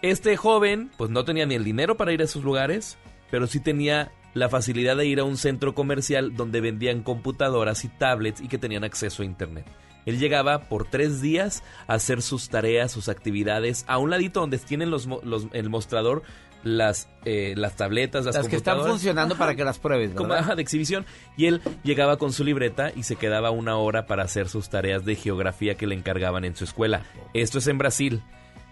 Este 0.00 0.36
joven 0.36 0.90
pues 0.96 1.10
no 1.10 1.24
tenía 1.24 1.44
ni 1.44 1.56
el 1.56 1.64
dinero 1.64 1.96
para 1.96 2.12
ir 2.12 2.20
a 2.22 2.24
esos 2.24 2.44
lugares, 2.44 2.96
pero 3.30 3.46
sí 3.46 3.60
tenía 3.60 4.10
la 4.34 4.48
facilidad 4.48 4.96
de 4.96 5.06
ir 5.06 5.20
a 5.20 5.24
un 5.24 5.36
centro 5.36 5.74
comercial 5.74 6.36
donde 6.36 6.60
vendían 6.60 7.02
computadoras 7.02 7.84
y 7.84 7.88
tablets 7.88 8.40
y 8.40 8.48
que 8.48 8.58
tenían 8.58 8.84
acceso 8.84 9.22
a 9.22 9.26
internet. 9.26 9.66
Él 10.06 10.18
llegaba 10.18 10.60
por 10.62 10.88
tres 10.88 11.20
días 11.20 11.62
a 11.86 11.94
hacer 11.94 12.22
sus 12.22 12.48
tareas, 12.48 12.90
sus 12.90 13.08
actividades, 13.08 13.84
a 13.86 13.98
un 13.98 14.10
ladito 14.10 14.40
donde 14.40 14.58
tienen 14.58 14.90
los, 14.90 15.06
los- 15.06 15.46
el 15.52 15.68
mostrador, 15.68 16.22
las, 16.62 17.08
eh, 17.24 17.54
las 17.56 17.76
tabletas, 17.76 18.24
las, 18.26 18.34
Las 18.34 18.48
que 18.48 18.56
están 18.56 18.80
funcionando 18.80 19.36
para 19.36 19.54
que 19.54 19.64
las 19.64 19.78
pruebes, 19.78 20.12
Como, 20.12 20.34
de 20.34 20.62
exhibición. 20.62 21.06
Y 21.36 21.46
él 21.46 21.60
llegaba 21.84 22.16
con 22.18 22.32
su 22.32 22.44
libreta 22.44 22.92
y 22.94 23.02
se 23.04 23.16
quedaba 23.16 23.50
una 23.50 23.76
hora 23.76 24.06
para 24.06 24.24
hacer 24.24 24.48
sus 24.48 24.68
tareas 24.68 25.04
de 25.04 25.16
geografía 25.16 25.74
que 25.76 25.86
le 25.86 25.94
encargaban 25.94 26.44
en 26.44 26.54
su 26.56 26.64
escuela. 26.64 27.02
Esto 27.34 27.58
es 27.58 27.66
en 27.66 27.78
Brasil. 27.78 28.22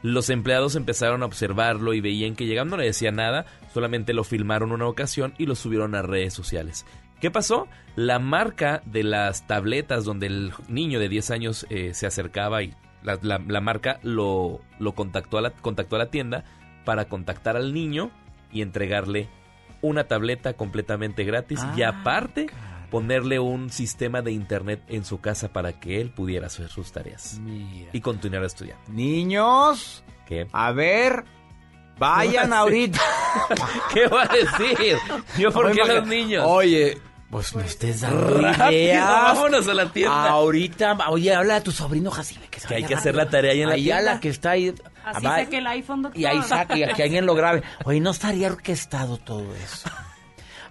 Los 0.02 0.30
empleados 0.30 0.76
empezaron 0.76 1.22
a 1.22 1.26
observarlo 1.26 1.92
y 1.94 2.00
veían 2.00 2.36
que 2.36 2.46
llegando 2.46 2.76
no 2.76 2.80
le 2.82 2.86
decía 2.88 3.10
nada, 3.10 3.46
solamente 3.74 4.12
lo 4.12 4.22
filmaron 4.24 4.72
una 4.72 4.86
ocasión 4.86 5.34
y 5.38 5.46
lo 5.46 5.54
subieron 5.54 5.94
a 5.94 6.02
redes 6.02 6.34
sociales. 6.34 6.86
¿Qué 7.20 7.30
pasó? 7.32 7.66
La 7.96 8.20
marca 8.20 8.80
de 8.86 9.02
las 9.02 9.46
tabletas 9.48 10.04
donde 10.04 10.26
el 10.28 10.52
niño 10.68 11.00
de 11.00 11.08
10 11.08 11.30
años 11.32 11.66
eh, 11.68 11.92
se 11.94 12.06
acercaba 12.06 12.62
y 12.62 12.74
la, 13.02 13.18
la- 13.22 13.42
la 13.44 13.60
marca 13.60 13.98
lo, 14.04 14.60
lo 14.78 14.92
contactó, 14.94 15.38
a 15.38 15.42
la, 15.42 15.50
contactó 15.50 15.96
a 15.96 16.00
la 16.00 16.10
tienda 16.10 16.44
para 16.84 17.06
contactar 17.06 17.56
al 17.56 17.74
niño 17.74 18.12
y 18.52 18.62
entregarle 18.62 19.28
una 19.82 20.04
tableta 20.04 20.54
completamente 20.54 21.24
gratis 21.24 21.60
y 21.76 21.82
Ah, 21.82 21.88
aparte 22.00 22.46
ponerle 22.90 23.39
un 23.39 23.70
sistema 23.70 24.23
de 24.23 24.32
internet 24.32 24.82
en 24.89 25.05
su 25.05 25.20
casa 25.20 25.52
para 25.52 25.78
que 25.78 26.01
él 26.01 26.10
pudiera 26.10 26.47
hacer 26.47 26.69
sus 26.69 26.93
tareas 26.93 27.40
y 27.93 28.01
continuar 28.01 28.44
estudiando. 28.44 28.82
Niños, 28.89 30.02
¿Qué? 30.27 30.47
a 30.52 30.73
ver, 30.73 31.24
vayan 31.98 32.44
¿Qué 32.44 32.51
va 32.51 32.56
a 32.56 32.60
ahorita. 32.60 33.01
¿Qué 33.93 34.06
va 34.09 34.23
a 34.23 34.28
decir? 34.28 34.97
Yo, 35.39 35.51
¿por 35.52 35.73
qué 35.73 35.85
los 35.85 36.06
niños? 36.06 36.44
Oye, 36.47 36.98
pues 37.31 37.55
me 37.55 37.65
estés 37.65 38.01
dando 38.01 38.40
ideas. 38.40 39.06
vámonos 39.06 39.69
a 39.69 39.74
la 39.74 39.93
tienda. 39.93 40.31
Ahorita, 40.31 40.97
oye, 41.10 41.35
habla 41.35 41.56
a 41.56 41.62
tu 41.62 41.73
sobrino 41.73 42.10
Jacibe. 42.10 42.48
Que, 42.48 42.74
hay 42.74 42.85
que 42.85 42.94
hacer 42.94 43.15
la 43.15 43.28
tarea 43.28 43.52
ahí 43.52 43.62
en 43.62 43.69
la 43.69 43.74
Ahí 43.74 43.90
a 43.90 43.97
tienda. 43.97 44.15
la 44.15 44.20
que 44.20 44.28
está 44.31 44.51
ahí. 44.52 44.74
Así 45.05 45.23
saque 45.23 45.59
el 45.59 45.66
iPhone, 45.66 46.02
doctor. 46.02 46.20
Y 46.20 46.24
ahí 46.24 46.43
saque, 46.43 46.78
y 46.78 46.94
que 46.94 47.02
alguien 47.02 47.27
lo 47.27 47.35
grabe. 47.35 47.62
Oye, 47.85 48.01
no 48.01 48.10
estaría 48.10 48.48
orquestado 48.48 49.19
todo 49.19 49.55
eso. 49.56 49.90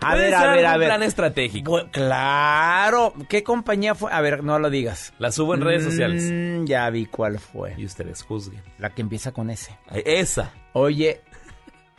A 0.01 0.15
ver, 0.15 0.33
a 0.33 0.51
ver, 0.53 0.65
a 0.65 0.77
ver. 0.77 0.87
plan 0.89 1.03
estratégico. 1.03 1.81
Claro. 1.91 3.13
¿Qué 3.29 3.43
compañía 3.43 3.95
fue? 3.95 4.11
A 4.11 4.21
ver, 4.21 4.43
no 4.43 4.59
lo 4.59 4.69
digas. 4.69 5.13
La 5.19 5.31
subo 5.31 5.55
en 5.55 5.61
redes 5.61 5.83
sociales. 5.83 6.29
Mm, 6.31 6.65
ya 6.65 6.89
vi 6.89 7.05
cuál 7.05 7.39
fue. 7.39 7.73
Y 7.77 7.85
ustedes 7.85 8.23
juzguen. 8.23 8.61
La 8.77 8.91
que 8.91 9.01
empieza 9.01 9.31
con 9.31 9.49
S. 9.49 9.75
Esa. 9.91 10.51
Oye, 10.73 11.21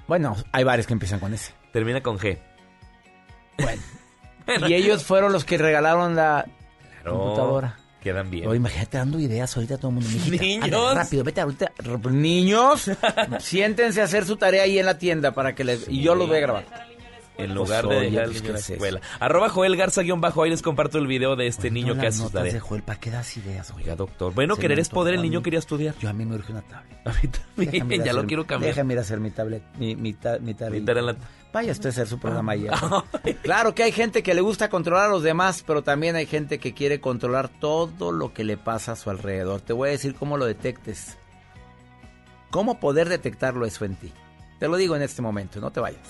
bueno, 0.06 0.36
hay 0.52 0.64
varias 0.64 0.86
que 0.86 0.92
empiezan 0.92 1.20
con 1.20 1.34
S. 1.34 1.52
Termina 1.72 2.02
con 2.02 2.18
G. 2.18 2.38
Y 4.66 4.72
ellos 4.74 5.04
fueron 5.04 5.30
los 5.32 5.44
que 5.44 5.58
regalaron 5.58 6.16
la 6.16 6.46
Claro, 7.02 7.18
computadora. 7.18 7.76
Quedan 8.00 8.30
bien. 8.30 8.46
Oye, 8.48 8.56
imagínate 8.56 8.96
dando 8.96 9.18
ideas 9.18 9.54
ahorita 9.54 9.74
a 9.74 9.78
todo 9.78 9.90
el 9.90 9.94
mundo. 9.96 10.08
Niños. 10.40 10.64
anda, 10.64 10.94
rápido, 10.94 11.22
vete 11.24 11.40
ahorita. 11.42 11.72
Niños, 12.10 12.90
siéntense 13.40 14.00
a 14.00 14.04
hacer 14.04 14.24
su 14.24 14.36
tarea 14.36 14.62
ahí 14.62 14.78
en 14.78 14.86
la 14.86 14.96
tienda 14.96 15.32
para 15.32 15.54
que 15.54 15.64
les... 15.64 15.86
Y 15.88 16.00
yo 16.00 16.14
los 16.14 16.28
voy 16.28 16.38
a 16.38 16.40
grabar. 16.40 16.64
En 17.38 17.54
lugar 17.54 17.84
Pues, 17.84 18.00
de 18.00 18.06
oye, 18.08 18.10
dejar 18.10 18.24
al 18.24 18.30
pues, 18.30 18.42
niño 18.42 18.42
¿qué 18.42 18.48
en 18.48 18.52
la 18.54 18.58
es 18.58 18.70
escuela. 18.70 19.00
Arroba 19.20 19.48
Joel 19.48 19.76
Garza 19.76 20.02
guion 20.02 20.20
bajo. 20.20 20.42
Ahí 20.42 20.50
les 20.50 20.60
comparto 20.60 20.98
el 20.98 21.06
video 21.06 21.36
de 21.36 21.46
este 21.46 21.70
niño 21.70 21.96
que 21.98 22.08
hace 22.08 22.18
sus 22.18 22.32
tareas. 22.32 22.54
de 22.54 22.60
Joel, 22.60 22.82
¿para 22.82 22.98
qué 22.98 23.10
das 23.12 23.36
ideas? 23.36 23.72
Oiga, 23.76 23.94
doctor. 23.94 24.34
Bueno, 24.34 24.56
Se 24.56 24.60
querer 24.60 24.80
es 24.80 24.88
poder. 24.88 25.14
El 25.14 25.22
niño 25.22 25.38
mí. 25.38 25.44
quería 25.44 25.60
estudiar. 25.60 25.94
Yo 26.00 26.08
a 26.08 26.12
mí 26.12 26.24
me 26.26 26.34
urge 26.34 26.50
una 26.52 26.62
tablet. 26.62 26.98
A 27.06 27.12
mí 27.62 27.68
también. 27.78 28.04
Ya 28.04 28.12
lo 28.12 28.26
quiero 28.26 28.46
cambiar. 28.46 28.74
Déjame 28.74 28.94
ir 28.94 28.98
a 28.98 29.02
hacer 29.02 29.20
mi 29.20 29.30
tablet, 29.30 29.62
mi, 29.78 29.94
mi, 29.96 30.12
ta- 30.14 30.38
mi 30.40 30.52
tablet. 30.54 30.80
Mi 30.80 30.86
tarea 30.86 31.00
en 31.00 31.06
la- 31.06 31.16
Vaya 31.52 31.72
usted 31.72 31.86
a 31.86 31.90
hacer 31.90 32.06
su 32.08 32.18
programa 32.18 32.52
ayer. 32.54 32.70
claro 33.42 33.74
que 33.74 33.82
hay 33.84 33.92
gente 33.92 34.22
que 34.22 34.34
le 34.34 34.40
gusta 34.42 34.68
controlar 34.68 35.06
a 35.06 35.08
los 35.08 35.22
demás, 35.22 35.64
pero 35.66 35.82
también 35.82 36.14
hay 36.16 36.26
gente 36.26 36.58
que 36.58 36.74
quiere 36.74 37.00
controlar 37.00 37.48
todo 37.48 38.12
lo 38.12 38.34
que 38.34 38.44
le 38.44 38.56
pasa 38.58 38.92
a 38.92 38.96
su 38.96 39.08
alrededor. 39.10 39.60
Te 39.62 39.72
voy 39.72 39.88
a 39.88 39.92
decir 39.92 40.14
cómo 40.14 40.36
lo 40.36 40.44
detectes. 40.44 41.16
Cómo 42.50 42.80
poder 42.80 43.08
detectarlo 43.08 43.64
eso 43.64 43.84
en 43.84 43.94
ti. 43.96 44.12
Te 44.58 44.68
lo 44.68 44.76
digo 44.76 44.96
en 44.96 45.02
este 45.02 45.22
momento, 45.22 45.60
no 45.60 45.70
te 45.70 45.80
vayas. 45.80 46.00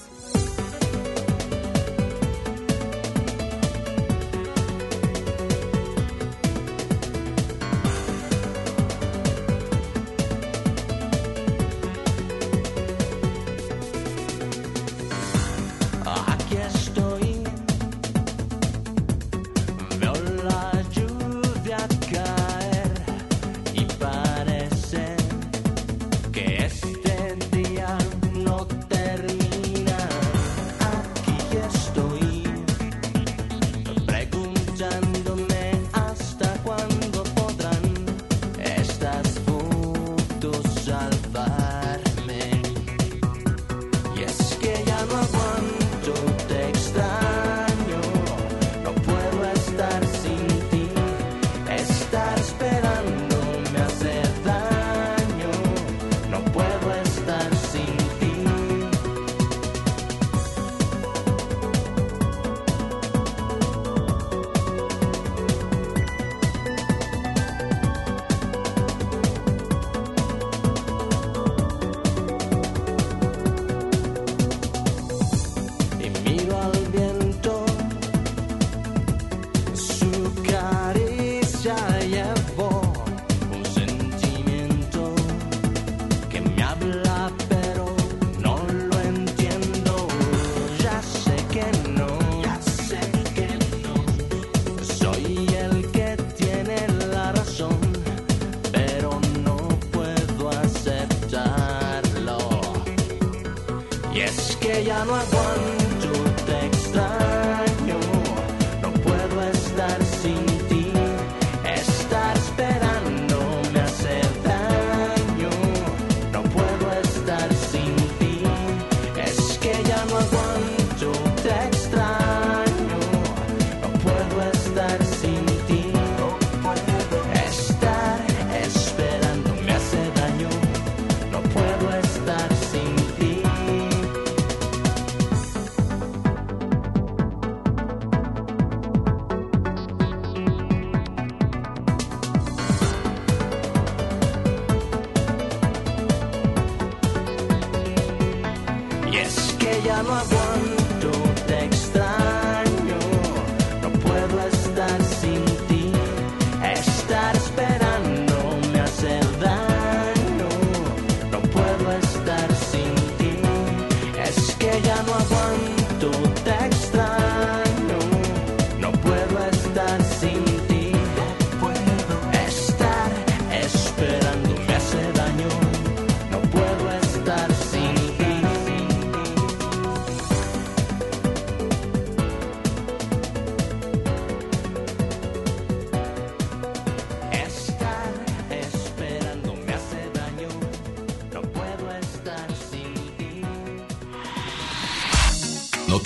No 105.05 105.15
aguanto, 105.15 105.38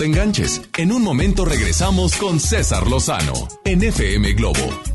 te 0.03 0.07
enganches. 0.07 0.61
En 0.77 0.91
un 0.91 1.01
momento 1.01 1.45
regresamos 1.45 2.17
con 2.17 2.39
César 2.39 2.87
Lozano 2.87 3.47
en 3.63 3.83
FM 3.83 4.33
Globo. 4.33 4.93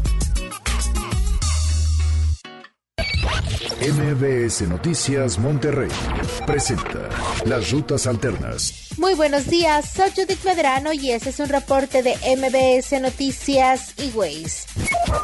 MBS 3.81 4.63
Noticias 4.69 5.39
Monterrey 5.39 5.89
presenta 6.45 7.09
Las 7.47 7.71
Rutas 7.71 8.07
Alternas. 8.07 8.89
Muy 8.99 9.15
buenos 9.15 9.47
días, 9.47 9.93
soy 9.95 10.11
Judith 10.11 10.45
Medrano 10.45 10.93
y 10.93 11.13
este 11.13 11.31
es 11.31 11.39
un 11.39 11.49
reporte 11.49 12.03
de 12.03 12.17
MBS 12.37 13.01
Noticias 13.01 13.95
y 13.97 14.11
Ways. 14.11 14.67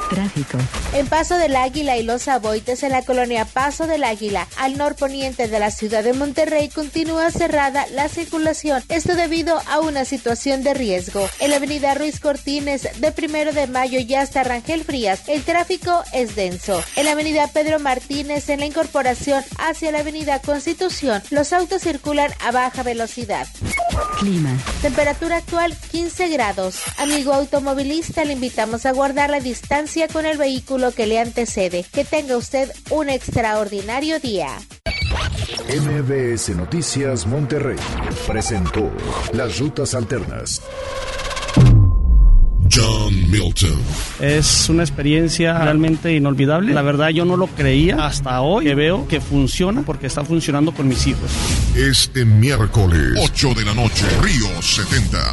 Tráfico. 0.08 0.58
En 0.94 1.08
Paso 1.08 1.36
del 1.36 1.56
Águila 1.56 1.96
y 1.96 2.04
Los 2.04 2.28
Aboites, 2.28 2.84
en 2.84 2.92
la 2.92 3.02
colonia 3.02 3.44
Paso 3.64 3.86
del 3.86 4.04
Águila, 4.04 4.46
al 4.58 4.76
norponiente 4.76 5.48
de 5.48 5.58
la 5.58 5.70
ciudad 5.70 6.04
de 6.04 6.12
Monterrey, 6.12 6.68
continúa 6.68 7.30
cerrada 7.30 7.86
la 7.92 8.10
circulación. 8.10 8.84
Esto 8.90 9.16
debido 9.16 9.58
a 9.70 9.80
una 9.80 10.04
situación 10.04 10.62
de 10.62 10.74
riesgo. 10.74 11.26
En 11.40 11.48
la 11.48 11.56
avenida 11.56 11.94
Ruiz 11.94 12.20
Cortines, 12.20 12.86
de 13.00 13.10
primero 13.10 13.54
de 13.54 13.66
mayo 13.66 14.00
y 14.00 14.14
hasta 14.16 14.44
Rangel 14.44 14.84
Frías, 14.84 15.22
el 15.28 15.44
tráfico 15.44 16.04
es 16.12 16.36
denso. 16.36 16.84
En 16.94 17.06
la 17.06 17.12
avenida 17.12 17.48
Pedro 17.54 17.80
Martínez, 17.80 18.50
en 18.50 18.60
la 18.60 18.66
incorporación 18.66 19.42
hacia 19.56 19.92
la 19.92 20.00
avenida 20.00 20.40
Constitución, 20.40 21.22
los 21.30 21.54
autos 21.54 21.80
circulan 21.80 22.32
a 22.40 22.50
baja 22.50 22.82
velocidad. 22.82 23.46
Clima. 24.18 24.56
Temperatura 24.82 25.38
actual 25.38 25.76
15 25.90 26.28
grados. 26.28 26.80
Amigo 26.98 27.32
automovilista, 27.32 28.24
le 28.24 28.34
invitamos 28.34 28.86
a 28.86 28.92
guardar 28.92 29.30
la 29.30 29.40
distancia 29.40 30.08
con 30.08 30.26
el 30.26 30.38
vehículo 30.38 30.92
que 30.92 31.06
le 31.06 31.18
antecede. 31.18 31.84
Que 31.92 32.04
tenga 32.04 32.36
usted 32.36 32.70
un 32.90 33.10
extraordinario 33.54 34.18
día. 34.18 34.48
MBS 35.68 36.56
Noticias 36.56 37.24
Monterrey 37.24 37.76
presentó 38.26 38.90
Las 39.32 39.60
Rutas 39.60 39.94
Alternas. 39.94 40.60
John 42.68 43.30
Milton. 43.30 43.78
Es 44.18 44.68
una 44.68 44.82
experiencia 44.82 45.56
realmente 45.56 46.12
inolvidable. 46.12 46.74
La 46.74 46.82
verdad 46.82 47.10
yo 47.10 47.24
no 47.24 47.36
lo 47.36 47.46
creía 47.46 48.04
hasta 48.04 48.40
hoy 48.40 48.64
que 48.64 48.74
veo 48.74 49.06
que 49.06 49.20
funciona 49.20 49.82
porque 49.82 50.08
está 50.08 50.24
funcionando 50.24 50.72
con 50.72 50.88
mis 50.88 51.06
hijos. 51.06 51.30
Este 51.76 52.24
miércoles, 52.24 53.20
8 53.22 53.54
de 53.54 53.64
la 53.64 53.74
noche, 53.74 54.04
Río 54.20 54.60
70. 54.60 55.32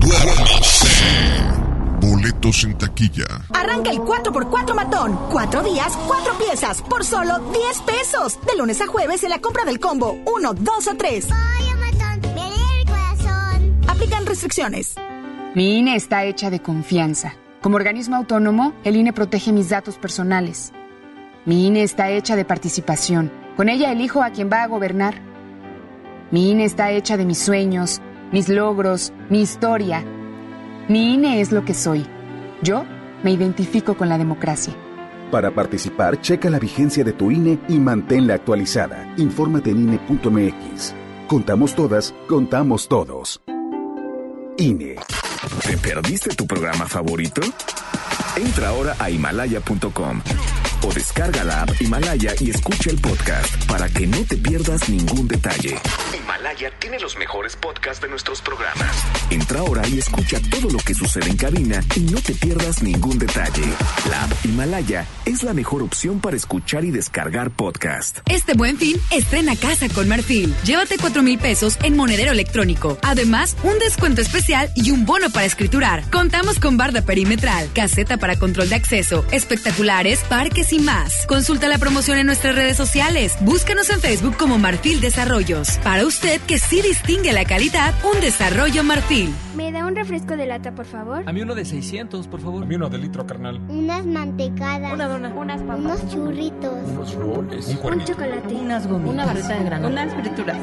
Duérmase. 0.00 1.69
Boletos 2.00 2.64
en 2.64 2.78
taquilla. 2.78 3.26
Arranca 3.52 3.90
el 3.90 3.98
4x4 3.98 4.74
matón. 4.74 5.18
Cuatro 5.30 5.62
días, 5.62 5.96
cuatro 6.06 6.32
piezas, 6.38 6.80
por 6.82 7.04
solo 7.04 7.38
10 7.52 7.80
pesos. 7.82 8.38
De 8.46 8.56
lunes 8.56 8.80
a 8.80 8.86
jueves 8.86 9.22
en 9.22 9.30
la 9.30 9.38
compra 9.38 9.64
del 9.64 9.78
combo 9.78 10.16
1, 10.24 10.54
2 10.54 10.88
o 10.88 10.96
3. 10.96 11.28
Aplican 13.86 14.24
restricciones. 14.24 14.94
Mi 15.54 15.78
INE 15.78 15.94
está 15.96 16.24
hecha 16.24 16.48
de 16.48 16.60
confianza. 16.60 17.34
Como 17.60 17.76
organismo 17.76 18.16
autónomo, 18.16 18.72
el 18.84 18.96
INE 18.96 19.12
protege 19.12 19.52
mis 19.52 19.68
datos 19.68 19.98
personales. 19.98 20.72
Mi 21.44 21.66
INE 21.66 21.82
está 21.82 22.10
hecha 22.10 22.34
de 22.34 22.46
participación. 22.46 23.30
Con 23.56 23.68
ella 23.68 23.92
elijo 23.92 24.22
a 24.22 24.30
quien 24.30 24.48
va 24.50 24.62
a 24.62 24.68
gobernar. 24.68 25.20
Mi 26.30 26.50
INE 26.50 26.64
está 26.64 26.92
hecha 26.92 27.18
de 27.18 27.26
mis 27.26 27.38
sueños, 27.38 28.00
mis 28.32 28.48
logros, 28.48 29.12
mi 29.28 29.42
historia. 29.42 30.02
Mi 30.90 31.14
INE 31.14 31.40
es 31.40 31.52
lo 31.52 31.64
que 31.64 31.72
soy. 31.72 32.04
Yo 32.62 32.84
me 33.22 33.30
identifico 33.30 33.96
con 33.96 34.08
la 34.08 34.18
democracia. 34.18 34.74
Para 35.30 35.54
participar, 35.54 36.20
checa 36.20 36.50
la 36.50 36.58
vigencia 36.58 37.04
de 37.04 37.12
tu 37.12 37.30
INE 37.30 37.60
y 37.68 37.78
manténla 37.78 38.34
actualizada. 38.34 39.14
Infórmate 39.16 39.70
en 39.70 39.82
INE.mx. 39.82 40.92
Contamos 41.28 41.76
todas, 41.76 42.12
contamos 42.28 42.88
todos. 42.88 43.40
INE. 44.58 44.96
¿Te 45.64 45.76
perdiste 45.78 46.34
tu 46.34 46.48
programa 46.48 46.88
favorito? 46.88 47.40
Entra 48.36 48.70
ahora 48.70 48.96
a 48.98 49.10
himalaya.com 49.10 50.22
o 50.82 50.92
descarga 50.92 51.44
la 51.44 51.62
app 51.62 51.80
Himalaya 51.80 52.34
y 52.40 52.50
escucha 52.50 52.90
el 52.90 52.98
podcast 52.98 53.66
para 53.66 53.88
que 53.88 54.06
no 54.06 54.24
te 54.24 54.36
pierdas 54.36 54.88
ningún 54.88 55.28
detalle. 55.28 55.76
Himalaya 56.16 56.70
tiene 56.78 56.98
los 57.00 57.16
mejores 57.16 57.56
podcasts 57.56 58.02
de 58.02 58.08
nuestros 58.08 58.40
programas. 58.40 58.90
Entra 59.30 59.60
ahora 59.60 59.86
y 59.88 59.98
escucha 59.98 60.38
todo 60.50 60.70
lo 60.70 60.78
que 60.78 60.94
sucede 60.94 61.28
en 61.28 61.36
cabina 61.36 61.82
y 61.96 62.00
no 62.00 62.20
te 62.20 62.34
pierdas 62.34 62.82
ningún 62.82 63.18
detalle. 63.18 63.64
La 64.08 64.24
app 64.24 64.32
Himalaya 64.44 65.06
es 65.24 65.42
la 65.42 65.54
mejor 65.54 65.82
opción 65.82 66.20
para 66.20 66.36
escuchar 66.36 66.84
y 66.84 66.90
descargar 66.90 67.50
podcast. 67.50 68.18
Este 68.26 68.54
buen 68.54 68.76
fin, 68.76 68.96
estrena 69.10 69.56
casa 69.56 69.88
con 69.88 70.08
Marfil. 70.08 70.54
Llévate 70.64 70.96
4 70.98 71.22
mil 71.22 71.38
pesos 71.38 71.78
en 71.82 71.96
monedero 71.96 72.32
electrónico. 72.32 72.98
Además, 73.02 73.56
un 73.62 73.78
descuento 73.78 74.20
especial 74.20 74.70
y 74.76 74.90
un 74.90 75.04
bono 75.04 75.30
para 75.30 75.46
escriturar. 75.46 76.08
Contamos 76.10 76.58
con 76.58 76.76
barda 76.76 77.02
perimetral, 77.02 77.70
caseta 77.74 78.16
para 78.16 78.38
control 78.38 78.68
de 78.68 78.76
acceso, 78.76 79.24
espectaculares, 79.30 80.20
parques 80.28 80.69
y 80.72 80.78
más. 80.78 81.26
Consulta 81.26 81.68
la 81.68 81.78
promoción 81.78 82.18
en 82.18 82.26
nuestras 82.26 82.54
redes 82.54 82.76
sociales. 82.76 83.36
Búscanos 83.40 83.90
en 83.90 84.00
Facebook 84.00 84.36
como 84.36 84.58
Marfil 84.58 85.00
Desarrollos. 85.00 85.78
Para 85.84 86.06
usted 86.06 86.40
que 86.42 86.58
sí 86.58 86.82
distingue 86.82 87.32
la 87.32 87.44
calidad, 87.44 87.94
un 88.04 88.20
desarrollo 88.20 88.84
Marfil. 88.84 89.34
¿Me 89.56 89.72
da 89.72 89.86
un 89.86 89.94
refresco 89.96 90.36
de 90.36 90.46
lata, 90.46 90.74
por 90.74 90.86
favor? 90.86 91.22
A 91.26 91.32
mí 91.32 91.42
uno 91.42 91.54
de 91.54 91.64
600, 91.64 92.28
por 92.28 92.40
favor. 92.40 92.62
A 92.62 92.66
mí 92.66 92.74
uno 92.74 92.88
de 92.88 92.98
litro, 92.98 93.26
carnal. 93.26 93.60
Unas 93.68 94.06
mantecadas. 94.06 94.92
Una 94.92 95.08
dona. 95.08 95.28
Unas 95.30 95.60
papas. 95.62 95.78
Unos 95.78 96.08
churritos. 96.10 96.72
Unos 96.86 97.14
roles. 97.14 97.66
Un, 97.68 97.92
un 97.92 98.04
chocolate. 98.04 98.54
Unas 98.54 98.86
gomitas. 98.86 99.14
Una 99.14 99.26
barrita 99.26 99.54
de 99.58 99.64
grano. 99.64 99.88
Unas 99.88 100.14
frituras. 100.14 100.58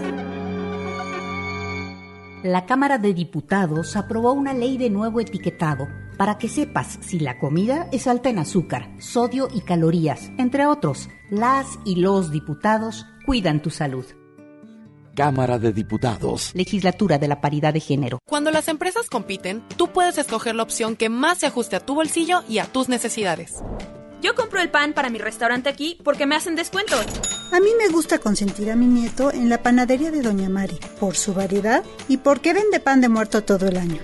La 2.43 2.67
Cámara 2.67 2.99
de 2.99 3.15
Diputados 3.15 3.95
aprobó 3.95 4.31
una 4.31 4.53
ley 4.53 4.77
de 4.77 4.91
nuevo 4.91 5.19
etiquetado 5.19 5.87
para 6.17 6.37
que 6.37 6.47
sepas 6.47 6.99
si 7.01 7.19
la 7.19 7.39
comida 7.39 7.87
es 7.91 8.05
alta 8.05 8.29
en 8.29 8.37
azúcar, 8.37 8.91
sodio 8.99 9.47
y 9.51 9.61
calorías. 9.61 10.31
Entre 10.37 10.67
otros, 10.67 11.09
las 11.31 11.79
y 11.83 11.95
los 11.95 12.31
diputados 12.31 13.07
cuidan 13.25 13.61
tu 13.61 13.71
salud. 13.71 14.05
Cámara 15.15 15.57
de 15.57 15.73
Diputados. 15.73 16.51
Legislatura 16.53 17.17
de 17.17 17.27
la 17.27 17.41
Paridad 17.41 17.73
de 17.73 17.79
Género. 17.79 18.19
Cuando 18.27 18.51
las 18.51 18.67
empresas 18.67 19.09
compiten, 19.09 19.63
tú 19.75 19.87
puedes 19.87 20.19
escoger 20.19 20.53
la 20.53 20.61
opción 20.61 20.95
que 20.95 21.09
más 21.09 21.39
se 21.39 21.47
ajuste 21.47 21.75
a 21.75 21.79
tu 21.79 21.95
bolsillo 21.95 22.43
y 22.47 22.59
a 22.59 22.65
tus 22.65 22.87
necesidades. 22.87 23.63
Yo 24.21 24.33
compro 24.35 24.59
el 24.61 24.69
pan 24.69 24.93
para 24.93 25.09
mi 25.09 25.19
restaurante 25.19 25.69
aquí 25.69 25.97
porque 26.03 26.25
me 26.25 26.35
hacen 26.35 26.55
descuento. 26.55 26.95
A 27.51 27.59
mí 27.59 27.69
me 27.77 27.89
gusta 27.89 28.19
consentir 28.19 28.71
a 28.71 28.75
mi 28.75 28.87
nieto 28.87 29.31
en 29.31 29.49
la 29.49 29.61
panadería 29.61 30.11
de 30.11 30.21
Doña 30.21 30.49
Mari, 30.49 30.79
por 30.99 31.15
su 31.15 31.33
variedad 31.33 31.83
y 32.07 32.17
porque 32.17 32.53
vende 32.53 32.79
pan 32.79 32.99
de 32.99 33.09
muerto 33.09 33.43
todo 33.43 33.67
el 33.67 33.77
año. 33.77 33.99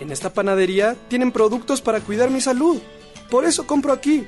En 0.00 0.10
esta 0.10 0.32
panadería 0.32 0.96
tienen 1.08 1.32
productos 1.32 1.80
para 1.80 2.00
cuidar 2.00 2.30
mi 2.30 2.40
salud. 2.40 2.80
Por 3.30 3.44
eso 3.44 3.66
compro 3.66 3.92
aquí. 3.92 4.26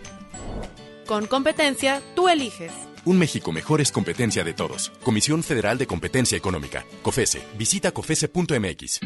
Con 1.06 1.26
competencia, 1.26 2.00
tú 2.14 2.28
eliges. 2.28 2.72
Un 3.08 3.16
México 3.16 3.52
mejor 3.52 3.80
es 3.80 3.90
competencia 3.90 4.44
de 4.44 4.52
todos. 4.52 4.92
Comisión 5.02 5.42
Federal 5.42 5.78
de 5.78 5.86
Competencia 5.86 6.36
Económica. 6.36 6.84
COFESE. 7.00 7.40
Visita 7.56 7.90
COFESE.mx. 7.90 9.00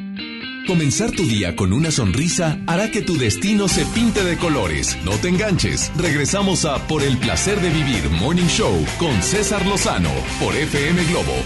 Comenzar 0.66 1.12
tu 1.12 1.22
día 1.22 1.54
con 1.54 1.72
una 1.72 1.92
sonrisa 1.92 2.58
hará 2.66 2.90
que 2.90 3.02
tu 3.02 3.16
destino 3.16 3.68
se 3.68 3.84
pinte 3.86 4.24
de 4.24 4.36
colores. 4.38 4.98
No 5.04 5.12
te 5.12 5.28
enganches. 5.28 5.92
Regresamos 5.96 6.64
a 6.64 6.84
Por 6.88 7.04
el 7.04 7.16
placer 7.16 7.60
de 7.60 7.70
vivir 7.70 8.10
Morning 8.10 8.48
Show 8.48 8.74
con 8.98 9.22
César 9.22 9.64
Lozano 9.66 10.10
por 10.40 10.52
FM 10.56 11.04
Globo. 11.04 11.36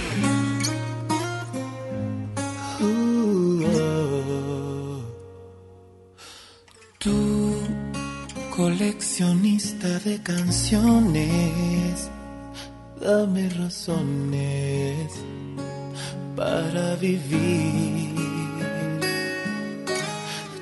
Coleccionista 8.56 9.98
de 9.98 10.22
canciones, 10.22 12.10
dame 13.00 13.48
razones 13.50 15.12
para 16.34 16.96
vivir. 16.96 18.14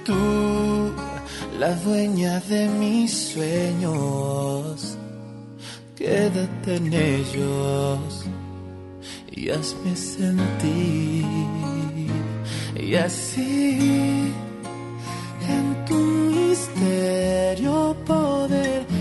Tú, 0.05 0.93
la 1.59 1.75
dueña 1.77 2.41
de 2.41 2.69
mis 2.69 3.33
sueños, 3.33 4.99
quédate 5.97 6.77
en 6.77 6.93
ellos 6.93 8.27
y 9.33 9.51
hazme 9.51 9.97
sentir. 9.97 11.25
Y 12.77 12.97
así, 12.97 14.31
en 15.49 15.85
tu 15.87 15.95
misterio 15.95 17.97
poder 18.07 18.94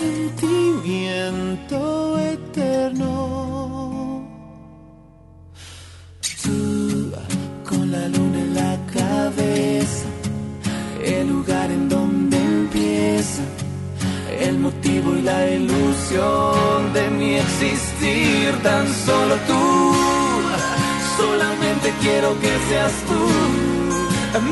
sentimiento 0.00 1.78
eterno. 2.18 3.12
Tú, 6.42 7.12
con 7.68 7.90
la 7.90 8.04
luna 8.08 8.38
en 8.46 8.54
la 8.54 8.74
cabeza, 8.98 10.06
el 11.04 11.28
lugar 11.28 11.70
en 11.70 11.88
donde 11.88 12.36
empieza, 12.38 13.42
el 14.46 14.58
motivo 14.58 15.08
y 15.18 15.22
la 15.22 15.40
ilusión 15.58 16.92
de 16.96 17.04
mi 17.18 17.30
existir, 17.34 18.46
tan 18.62 18.86
solo 19.06 19.34
tú, 19.50 19.62
solamente 21.18 21.86
quiero 22.02 22.28
que 22.42 22.52
seas 22.68 22.94
tú, 23.08 23.22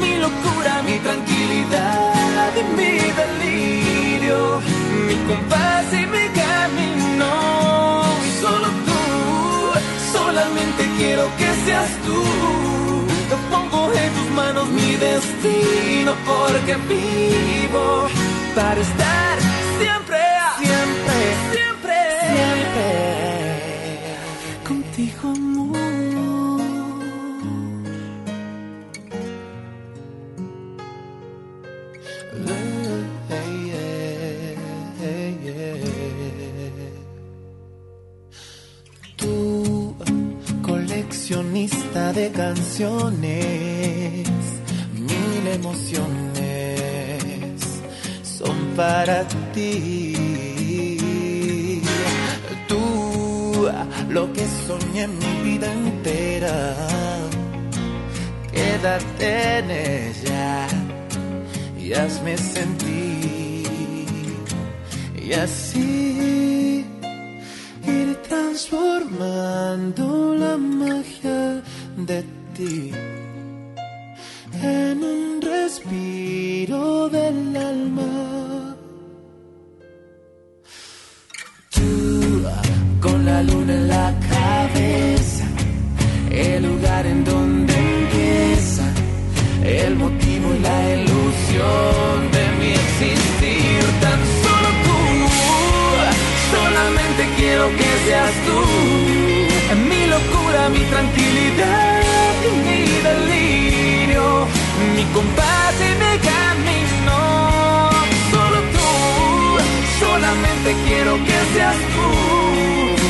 mi 0.01 0.12
locura, 0.25 0.73
mi 0.89 0.97
tranquilidad 1.07 2.51
y 2.61 2.65
mi 2.77 2.93
delirio, 3.20 4.08
mi 5.07 5.15
compás 5.27 5.93
y 5.93 6.07
mi 6.07 6.27
camino, 6.43 7.31
solo 8.41 8.69
tú, 8.87 9.01
solamente 10.13 10.89
quiero 10.99 11.25
que 11.39 11.49
seas 11.65 11.91
tú. 12.05 12.23
Pongo 13.51 13.93
en 13.93 14.13
tus 14.13 14.31
manos 14.33 14.69
mi 14.69 14.97
destino 14.97 16.15
porque 16.27 16.75
vivo 16.89 18.09
para 18.55 18.81
estar 18.81 19.39
siempre, 19.79 20.21
siempre, 20.59 21.17
siempre, 21.53 21.97
siempre 22.33 22.89
contigo, 24.67 25.29
amor. 25.31 25.88
Coleccionista 41.29 42.13
de 42.15 42.31
canciones, 42.31 44.27
mil 44.95 45.47
emociones 45.53 46.81
son 48.23 48.57
para 48.75 49.29
ti. 49.53 50.15
Tú, 52.67 53.69
lo 54.09 54.33
que 54.33 54.47
soñé 54.67 55.07
mi 55.07 55.43
vida 55.43 55.71
entera, 55.71 56.75
quédate 58.51 59.59
en 59.59 59.71
ella 59.71 60.67
y 61.79 61.93
hazme 61.93 62.39
sentir. 62.39 63.69
Y 65.23 65.33
así 65.35 65.88
transformando 68.59 70.35
la 70.35 70.57
magia 70.57 71.63
de 71.97 72.25
ti 72.57 72.91
en 74.61 75.05
un 75.05 75.41
respiro 75.41 77.09
del 77.09 77.57
alma. 77.57 78.77
Tú 81.71 82.43
con 83.01 83.25
la 83.25 83.43
luna 83.45 83.75
en 83.75 83.89
la 83.89 84.13
cabeza, 84.35 85.47
el 86.33 86.63
lugar 86.65 87.07
en 87.07 87.25
donde 87.25 87.75
empieza, 87.75 88.87
el 89.63 89.95
motivo 89.95 90.55
y 90.57 90.59
la 90.59 90.95
ilusión 90.95 92.38
solamente 97.19 97.36
quiero 97.36 97.69
que 97.77 97.90
seas 98.07 98.32
tú, 98.47 98.59
mi 99.89 100.07
locura, 100.07 100.69
mi 100.69 100.85
tranquilidad 100.85 102.35
y 102.47 102.51
mi 102.65 102.82
delirio, 103.09 104.47
mi 104.95 105.05
compás 105.12 105.74
y 105.81 105.90
mi 106.03 106.15
camino, 106.31 107.19
solo 108.31 108.59
tú, 108.74 108.89
solamente 109.99 110.77
quiero 110.86 111.16
que 111.16 111.39
seas 111.55 111.77
tú, 111.95 112.09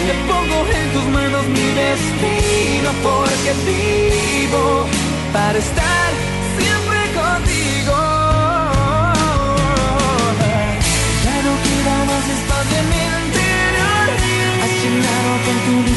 le 0.08 0.14
pongo 0.30 0.58
en 0.78 0.92
tus 0.94 1.04
manos 1.12 1.46
mi 1.48 1.68
destino 1.82 2.90
porque 3.02 3.50
vivo 3.66 4.86
para 5.32 5.58
estar 5.58 6.07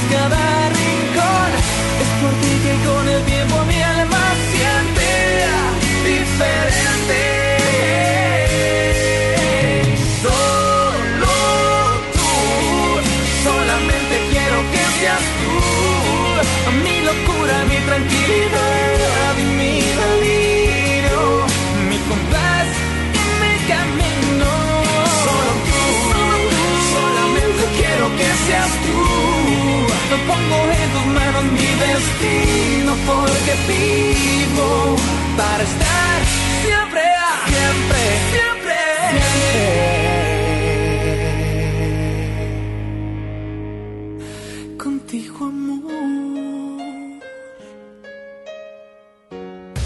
cada 0.09 0.69
rincón. 0.69 1.49
Es 2.03 2.11
por 2.21 2.33
ti 2.41 2.53
que 2.63 2.73
con 2.87 3.03
el 3.07 3.21
tiempo 3.25 3.55
mi 3.65 3.81
alma 3.81 4.23
siente 4.51 5.09
diferente. 6.09 7.19
Solo 10.23 11.35
tú, 12.15 12.31
solamente 13.43 14.15
quiero 14.31 14.57
que 14.71 14.81
seas 14.99 15.25
tú. 15.41 15.55
Mi 16.83 16.97
locura, 17.01 17.55
mi 17.69 17.77
tranquilidad 17.87 18.70
destino 32.21 32.95
porque 33.05 33.53
vivo 33.67 34.95
para 35.37 35.63
estar 35.63 36.21
siempre, 36.63 37.01
siempre, 37.47 38.01
siempre, 38.31 38.71
siempre 44.77 45.41
amor. 45.41 45.91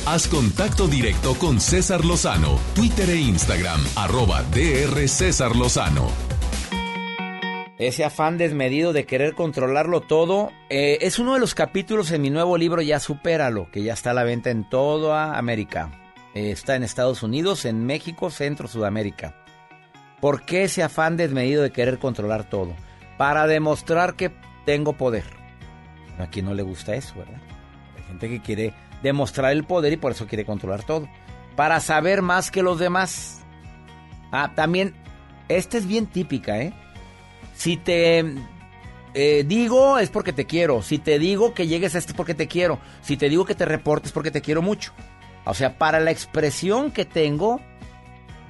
Haz 0.06 0.28
contacto 0.28 0.88
directo 0.88 1.36
con 1.36 1.60
César 1.60 2.06
Lozano, 2.06 2.60
Twitter 2.74 3.10
e 3.10 3.18
Instagram, 3.18 3.82
arroba 3.95 4.44
DR 4.44 5.07
César 5.07 5.56
Lozano. 5.56 6.24
Ese 7.86 8.03
afán 8.03 8.40
desmedido 8.40 8.94
de 8.94 9.06
querer 9.06 9.36
controlarlo 9.36 10.02
todo 10.02 10.52
eh, 10.72 10.98
es 11.02 11.20
uno 11.20 11.36
de 11.36 11.40
los 11.40 11.53
capítulos 11.53 12.10
en 12.10 12.24
mi 12.24 12.32
nuevo 12.32 12.57
libro 12.57 12.82
Ya 12.82 12.99
Supéralo, 12.99 13.70
que 13.70 13.84
ya 13.84 13.94
está 13.94 14.10
a 14.10 14.16
la 14.16 14.24
venta 14.24 14.49
en 14.49 14.68
toda 14.68 15.38
América. 15.38 15.91
Eh, 16.34 16.49
está 16.49 16.76
en 16.76 16.82
Estados 16.82 17.22
Unidos, 17.22 17.64
en 17.64 17.86
México, 17.86 18.32
Centro, 18.32 18.68
Sudamérica. 18.68 19.36
¿Por 20.20 20.48
qué 20.48 20.64
ese 20.64 20.82
afán 20.82 21.16
desmedido 21.16 21.62
de 21.62 21.70
querer 21.70 21.99
controlar 21.99 22.49
todo? 22.49 22.74
Para 23.20 23.45
demostrar 23.45 24.16
que 24.16 24.32
tengo 24.66 24.94
poder. 24.94 25.26
A 26.18 26.26
quien 26.26 26.45
no 26.48 26.56
le 26.56 26.64
gusta 26.64 26.95
eso, 26.95 27.14
¿verdad? 27.20 27.40
Hay 27.98 28.03
gente 28.06 28.30
que 28.30 28.41
quiere 28.41 28.74
demostrar 29.03 29.52
el 29.52 29.64
poder 29.64 29.94
y 29.94 29.98
por 29.98 30.12
eso 30.12 30.26
quiere 30.26 30.44
controlar 30.44 30.82
todo. 30.82 31.07
Para 31.56 31.80
saber 31.80 32.24
más 32.24 32.49
que 32.49 32.64
los 32.64 32.80
demás. 32.80 33.45
Ah, 34.32 34.53
también, 34.56 34.95
esta 35.49 35.78
es 35.78 35.86
bien 35.86 36.07
típica, 36.07 36.60
¿eh? 36.60 36.74
Si 37.56 37.77
te 37.77 38.23
eh, 39.14 39.45
digo 39.48 39.98
es 39.98 40.10
porque 40.10 40.34
te 40.34 40.45
quiero. 40.45 40.82
Si 40.82 40.99
te 40.99 41.18
digo 41.19 41.53
que 41.53 41.68
llegues 41.68 41.95
a 41.95 41.98
esto 41.98 42.11
es 42.11 42.18
porque 42.18 42.34
te 42.34 42.48
quiero. 42.48 42.80
Si 43.02 43.18
te 43.18 43.30
digo 43.30 43.45
que 43.45 43.56
te 43.56 43.65
reportes 43.65 44.10
es 44.10 44.14
porque 44.14 44.32
te 44.32 44.41
quiero 44.41 44.61
mucho. 44.61 44.94
O 45.45 45.53
sea, 45.53 45.77
para 45.77 45.99
la 45.99 46.11
expresión 46.11 46.91
que 46.91 47.06
tengo 47.06 47.61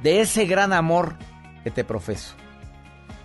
de 0.02 0.22
ese 0.22 0.46
gran 0.46 0.74
amor 0.74 1.18
que 1.64 1.72
te 1.72 1.84
profeso. 1.84 2.36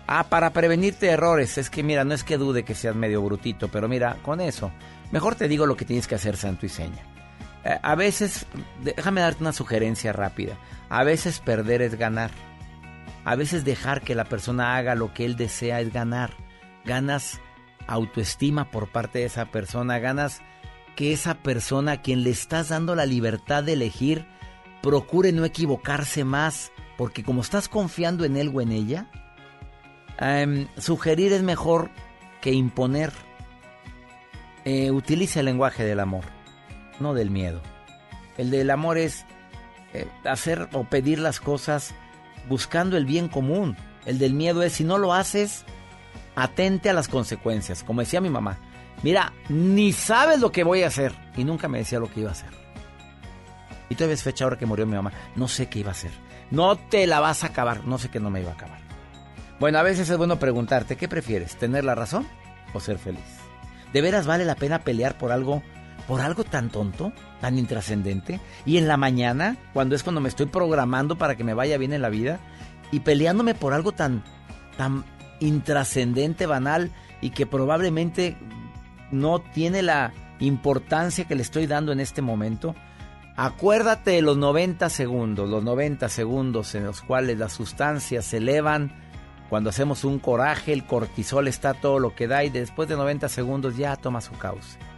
Ah, 0.07 0.25
para 0.29 0.51
prevenirte 0.51 1.09
errores. 1.09 1.57
Es 1.57 1.71
que 1.71 1.83
mira, 1.83 2.05
no 2.05 2.15
es 2.15 2.25
que 2.25 2.37
dude 2.37 2.65
que 2.65 2.75
seas 2.75 2.97
medio 2.97 3.23
brutito, 3.23 3.69
pero 3.69 3.89
mira, 3.89 4.17
con 4.23 4.41
eso, 4.41 4.73
mejor 5.13 5.37
te 5.37 5.47
digo 5.47 5.67
lo 5.67 5.77
que 5.77 5.85
tienes 5.85 6.07
que 6.07 6.17
hacer, 6.17 6.37
santo 6.37 6.67
y 6.67 6.69
seña. 6.69 7.07
Eh, 7.65 7.79
a 7.81 7.95
veces, 7.95 8.45
déjame 8.83 9.21
darte 9.21 9.43
una 9.43 9.53
sugerencia 9.53 10.13
rápida. 10.13 10.59
A 10.89 11.05
veces 11.05 11.39
perder 11.39 11.81
es 11.81 11.95
ganar. 11.95 12.33
A 13.25 13.37
veces 13.37 13.65
dejar 13.65 14.03
que 14.03 14.15
la 14.15 14.25
persona 14.25 14.77
haga 14.77 14.95
lo 14.95 15.13
que 15.13 15.25
él 15.25 15.37
desea 15.37 15.81
es 15.81 15.93
ganar. 15.93 16.33
Ganas 16.85 17.41
autoestima 17.87 18.71
por 18.71 18.89
parte 18.89 19.21
de 19.21 19.25
esa 19.27 19.47
persona, 19.47 19.99
ganas 19.99 20.41
que 20.97 21.13
esa 21.13 21.35
persona 21.35 21.93
a 21.93 22.03
quien 22.03 22.25
le 22.25 22.31
estás 22.31 22.69
dando 22.69 22.95
la 22.95 23.07
libertad 23.07 23.65
de 23.65 23.75
elegir 23.75 24.27
procure 24.83 25.33
no 25.33 25.45
equivocarse 25.45 26.25
más, 26.25 26.73
porque 26.97 27.23
como 27.23 27.43
estás 27.43 27.69
confiando 27.69 28.25
en 28.25 28.37
él 28.37 28.51
o 28.55 28.61
en 28.61 28.73
ella, 28.73 29.11
em, 30.19 30.69
sugerir 30.79 31.33
es 31.33 31.43
mejor 31.43 31.91
que 32.41 32.53
imponer. 32.53 33.13
Eh, 34.65 34.91
utiliza 34.91 35.41
el 35.41 35.47
lenguaje 35.47 35.85
del 35.85 36.01
amor, 36.01 36.25
no 36.99 37.15
del 37.15 37.31
miedo. 37.31 37.63
El 38.37 38.51
del 38.51 38.71
amor 38.71 38.99
es 38.99 39.25
eh, 39.93 40.07
hacer 40.25 40.69
o 40.73 40.85
pedir 40.85 41.19
las 41.19 41.41
cosas 41.41 41.95
buscando 42.49 42.97
el 42.97 43.05
bien 43.05 43.29
común. 43.29 43.77
El 44.07 44.19
del 44.19 44.35
miedo 44.35 44.63
es 44.63 44.73
si 44.73 44.85
no 44.85 44.99
lo 44.99 45.13
haces, 45.13 45.65
atente 46.35 46.91
a 46.91 46.95
las 46.95 47.09
consecuencias. 47.09 47.85
Como 47.85 48.01
decía 48.01 48.21
mi 48.21 48.31
mamá, 48.31 48.59
mira, 49.03 49.33
ni 49.49 49.93
sabes 49.93 50.41
lo 50.41 50.53
que 50.53 50.65
voy 50.65 50.83
a 50.83 50.89
hacer. 50.89 51.13
Y 51.37 51.45
nunca 51.45 51.69
me 51.69 51.79
decía 51.79 52.01
lo 52.01 52.11
que 52.11 52.21
iba 52.21 52.31
a 52.31 52.33
hacer. 52.33 52.51
Y 53.89 53.95
todavía 53.95 54.15
es 54.15 54.23
fecha 54.23 54.45
ahora 54.45 54.59
que 54.59 54.67
murió 54.67 54.87
mi 54.87 54.95
mamá. 54.95 55.13
No 55.37 55.49
sé 55.49 55.69
qué 55.69 55.81
iba 55.81 55.91
a 55.91 55.93
hacer. 55.93 56.13
No 56.51 56.77
te 56.77 57.07
la 57.07 57.21
vas 57.21 57.45
a 57.45 57.49
acabar. 57.49 57.87
No 57.87 57.99
sé 57.99 58.09
que 58.09 58.21
no 58.21 58.31
me 58.31 58.41
iba 58.41 58.51
a 58.51 58.55
acabar. 58.55 58.81
Bueno, 59.59 59.79
a 59.79 59.83
veces 59.83 60.09
es 60.09 60.17
bueno 60.17 60.39
preguntarte, 60.39 60.97
¿qué 60.97 61.07
prefieres? 61.07 61.57
¿Tener 61.57 61.85
la 61.85 61.95
razón 61.95 62.27
o 62.73 62.81
ser 62.81 62.99
feliz? 62.99 63.21
¿De 63.93 64.01
veras 64.01 64.27
vale 64.27 64.45
la 64.45 64.55
pena 64.55 64.79
pelear 64.79 65.19
por 65.19 65.33
algo, 65.33 65.63
por 66.11 66.23
algo 66.23 66.43
tan 66.43 66.71
tonto, 66.71 67.13
tan 67.41 67.57
intrascendente? 67.57 68.41
Y 68.67 68.79
en 68.79 68.89
la 68.89 68.97
mañana, 68.97 69.57
cuando 69.73 69.95
es 69.95 70.03
cuando 70.03 70.21
me 70.21 70.29
estoy 70.29 70.47
programando 70.47 71.17
para 71.17 71.37
que 71.37 71.45
me 71.45 71.55
vaya 71.55 71.79
bien 71.79 71.93
en 71.93 72.03
la 72.03 72.09
vida, 72.09 72.41
y 72.91 72.99
peleándome 72.99 73.55
por 73.55 73.75
algo 73.75 73.93
tan, 73.93 74.25
tan 74.77 75.05
intrascendente, 75.39 76.47
banal, 76.47 76.91
y 77.21 77.31
que 77.31 77.47
probablemente 77.47 78.37
no 79.13 79.39
tiene 79.39 79.83
la 79.83 80.13
importancia 80.41 81.29
que 81.29 81.37
le 81.37 81.43
estoy 81.43 81.69
dando 81.69 81.93
en 81.93 82.01
este 82.01 82.23
momento. 82.23 82.75
Acuérdate 83.37 84.11
de 84.11 84.23
los 84.23 84.37
90 84.37 84.91
segundos, 84.91 85.49
los 85.49 85.63
90 85.63 86.09
segundos 86.09 86.75
en 86.75 86.87
los 86.87 87.03
cuales 87.03 87.39
las 87.39 87.53
sustancias 87.53 88.25
se 88.25 88.39
elevan. 88.39 88.91
Cuando 89.49 89.71
hacemos 89.71 90.03
un 90.03 90.19
coraje, 90.19 90.73
el 90.73 90.87
cortisol 90.87 91.47
está 91.47 91.73
todo 91.73 92.01
lo 92.01 92.17
que 92.17 92.27
da 92.27 92.43
y 92.43 92.51
después 92.51 92.89
de 92.89 92.97
90 92.97 93.29
segundos 93.29 93.77
ya 93.77 93.95
toma 93.95 94.21
su 94.21 94.33
cauce. 94.33 94.90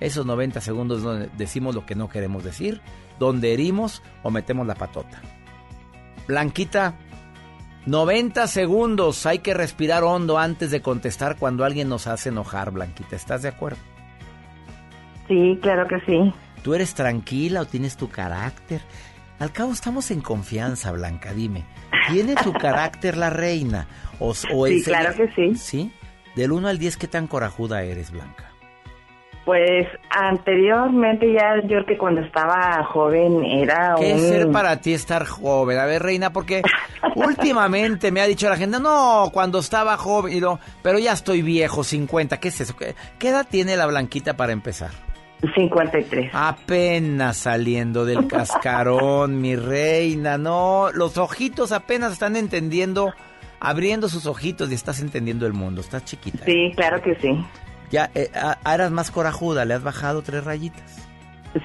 Esos 0.00 0.26
90 0.26 0.60
segundos 0.60 1.02
donde 1.02 1.28
decimos 1.36 1.74
lo 1.74 1.84
que 1.84 1.94
no 1.94 2.08
queremos 2.08 2.44
decir, 2.44 2.80
donde 3.18 3.52
herimos 3.52 4.02
o 4.22 4.30
metemos 4.30 4.66
la 4.66 4.74
patota. 4.74 5.20
Blanquita, 6.26 6.94
90 7.86 8.46
segundos, 8.46 9.24
hay 9.26 9.38
que 9.38 9.54
respirar 9.54 10.04
hondo 10.04 10.38
antes 10.38 10.70
de 10.70 10.82
contestar 10.82 11.36
cuando 11.36 11.64
alguien 11.64 11.88
nos 11.88 12.06
hace 12.06 12.28
enojar, 12.28 12.70
Blanquita. 12.70 13.16
¿Estás 13.16 13.42
de 13.42 13.48
acuerdo? 13.48 13.78
Sí, 15.26 15.58
claro 15.62 15.86
que 15.88 16.00
sí. 16.06 16.32
¿Tú 16.62 16.74
eres 16.74 16.94
tranquila 16.94 17.62
o 17.62 17.66
tienes 17.66 17.96
tu 17.96 18.08
carácter? 18.08 18.82
Al 19.38 19.52
cabo 19.52 19.72
estamos 19.72 20.10
en 20.10 20.20
confianza, 20.20 20.90
Blanca, 20.92 21.32
dime. 21.32 21.64
¿Tiene 22.10 22.34
tu 22.34 22.52
carácter 22.60 23.16
la 23.16 23.30
reina? 23.30 23.86
O, 24.18 24.30
o 24.30 24.66
Sí, 24.66 24.82
claro 24.84 25.14
que 25.14 25.32
sí. 25.34 25.54
¿Sí? 25.54 25.92
Del 26.34 26.52
1 26.52 26.68
al 26.68 26.78
10, 26.78 26.96
¿qué 26.96 27.08
tan 27.08 27.26
corajuda 27.26 27.82
eres, 27.82 28.10
Blanca? 28.10 28.47
Pues 29.48 29.86
anteriormente 30.10 31.32
ya 31.32 31.66
yo 31.66 31.86
que 31.86 31.96
cuando 31.96 32.20
estaba 32.20 32.84
joven 32.84 33.42
era 33.46 33.94
¿Qué 33.96 34.10
es 34.10 34.20
un... 34.20 34.28
ser 34.28 34.50
para 34.50 34.78
ti 34.78 34.92
estar 34.92 35.24
joven? 35.24 35.78
A 35.78 35.86
ver, 35.86 36.02
reina, 36.02 36.34
porque 36.34 36.60
últimamente 37.16 38.12
me 38.12 38.20
ha 38.20 38.26
dicho 38.26 38.46
la 38.50 38.58
gente, 38.58 38.78
no, 38.78 39.30
cuando 39.32 39.60
estaba 39.60 39.96
joven, 39.96 40.36
y 40.36 40.40
no, 40.42 40.60
pero 40.82 40.98
ya 40.98 41.14
estoy 41.14 41.40
viejo, 41.40 41.82
50, 41.82 42.38
¿qué 42.38 42.48
es 42.48 42.60
eso? 42.60 42.76
¿Qué, 42.76 42.94
qué 43.18 43.30
edad 43.30 43.46
tiene 43.50 43.74
la 43.78 43.86
Blanquita 43.86 44.36
para 44.36 44.52
empezar? 44.52 44.90
53. 45.54 46.30
Apenas 46.34 47.38
saliendo 47.38 48.04
del 48.04 48.28
cascarón, 48.28 49.40
mi 49.40 49.56
reina, 49.56 50.36
no, 50.36 50.90
los 50.92 51.16
ojitos 51.16 51.72
apenas 51.72 52.12
están 52.12 52.36
entendiendo, 52.36 53.14
abriendo 53.60 54.10
sus 54.10 54.26
ojitos 54.26 54.70
y 54.70 54.74
estás 54.74 55.00
entendiendo 55.00 55.46
el 55.46 55.54
mundo, 55.54 55.80
estás 55.80 56.04
chiquita. 56.04 56.44
Sí, 56.44 56.70
claro 56.76 57.00
que 57.00 57.14
sí. 57.14 57.30
Ya, 57.90 58.10
eh, 58.14 58.30
eras 58.66 58.90
más 58.90 59.10
corajuda, 59.10 59.64
le 59.64 59.74
has 59.74 59.82
bajado 59.82 60.22
tres 60.22 60.44
rayitas. 60.44 61.06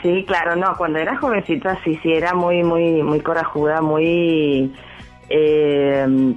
Sí, 0.02 0.24
claro, 0.26 0.56
no, 0.56 0.76
cuando 0.78 1.00
era 1.00 1.18
jovencita 1.18 1.78
sí, 1.84 2.00
sí, 2.02 2.14
era 2.14 2.34
muy, 2.34 2.64
muy, 2.64 3.04
muy 3.04 3.20
corajuda, 3.20 3.82
muy... 3.82 4.74
Eh, 5.30 6.36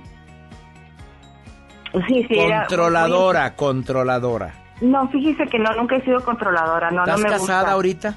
sí, 2.09 2.25
sí, 2.29 2.39
era 2.39 2.61
Controladora, 2.67 3.55
controladora. 3.55 4.55
muy- 4.81 4.91
no, 4.91 5.09
fíjese 5.09 5.45
que 5.47 5.59
no, 5.59 5.73
nunca 5.77 5.97
he 5.97 6.03
sido 6.05 6.21
controladora, 6.25 6.91
no, 6.91 6.99
no 7.07 7.15
¿Estás 7.15 7.21
me 7.21 7.29
casada 7.31 7.59
gusta. 7.61 7.73
ahorita? 7.73 8.15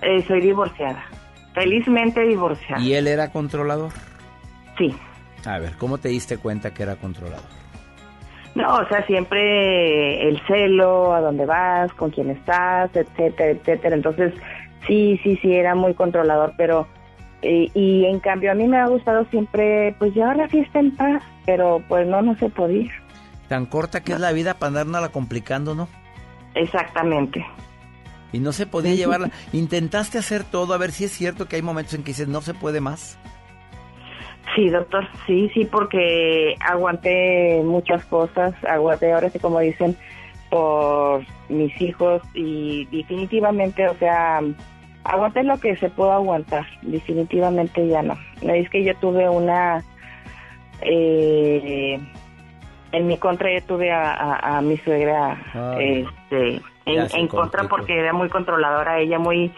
Eh, 0.00 0.24
soy 0.26 0.40
divorciada, 0.40 1.04
felizmente 1.54 2.22
divorciada. 2.22 2.80
¿Y 2.80 2.94
él 2.94 3.08
era 3.08 3.30
controlador? 3.30 3.90
Sí. 4.78 4.94
A 5.44 5.58
ver, 5.58 5.76
¿cómo 5.76 5.98
te 5.98 6.08
diste 6.08 6.38
cuenta 6.38 6.72
que 6.72 6.82
era 6.84 6.96
controlador? 6.96 7.44
No, 8.54 8.76
o 8.76 8.88
sea, 8.88 9.04
siempre 9.06 10.28
el 10.28 10.40
celo, 10.46 11.14
a 11.14 11.20
dónde 11.20 11.46
vas, 11.46 11.92
con 11.94 12.10
quién 12.10 12.30
estás, 12.30 12.90
etcétera, 12.94 13.50
etcétera. 13.50 13.96
Entonces, 13.96 14.34
sí, 14.86 15.18
sí, 15.22 15.38
sí, 15.40 15.54
era 15.54 15.74
muy 15.74 15.94
controlador, 15.94 16.52
pero... 16.56 16.86
eh, 17.40 17.70
y 17.74 18.04
en 18.04 18.20
cambio 18.20 18.52
a 18.52 18.54
mí 18.54 18.68
me 18.68 18.76
ha 18.76 18.86
gustado 18.86 19.24
siempre, 19.30 19.94
pues 19.98 20.14
llevar 20.14 20.36
la 20.36 20.48
fiesta 20.48 20.78
en 20.80 20.94
paz, 20.94 21.22
pero 21.46 21.82
pues 21.88 22.06
no, 22.06 22.20
no 22.22 22.36
se 22.36 22.48
podía. 22.50 22.90
Tan 23.48 23.66
corta 23.66 24.02
que 24.02 24.12
es 24.12 24.20
la 24.20 24.32
vida 24.32 24.54
para 24.54 24.68
andárnosla 24.68 25.08
complicando, 25.08 25.74
¿no? 25.74 25.88
Exactamente. 26.54 27.44
Y 28.32 28.38
no 28.38 28.52
se 28.52 28.66
podía 28.66 28.94
llevarla. 28.94 29.30
Intentaste 29.52 30.18
hacer 30.18 30.44
todo, 30.44 30.72
a 30.74 30.78
ver 30.78 30.92
si 30.92 31.04
es 31.04 31.12
cierto 31.12 31.48
que 31.48 31.56
hay 31.56 31.62
momentos 31.62 31.94
en 31.94 32.02
que 32.02 32.12
dices, 32.12 32.28
no 32.28 32.40
se 32.42 32.54
puede 32.54 32.80
más. 32.80 33.18
Sí, 34.54 34.68
doctor, 34.68 35.06
sí, 35.26 35.50
sí, 35.54 35.64
porque 35.64 36.54
aguanté 36.60 37.62
muchas 37.64 38.04
cosas, 38.06 38.52
aguanté, 38.64 39.12
ahora 39.12 39.30
sí 39.30 39.38
como 39.38 39.60
dicen, 39.60 39.96
por 40.50 41.24
mis 41.48 41.80
hijos 41.80 42.20
y 42.34 42.84
definitivamente, 42.86 43.88
o 43.88 43.94
sea, 43.94 44.40
aguanté 45.04 45.42
lo 45.44 45.58
que 45.58 45.74
se 45.76 45.88
pudo 45.88 46.12
aguantar, 46.12 46.66
definitivamente 46.82 47.86
ya 47.88 48.02
no. 48.02 48.18
Es 48.42 48.68
que 48.68 48.84
yo 48.84 48.94
tuve 48.96 49.28
una, 49.28 49.82
eh, 50.82 51.98
en 52.92 53.06
mi 53.06 53.16
contra 53.16 53.50
yo 53.52 53.64
tuve 53.66 53.90
a, 53.90 54.12
a- 54.12 54.58
a 54.58 54.60
mi 54.60 54.76
suegra, 54.78 55.38
este, 55.80 56.60
en, 56.84 56.98
en 57.14 57.28
contra 57.28 57.62
porque 57.70 57.98
era 57.98 58.12
muy 58.12 58.28
controladora, 58.28 58.98
ella 59.00 59.18
muy, 59.18 59.50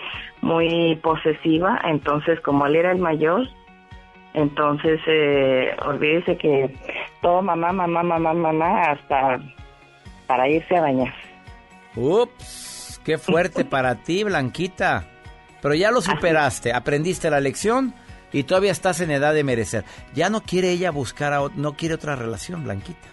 muy 0.43 0.95
posesiva, 1.03 1.81
entonces 1.85 2.41
como 2.41 2.67
él 2.67 2.77
era 2.77 2.93
el 2.93 2.99
mayor, 2.99 3.49
entonces, 4.35 5.01
eh, 5.07 5.71
olvídese 5.87 6.37
que 6.37 6.77
todo 7.23 7.41
mamá, 7.43 7.73
mamá, 7.73 8.03
mamá, 8.03 8.35
mamá, 8.35 8.83
hasta 8.83 9.41
para 10.27 10.49
irse 10.49 10.77
a 10.77 10.81
bañar. 10.83 11.15
Ups, 11.97 13.01
qué 13.05 13.19
fuerte 13.19 13.65
para 13.65 13.97
ti, 13.97 14.25
Blanquita. 14.25 15.05
Pero 15.63 15.75
ya 15.75 15.91
lo 15.91 16.01
superaste, 16.03 16.73
aprendiste 16.75 17.31
la 17.31 17.41
lección 17.41 17.95
y 18.33 18.43
todavía 18.43 18.73
estás 18.73 19.01
en 19.01 19.11
edad 19.11 19.33
de 19.33 19.45
merecer. 19.45 19.85
Ya 20.15 20.29
no 20.29 20.43
quiere 20.43 20.71
ella 20.71 20.91
buscar, 20.91 21.33
a, 21.33 21.41
no 21.55 21.73
quiere 21.75 21.95
otra 21.95 22.17
relación, 22.17 22.65
Blanquita. 22.65 23.09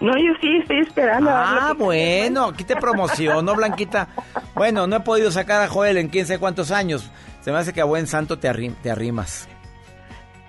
No, 0.00 0.12
yo 0.16 0.32
sí 0.40 0.56
estoy 0.62 0.78
esperando. 0.78 1.28
Ah, 1.30 1.74
bueno, 1.76 2.46
aquí 2.46 2.64
te 2.64 2.76
promociono, 2.76 3.54
Blanquita. 3.54 4.08
Bueno, 4.54 4.86
no 4.86 4.96
he 4.96 5.00
podido 5.00 5.30
sacar 5.30 5.60
a 5.60 5.68
Joel 5.68 5.98
en 5.98 6.08
quién 6.08 6.24
sé 6.24 6.38
cuántos 6.38 6.70
años. 6.70 7.10
Se 7.42 7.52
me 7.52 7.58
hace 7.58 7.74
que 7.74 7.82
a 7.82 7.84
buen 7.84 8.06
santo 8.06 8.38
te, 8.38 8.48
arrim- 8.48 8.76
te 8.82 8.90
arrimas. 8.90 9.46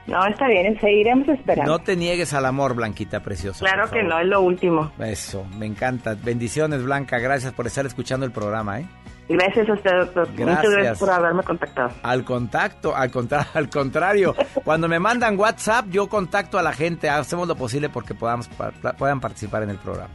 No, 0.07 0.25
está 0.25 0.47
bien, 0.47 0.77
seguiremos 0.81 1.27
esperando. 1.29 1.71
No 1.71 1.79
te 1.79 1.95
niegues 1.95 2.33
al 2.33 2.45
amor, 2.45 2.73
Blanquita 2.75 3.21
preciosa. 3.21 3.63
claro 3.65 3.89
que 3.89 4.01
no, 4.03 4.19
es 4.19 4.25
lo 4.27 4.41
último. 4.41 4.91
Eso, 4.99 5.45
me 5.57 5.65
encanta. 5.67 6.15
Bendiciones, 6.21 6.83
Blanca. 6.83 7.19
Gracias 7.19 7.53
por 7.53 7.67
estar 7.67 7.85
escuchando 7.85 8.25
el 8.25 8.31
programa, 8.31 8.79
¿eh? 8.79 8.87
Gracias 9.29 9.69
a 9.69 9.73
usted, 9.73 9.91
doctor. 9.97 10.27
Muchas 10.31 10.69
Gracias. 10.71 10.99
por 10.99 11.09
haberme 11.11 11.43
contactado. 11.43 11.91
Al 12.03 12.25
contacto, 12.25 12.93
al, 12.95 13.11
contra- 13.11 13.47
al 13.53 13.69
contrario. 13.69 14.35
Cuando 14.65 14.89
me 14.89 14.99
mandan 14.99 15.39
WhatsApp, 15.39 15.85
yo 15.89 16.09
contacto 16.09 16.57
a 16.59 16.63
la 16.63 16.73
gente. 16.73 17.07
Hacemos 17.09 17.47
lo 17.47 17.55
posible 17.55 17.87
porque 17.87 18.13
podamos, 18.13 18.47
pa- 18.49 18.71
puedan 18.97 19.21
participar 19.21 19.63
en 19.63 19.69
el 19.69 19.77
programa. 19.77 20.13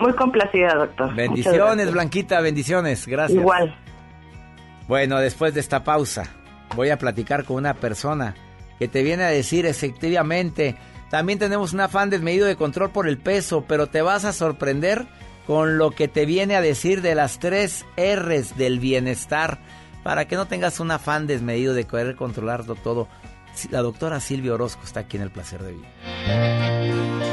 Muy 0.00 0.12
complacida, 0.14 0.74
doctor. 0.74 1.14
Bendiciones. 1.14 1.92
Blanquita, 1.92 2.40
bendiciones. 2.40 3.06
Gracias. 3.06 3.38
Igual. 3.38 3.74
Bueno, 4.88 5.18
después 5.20 5.54
de 5.54 5.60
esta 5.60 5.84
pausa, 5.84 6.24
voy 6.74 6.90
a 6.90 6.98
platicar 6.98 7.44
con 7.44 7.56
una 7.56 7.72
persona 7.74 8.34
que 8.78 8.88
te 8.88 9.02
viene 9.02 9.24
a 9.24 9.28
decir 9.28 9.66
efectivamente, 9.66 10.76
también 11.10 11.38
tenemos 11.38 11.72
un 11.72 11.80
afán 11.80 12.10
desmedido 12.10 12.46
de 12.46 12.56
control 12.56 12.90
por 12.90 13.06
el 13.06 13.18
peso, 13.18 13.64
pero 13.68 13.86
te 13.86 14.02
vas 14.02 14.24
a 14.24 14.32
sorprender 14.32 15.06
con 15.46 15.76
lo 15.76 15.90
que 15.90 16.08
te 16.08 16.24
viene 16.24 16.56
a 16.56 16.60
decir 16.60 17.02
de 17.02 17.14
las 17.14 17.38
tres 17.38 17.84
R's 17.96 18.56
del 18.56 18.80
bienestar, 18.80 19.58
para 20.02 20.26
que 20.26 20.36
no 20.36 20.46
tengas 20.46 20.80
un 20.80 20.90
afán 20.90 21.26
desmedido 21.26 21.74
de 21.74 21.86
querer 21.86 22.16
controlarlo 22.16 22.74
todo. 22.74 23.08
La 23.70 23.82
doctora 23.82 24.20
Silvia 24.20 24.54
Orozco 24.54 24.82
está 24.84 25.00
aquí 25.00 25.16
en 25.16 25.24
el 25.24 25.30
placer 25.30 25.62
de 25.62 25.72
vivir. 25.72 27.31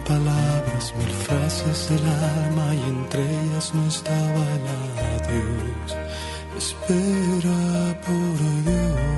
Palabras, 0.00 0.94
mil 0.98 1.14
frases 1.26 1.88
del 1.88 2.06
alma 2.06 2.74
y 2.74 2.82
entre 2.88 3.22
ellas 3.22 3.72
no 3.74 3.86
estaba 3.86 4.42
el 4.56 4.66
adiós. 5.16 5.96
Espera 6.56 8.00
por 8.06 8.36
Dios. 8.64 9.10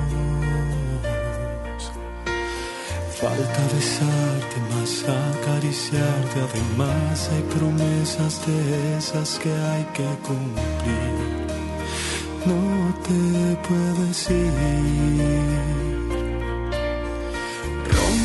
Falta 3.19 3.61
besarte, 3.73 4.57
más 4.71 4.93
acariciarte, 5.03 6.37
además 6.47 7.29
hay 7.31 7.43
promesas 7.57 8.33
de 8.45 8.97
esas 8.97 9.39
que 9.39 9.51
hay 9.51 9.83
que 9.93 10.09
cumplir. 10.27 11.43
No 12.45 12.61
te 13.05 13.21
puedes 13.67 14.29
ir. 14.29 15.82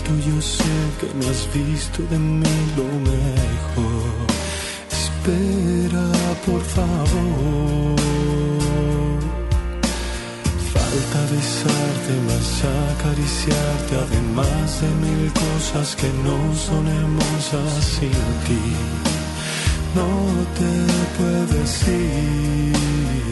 Yo 0.00 0.40
sé 0.40 0.64
que 1.00 1.06
no 1.14 1.28
has 1.28 1.52
visto 1.52 2.02
de 2.10 2.18
mí 2.18 2.56
lo 2.76 2.84
mejor. 3.10 4.26
Espera, 4.90 6.08
por 6.46 6.62
favor. 6.62 7.96
Falta 10.72 11.20
besarte, 11.32 12.12
más 12.28 12.64
acariciarte, 12.94 13.96
además 14.06 14.80
de 14.80 14.88
mil 15.04 15.32
cosas 15.32 15.94
que 15.96 16.08
no 16.24 16.54
son 16.54 16.86
hermosas 16.88 17.84
sin 17.84 18.22
ti. 18.46 18.64
No 19.94 20.08
te 20.58 20.72
puedes 21.18 21.88
ir. 21.88 23.31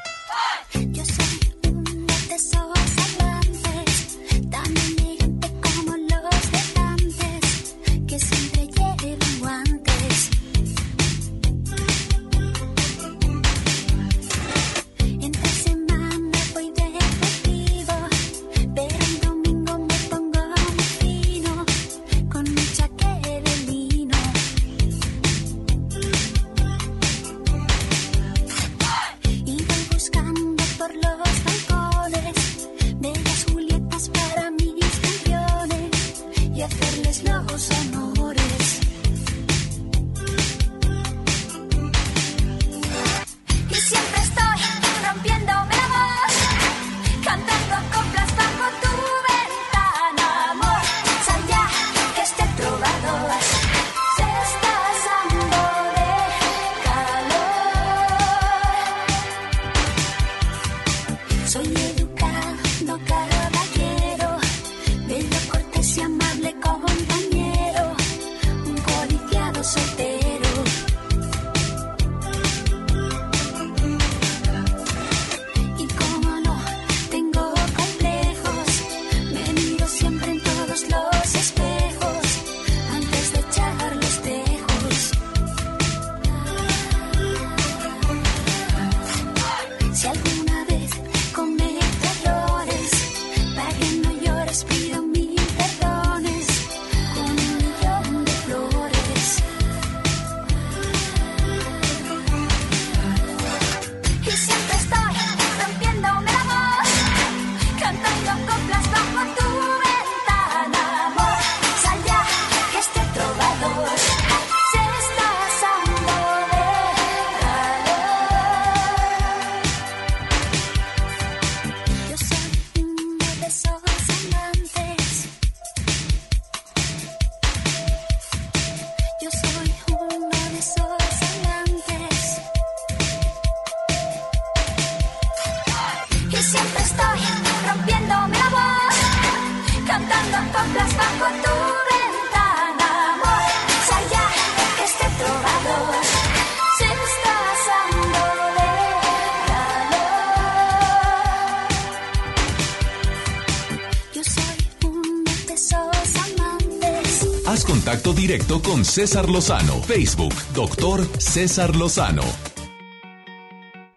Directo 158.21 158.61
con 158.61 158.85
César 158.85 159.27
Lozano. 159.27 159.81
Facebook, 159.81 160.35
doctor 160.53 161.03
César 161.19 161.75
Lozano. 161.75 162.21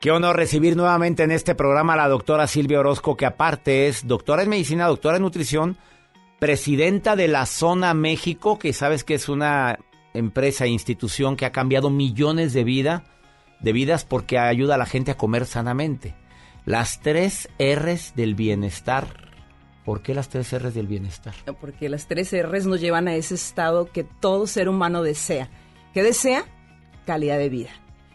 Qué 0.01 0.11
honor 0.11 0.35
recibir 0.35 0.79
nuevamente 0.79 1.25
en 1.25 1.31
este 1.31 1.55
programa 1.55 1.93
a 1.93 1.97
la 1.97 2.09
doctora 2.09 2.47
Silvia 2.47 2.81
Orozco, 2.81 3.19
que 3.19 3.27
aparte 3.27 3.87
es 3.87 4.07
doctora 4.07 4.43
en 4.43 4.49
medicina, 4.49 4.87
doctora 4.87 5.17
en 5.19 5.25
nutrición, 5.25 5.77
presidenta 6.39 7.17
de 7.17 7.29
la 7.29 7.45
Zona 7.45 7.93
México, 7.93 8.59
que 8.59 8.73
sabes 8.73 9.05
que 9.05 9.13
es 9.13 9.29
una 9.29 9.79
empresa 10.15 10.65
e 10.65 10.69
institución 10.69 11.37
que 11.37 11.45
ha 11.45 11.53
cambiado 11.53 11.91
millones 11.91 12.55
de 12.55 12.65
vida, 12.65 13.05
de 13.61 13.75
vidas 13.75 14.07
porque 14.07 14.39
ayuda 14.39 14.77
a 14.77 14.79
la 14.79 14.87
gente 14.87 15.11
a 15.11 15.19
comer 15.19 15.45
sanamente. 15.45 16.15
Las 16.65 17.01
tres 17.01 17.51
R's 17.59 18.15
del 18.17 18.35
bienestar. 18.35 19.24
¿Por 19.85 20.03
qué 20.03 20.15
las 20.15 20.29
tres 20.29 20.57
R's 20.59 20.75
del 20.75 20.87
bienestar? 20.87 21.35
Porque 21.61 21.89
las 21.89 22.07
tres 22.07 22.33
R's 22.33 22.67
nos 22.67 22.81
llevan 22.81 23.07
a 23.07 23.15
ese 23.15 23.35
estado 23.35 23.91
que 23.93 24.05
todo 24.05 24.47
ser 24.47 24.69
humano 24.69 25.03
desea. 25.03 25.51
¿Qué 25.93 26.03
desea? 26.03 26.45
Calidad 27.05 27.39
de 27.39 27.51
vida. 27.51 27.71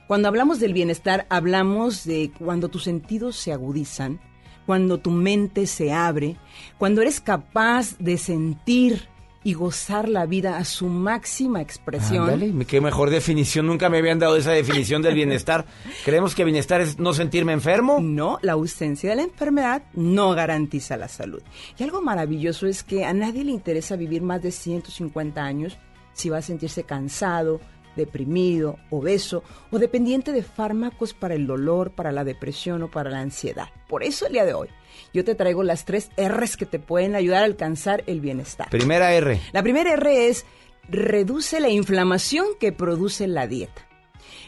Cuando 0.08 0.28
hablamos 0.28 0.60
del 0.60 0.74
bienestar, 0.74 1.28
hablamos 1.30 2.04
de 2.04 2.32
cuando 2.40 2.70
tus 2.70 2.86
sentidos 2.86 3.36
se 3.36 3.54
agudizan, 3.54 4.20
cuando 4.66 4.98
tu 5.00 5.12
mente 5.12 5.68
se 5.68 5.92
abre, 5.92 6.38
cuando 6.80 7.02
eres 7.02 7.22
capaz 7.22 7.96
de 8.00 8.18
sentir 8.18 9.08
y 9.44 9.54
gozar 9.54 10.10
la 10.10 10.26
vida 10.26 10.58
a 10.58 10.66
su 10.66 10.88
máxima 10.88 11.62
expresión. 11.62 12.30
Ándale, 12.30 12.66
qué 12.66 12.82
mejor 12.82 13.10
definición. 13.10 13.68
Nunca 13.68 13.90
me 13.90 14.00
habían 14.00 14.20
dado 14.20 14.36
esa 14.36 14.52
definición 14.52 15.02
del 15.02 15.16
bienestar. 15.16 15.66
¿Creemos 16.06 16.36
que 16.36 16.44
bienestar 16.44 16.82
es 16.82 17.00
no 17.00 17.14
sentirme 17.14 17.54
enfermo? 17.54 18.00
No, 18.02 18.38
la 18.42 18.54
ausencia 18.54 19.10
de 19.10 19.16
la 19.16 19.24
enfermedad 19.24 19.84
no 19.94 20.32
garantiza 20.32 20.98
la 20.98 21.08
salud. 21.08 21.42
Y 21.78 21.84
algo 21.84 22.02
maravilloso 22.02 22.68
es 22.68 22.84
que 22.84 23.06
a 23.06 23.14
nadie 23.14 23.44
le 23.44 23.52
interesa 23.52 23.96
vivir 23.96 24.22
más 24.22 24.42
de 24.42 24.52
150 24.52 25.42
años 25.42 25.78
si 26.14 26.30
va 26.30 26.40
a 26.40 26.42
sentirse 26.42 26.84
cansado, 26.84 27.62
deprimido, 27.96 28.78
obeso 28.90 29.44
o 29.72 29.80
dependiente 29.80 30.32
de 30.32 30.44
fármacos 30.44 31.14
para 31.14 31.34
el 31.36 31.48
dolor, 31.48 31.92
para 31.92 32.12
la 32.12 32.24
depresión 32.24 32.84
o 32.84 32.92
para 32.92 33.10
la 33.10 33.20
ansiedad. 33.20 33.68
Por 33.88 34.04
eso 34.04 34.26
el 34.28 34.34
día 34.34 34.46
de 34.46 34.54
hoy 34.54 34.70
yo 35.14 35.24
te 35.24 35.36
traigo 35.36 35.64
las 35.64 35.86
tres 35.86 36.10
R's 36.18 36.58
que 36.58 36.66
te 36.66 36.80
pueden 36.80 37.16
ayudar 37.16 37.42
a 37.44 37.46
alcanzar 37.46 38.04
el 38.08 38.22
bienestar. 38.22 38.70
Primera 38.70 39.14
R. 39.14 39.40
La 39.54 39.64
primera 39.64 39.94
R 39.94 40.28
es 40.28 40.46
reduce 40.88 41.60
la 41.60 41.70
inflamación 41.70 42.46
que 42.60 42.72
produce 42.72 43.28
la 43.28 43.48
dieta. 43.48 43.86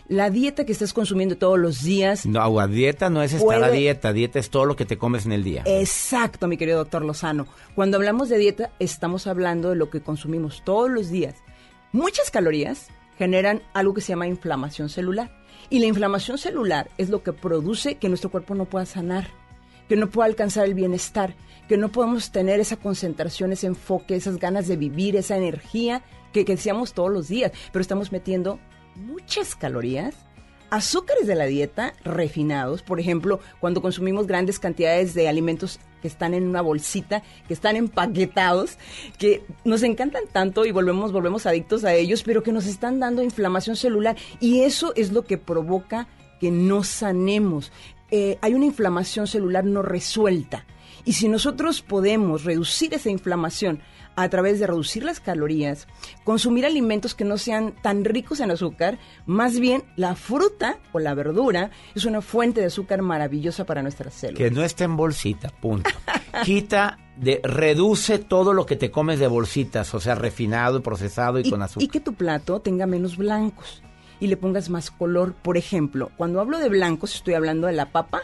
La 0.07 0.29
dieta 0.29 0.65
que 0.65 0.73
estás 0.73 0.91
consumiendo 0.93 1.37
todos 1.37 1.57
los 1.57 1.83
días. 1.83 2.25
No, 2.25 2.59
a 2.59 2.67
dieta 2.67 3.09
no 3.09 3.23
es 3.23 3.31
estar 3.33 3.45
Puede- 3.45 3.63
a 3.65 3.69
dieta. 3.69 4.11
Dieta 4.11 4.39
es 4.39 4.49
todo 4.49 4.65
lo 4.65 4.75
que 4.75 4.85
te 4.85 4.97
comes 4.97 5.25
en 5.25 5.31
el 5.31 5.43
día. 5.43 5.63
Exacto, 5.65 6.47
mi 6.47 6.57
querido 6.57 6.79
doctor 6.79 7.05
Lozano. 7.05 7.47
Cuando 7.75 7.95
hablamos 7.97 8.27
de 8.27 8.37
dieta, 8.37 8.71
estamos 8.79 9.25
hablando 9.27 9.69
de 9.69 9.75
lo 9.77 9.89
que 9.89 10.01
consumimos 10.01 10.63
todos 10.65 10.89
los 10.89 11.09
días. 11.09 11.35
Muchas 11.93 12.29
calorías 12.29 12.87
generan 13.21 13.61
algo 13.75 13.93
que 13.93 14.01
se 14.01 14.13
llama 14.13 14.25
inflamación 14.25 14.89
celular. 14.89 15.29
Y 15.69 15.77
la 15.77 15.85
inflamación 15.85 16.39
celular 16.39 16.89
es 16.97 17.11
lo 17.11 17.21
que 17.21 17.33
produce 17.33 17.97
que 17.99 18.09
nuestro 18.09 18.31
cuerpo 18.31 18.55
no 18.55 18.65
pueda 18.65 18.87
sanar, 18.87 19.27
que 19.87 19.95
no 19.95 20.09
pueda 20.09 20.25
alcanzar 20.25 20.65
el 20.65 20.73
bienestar, 20.73 21.35
que 21.69 21.77
no 21.77 21.91
podemos 21.91 22.31
tener 22.31 22.59
esa 22.59 22.77
concentración, 22.77 23.51
ese 23.51 23.67
enfoque, 23.67 24.15
esas 24.15 24.39
ganas 24.39 24.67
de 24.67 24.75
vivir, 24.75 25.15
esa 25.15 25.37
energía 25.37 26.01
que, 26.33 26.45
que 26.45 26.55
deseamos 26.55 26.93
todos 26.93 27.11
los 27.11 27.27
días. 27.27 27.51
Pero 27.71 27.81
estamos 27.83 28.11
metiendo 28.11 28.59
muchas 28.95 29.55
calorías 29.55 30.15
azúcares 30.71 31.27
de 31.27 31.35
la 31.35 31.45
dieta 31.45 31.93
refinados, 32.03 32.81
por 32.81 32.99
ejemplo, 32.99 33.39
cuando 33.59 33.81
consumimos 33.81 34.25
grandes 34.25 34.57
cantidades 34.57 35.13
de 35.13 35.27
alimentos 35.27 35.79
que 36.01 36.07
están 36.07 36.33
en 36.33 36.47
una 36.47 36.61
bolsita, 36.61 37.21
que 37.47 37.53
están 37.53 37.75
empaquetados, 37.75 38.77
que 39.19 39.43
nos 39.65 39.83
encantan 39.83 40.23
tanto 40.31 40.65
y 40.65 40.71
volvemos 40.71 41.11
volvemos 41.11 41.45
adictos 41.45 41.83
a 41.83 41.93
ellos, 41.93 42.23
pero 42.23 42.41
que 42.41 42.53
nos 42.53 42.65
están 42.65 42.99
dando 42.99 43.21
inflamación 43.21 43.75
celular 43.75 44.15
y 44.39 44.61
eso 44.61 44.93
es 44.95 45.11
lo 45.11 45.25
que 45.25 45.37
provoca 45.37 46.07
que 46.39 46.51
no 46.51 46.83
sanemos. 46.83 47.71
Eh, 48.09 48.37
hay 48.41 48.53
una 48.53 48.65
inflamación 48.65 49.27
celular 49.27 49.65
no 49.65 49.81
resuelta. 49.81 50.65
Y 51.03 51.13
si 51.13 51.27
nosotros 51.27 51.81
podemos 51.81 52.43
reducir 52.43 52.93
esa 52.93 53.09
inflamación 53.09 53.81
a 54.15 54.29
través 54.29 54.59
de 54.59 54.67
reducir 54.67 55.03
las 55.03 55.19
calorías, 55.19 55.87
consumir 56.23 56.65
alimentos 56.65 57.15
que 57.15 57.23
no 57.23 57.37
sean 57.37 57.73
tan 57.81 58.03
ricos 58.05 58.39
en 58.39 58.51
azúcar, 58.51 58.99
más 59.25 59.59
bien 59.59 59.83
la 59.95 60.15
fruta 60.15 60.79
o 60.91 60.99
la 60.99 61.13
verdura 61.13 61.71
es 61.95 62.05
una 62.05 62.21
fuente 62.21 62.61
de 62.61 62.67
azúcar 62.67 63.01
maravillosa 63.01 63.65
para 63.65 63.81
nuestras 63.81 64.13
células. 64.13 64.37
Que 64.37 64.51
no 64.51 64.63
esté 64.63 64.83
en 64.83 64.97
bolsita, 64.97 65.49
punto. 65.49 65.89
Quita, 66.43 66.99
de, 67.17 67.41
reduce 67.43 68.19
todo 68.19 68.53
lo 68.53 68.65
que 68.65 68.75
te 68.75 68.91
comes 68.91 69.19
de 69.19 69.27
bolsitas, 69.27 69.93
o 69.93 69.99
sea, 69.99 70.15
refinado, 70.15 70.81
procesado 70.81 71.39
y, 71.39 71.47
y, 71.47 71.49
con 71.49 71.61
azúcar. 71.61 71.83
y 71.83 71.87
que 71.87 71.99
tu 71.99 72.13
plato 72.13 72.59
tenga 72.61 72.85
menos 72.85 73.17
blancos 73.17 73.81
y 74.19 74.27
le 74.27 74.37
pongas 74.37 74.69
más 74.69 74.91
color. 74.91 75.33
Por 75.33 75.57
ejemplo, 75.57 76.11
cuando 76.17 76.39
hablo 76.39 76.59
de 76.59 76.69
blancos 76.69 77.15
estoy 77.15 77.33
hablando 77.33 77.67
de 77.67 77.73
la 77.73 77.91
papa, 77.91 78.21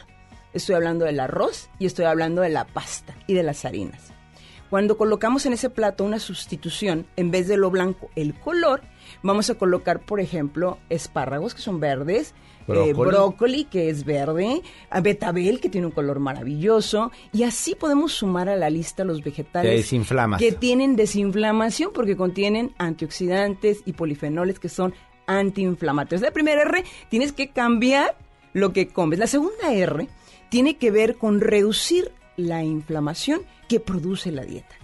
estoy 0.54 0.76
hablando 0.76 1.06
del 1.06 1.20
arroz 1.20 1.70
y 1.80 1.86
estoy 1.86 2.06
hablando 2.06 2.42
de 2.42 2.50
la 2.50 2.66
pasta 2.66 3.16
y 3.28 3.34
de 3.34 3.44
las 3.44 3.66
harinas. 3.66 4.14
Cuando 4.70 4.98
colocamos 4.98 5.46
en 5.46 5.54
ese 5.54 5.70
plato 5.70 6.04
una 6.04 6.20
sustitución, 6.20 7.06
en 7.16 7.32
vez 7.32 7.48
de 7.48 7.58
lo 7.58 7.72
blanco, 7.72 8.10
el 8.16 8.34
color, 8.34 8.82
vamos 9.24 9.50
a 9.50 9.56
colocar, 9.56 10.02
por 10.02 10.20
ejemplo, 10.20 10.78
espárragos 10.90 11.56
que 11.56 11.62
son 11.62 11.80
verdes, 11.80 12.34
Brócoli. 12.68 12.90
eh, 12.90 12.94
brócoli 12.94 13.64
que 13.64 13.90
es 13.90 14.04
verde, 14.04 14.62
betabel 15.02 15.62
que 15.62 15.70
tiene 15.70 15.88
un 15.88 15.94
color 15.94 16.20
maravilloso, 16.20 17.12
y 17.32 17.44
así 17.44 17.76
podemos 17.76 18.12
sumar 18.12 18.50
a 18.50 18.58
la 18.58 18.70
lista 18.70 19.06
los 19.06 19.24
vegetales 19.24 19.90
que 20.38 20.52
tienen 20.52 20.98
desinflamación 20.98 21.92
porque 21.94 22.18
contienen 22.18 22.74
antioxidantes 22.78 23.84
y 23.86 23.94
polifenoles 23.94 24.60
que 24.60 24.68
son 24.68 24.94
antiinflamatorios. 25.28 26.22
La 26.22 26.32
primera 26.32 26.64
R 26.64 26.84
tienes 27.10 27.32
que 27.32 27.50
cambiar 27.52 28.18
lo 28.54 28.74
que 28.74 28.90
comes. 28.90 29.20
La 29.20 29.28
segunda 29.28 29.74
R 29.74 30.10
tiene 30.50 30.78
que 30.78 30.92
ver 30.92 31.16
con 31.16 31.40
reducir 31.40 32.12
la 32.36 32.64
inflamación 32.64 33.42
que 33.68 33.80
produce 33.80 34.32
la 34.32 34.44
dieta. 34.44 34.76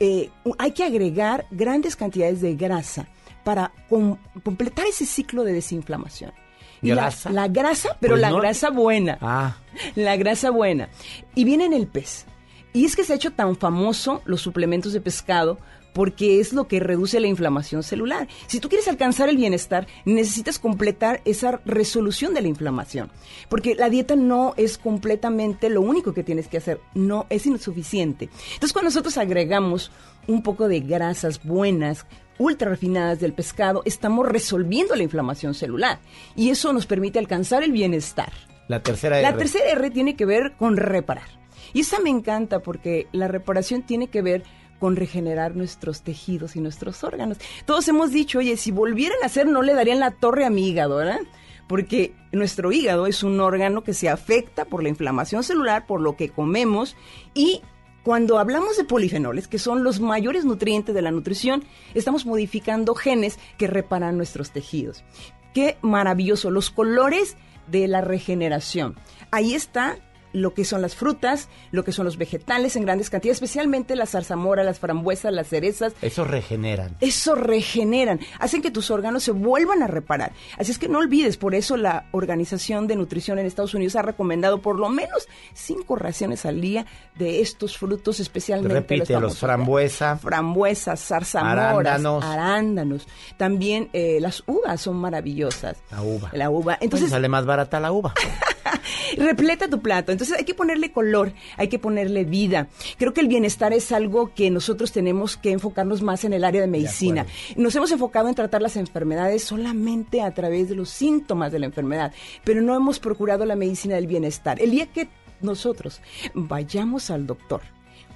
Eh, 0.00 0.30
hay 0.58 0.72
que 0.72 0.84
agregar 0.84 1.46
grandes 1.50 1.96
cantidades 1.96 2.40
de 2.40 2.54
grasa 2.54 3.08
para 3.44 3.72
com- 3.88 4.16
completar 4.44 4.86
ese 4.86 5.06
ciclo 5.06 5.42
de 5.44 5.52
desinflamación. 5.52 6.32
Y 6.80 6.88
la- 6.88 6.94
¿Grasa? 7.02 7.30
La, 7.30 7.48
grasa, 7.48 7.96
pero 8.00 8.12
Pues 8.12 8.20
la 8.22 8.30
no- 8.30 8.36
grasa 8.40 8.70
buena. 8.70 9.18
Ah, 9.20 9.56
La 9.96 10.16
grasa 10.16 10.50
buena. 10.50 10.88
Y 11.34 11.44
viene 11.44 11.64
en 11.64 11.72
el 11.72 11.86
pez. 11.88 12.26
Y 12.72 12.84
es 12.84 12.94
que 12.94 13.02
se 13.02 13.12
ha 13.12 13.16
hecho 13.16 13.32
tan 13.32 13.56
famoso 13.56 14.22
los 14.26 14.40
suplementos 14.40 14.92
de 14.92 15.00
pescado 15.00 15.58
porque 15.98 16.38
es 16.38 16.52
lo 16.52 16.68
que 16.68 16.78
reduce 16.78 17.18
la 17.18 17.26
inflamación 17.26 17.82
celular. 17.82 18.28
Si 18.46 18.60
tú 18.60 18.68
quieres 18.68 18.86
alcanzar 18.86 19.28
el 19.28 19.36
bienestar, 19.36 19.88
necesitas 20.04 20.60
completar 20.60 21.20
esa 21.24 21.60
resolución 21.64 22.34
de 22.34 22.40
la 22.40 22.46
inflamación. 22.46 23.10
Porque 23.48 23.74
la 23.74 23.90
dieta 23.90 24.14
no 24.14 24.54
es 24.56 24.78
completamente 24.78 25.68
lo 25.68 25.80
único 25.80 26.14
que 26.14 26.22
tienes 26.22 26.46
que 26.46 26.58
hacer, 26.58 26.80
no 26.94 27.26
es 27.30 27.46
insuficiente. 27.46 28.28
Entonces 28.52 28.72
cuando 28.72 28.90
nosotros 28.90 29.18
agregamos 29.18 29.90
un 30.28 30.44
poco 30.44 30.68
de 30.68 30.78
grasas 30.78 31.42
buenas, 31.42 32.06
ultra 32.38 32.70
refinadas 32.70 33.18
del 33.18 33.32
pescado, 33.32 33.82
estamos 33.84 34.24
resolviendo 34.28 34.94
la 34.94 35.02
inflamación 35.02 35.52
celular. 35.52 35.98
Y 36.36 36.50
eso 36.50 36.72
nos 36.72 36.86
permite 36.86 37.18
alcanzar 37.18 37.64
el 37.64 37.72
bienestar. 37.72 38.32
la 38.68 38.84
tercera 38.84 39.20
La 39.20 39.30
R. 39.30 39.38
tercera 39.38 39.68
R 39.72 39.90
tiene 39.90 40.14
que 40.14 40.26
ver 40.26 40.54
con 40.56 40.76
reparar. 40.76 41.26
Y 41.72 41.80
esa 41.80 41.98
me 41.98 42.10
encanta 42.10 42.60
porque 42.60 43.08
la 43.10 43.26
reparación 43.26 43.82
tiene 43.82 44.06
que 44.06 44.22
ver 44.22 44.44
con 44.78 44.96
regenerar 44.96 45.56
nuestros 45.56 46.02
tejidos 46.02 46.56
y 46.56 46.60
nuestros 46.60 47.02
órganos. 47.04 47.38
Todos 47.64 47.88
hemos 47.88 48.10
dicho, 48.10 48.38
oye, 48.38 48.56
si 48.56 48.70
volvieran 48.70 49.18
a 49.22 49.26
hacer 49.26 49.46
no 49.46 49.62
le 49.62 49.74
darían 49.74 50.00
la 50.00 50.12
torre 50.12 50.44
a 50.44 50.50
mi 50.50 50.68
hígado, 50.68 50.96
¿verdad? 50.96 51.20
Porque 51.66 52.14
nuestro 52.32 52.72
hígado 52.72 53.06
es 53.06 53.22
un 53.22 53.40
órgano 53.40 53.84
que 53.84 53.94
se 53.94 54.08
afecta 54.08 54.64
por 54.64 54.82
la 54.82 54.88
inflamación 54.88 55.42
celular, 55.42 55.86
por 55.86 56.00
lo 56.00 56.16
que 56.16 56.30
comemos 56.30 56.96
y 57.34 57.60
cuando 58.04 58.38
hablamos 58.38 58.78
de 58.78 58.84
polifenoles, 58.84 59.48
que 59.48 59.58
son 59.58 59.84
los 59.84 60.00
mayores 60.00 60.46
nutrientes 60.46 60.94
de 60.94 61.02
la 61.02 61.10
nutrición, 61.10 61.64
estamos 61.92 62.24
modificando 62.24 62.94
genes 62.94 63.38
que 63.58 63.66
reparan 63.66 64.16
nuestros 64.16 64.50
tejidos. 64.50 65.04
Qué 65.52 65.76
maravilloso, 65.82 66.50
los 66.50 66.70
colores 66.70 67.36
de 67.66 67.86
la 67.86 68.00
regeneración. 68.00 68.96
Ahí 69.30 69.52
está 69.54 69.98
lo 70.40 70.54
que 70.54 70.64
son 70.64 70.82
las 70.82 70.94
frutas, 70.94 71.48
lo 71.70 71.84
que 71.84 71.92
son 71.92 72.04
los 72.04 72.16
vegetales 72.16 72.76
en 72.76 72.84
grandes 72.84 73.10
cantidades, 73.10 73.36
especialmente 73.36 73.96
las 73.96 74.10
zarzamoras, 74.10 74.64
las 74.64 74.78
frambuesas, 74.78 75.32
las 75.32 75.48
cerezas. 75.48 75.94
Eso 76.02 76.24
regeneran. 76.24 76.96
Eso 77.00 77.34
regeneran, 77.34 78.20
hacen 78.38 78.62
que 78.62 78.70
tus 78.70 78.90
órganos 78.90 79.22
se 79.22 79.32
vuelvan 79.32 79.82
a 79.82 79.86
reparar. 79.86 80.32
Así 80.58 80.70
es 80.72 80.78
que 80.78 80.88
no 80.88 80.98
olvides, 80.98 81.36
por 81.36 81.54
eso 81.54 81.76
la 81.76 82.06
Organización 82.12 82.86
de 82.86 82.96
Nutrición 82.96 83.38
en 83.38 83.46
Estados 83.46 83.74
Unidos 83.74 83.96
ha 83.96 84.02
recomendado 84.02 84.60
por 84.62 84.78
lo 84.78 84.88
menos 84.88 85.28
cinco 85.54 85.96
raciones 85.96 86.46
al 86.46 86.60
día 86.60 86.86
de 87.16 87.40
estos 87.40 87.76
frutos, 87.76 88.20
especialmente 88.20 88.74
Repite, 88.74 89.12
los 89.14 89.38
famosos 89.38 89.38
frambuesa. 89.40 90.16
frambuesas, 90.18 91.00
zarzamoras, 91.04 91.74
Arándanos. 91.76 92.24
arándanos. 92.24 93.06
También 93.36 93.88
eh, 93.92 94.18
las 94.20 94.42
uvas 94.46 94.80
son 94.80 94.96
maravillosas. 94.96 95.76
La 95.90 96.02
uva. 96.02 96.30
La 96.32 96.50
uva. 96.50 96.74
Entonces 96.74 96.84
Entonces, 96.84 97.10
sale 97.10 97.28
más 97.28 97.44
barata 97.46 97.80
la 97.80 97.92
uva. 97.92 98.14
repleta 99.16 99.68
tu 99.68 99.80
plato. 99.80 100.12
Entonces 100.12 100.36
hay 100.36 100.44
que 100.44 100.54
ponerle 100.54 100.92
color, 100.92 101.32
hay 101.56 101.68
que 101.68 101.78
ponerle 101.78 102.24
vida. 102.24 102.68
Creo 102.98 103.12
que 103.12 103.20
el 103.20 103.28
bienestar 103.28 103.72
es 103.72 103.92
algo 103.92 104.32
que 104.34 104.50
nosotros 104.50 104.92
tenemos 104.92 105.36
que 105.36 105.52
enfocarnos 105.52 106.02
más 106.02 106.24
en 106.24 106.32
el 106.32 106.44
área 106.44 106.60
de 106.60 106.66
medicina. 106.66 107.26
Nos 107.56 107.74
hemos 107.76 107.90
enfocado 107.92 108.28
en 108.28 108.34
tratar 108.34 108.62
las 108.62 108.76
enfermedades 108.76 109.44
solamente 109.44 110.22
a 110.22 110.32
través 110.32 110.68
de 110.68 110.74
los 110.74 110.90
síntomas 110.90 111.52
de 111.52 111.58
la 111.58 111.66
enfermedad, 111.66 112.12
pero 112.44 112.60
no 112.60 112.74
hemos 112.74 112.98
procurado 112.98 113.44
la 113.44 113.56
medicina 113.56 113.96
del 113.96 114.06
bienestar. 114.06 114.60
El 114.60 114.70
día 114.70 114.86
que 114.86 115.08
nosotros 115.40 116.00
vayamos 116.34 117.10
al 117.10 117.26
doctor, 117.26 117.62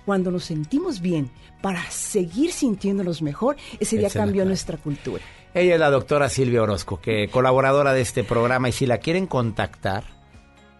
cuando 0.04 0.30
nos 0.30 0.44
sentimos 0.44 1.00
bien, 1.00 1.30
para 1.60 1.88
seguir 1.90 2.52
sintiéndonos 2.52 3.22
mejor, 3.22 3.56
ese 3.78 3.96
día 3.96 4.10
cambió 4.10 4.44
nuestra 4.44 4.76
cultura. 4.76 5.22
Ella 5.54 5.74
es 5.74 5.80
la 5.80 5.90
doctora 5.90 6.28
Silvia 6.28 6.62
Orozco, 6.62 7.00
que 7.00 7.28
colaboradora 7.28 7.92
de 7.92 8.00
este 8.00 8.24
programa. 8.24 8.70
Y 8.70 8.72
si 8.72 8.86
la 8.86 8.98
quieren 8.98 9.26
contactar, 9.26 10.04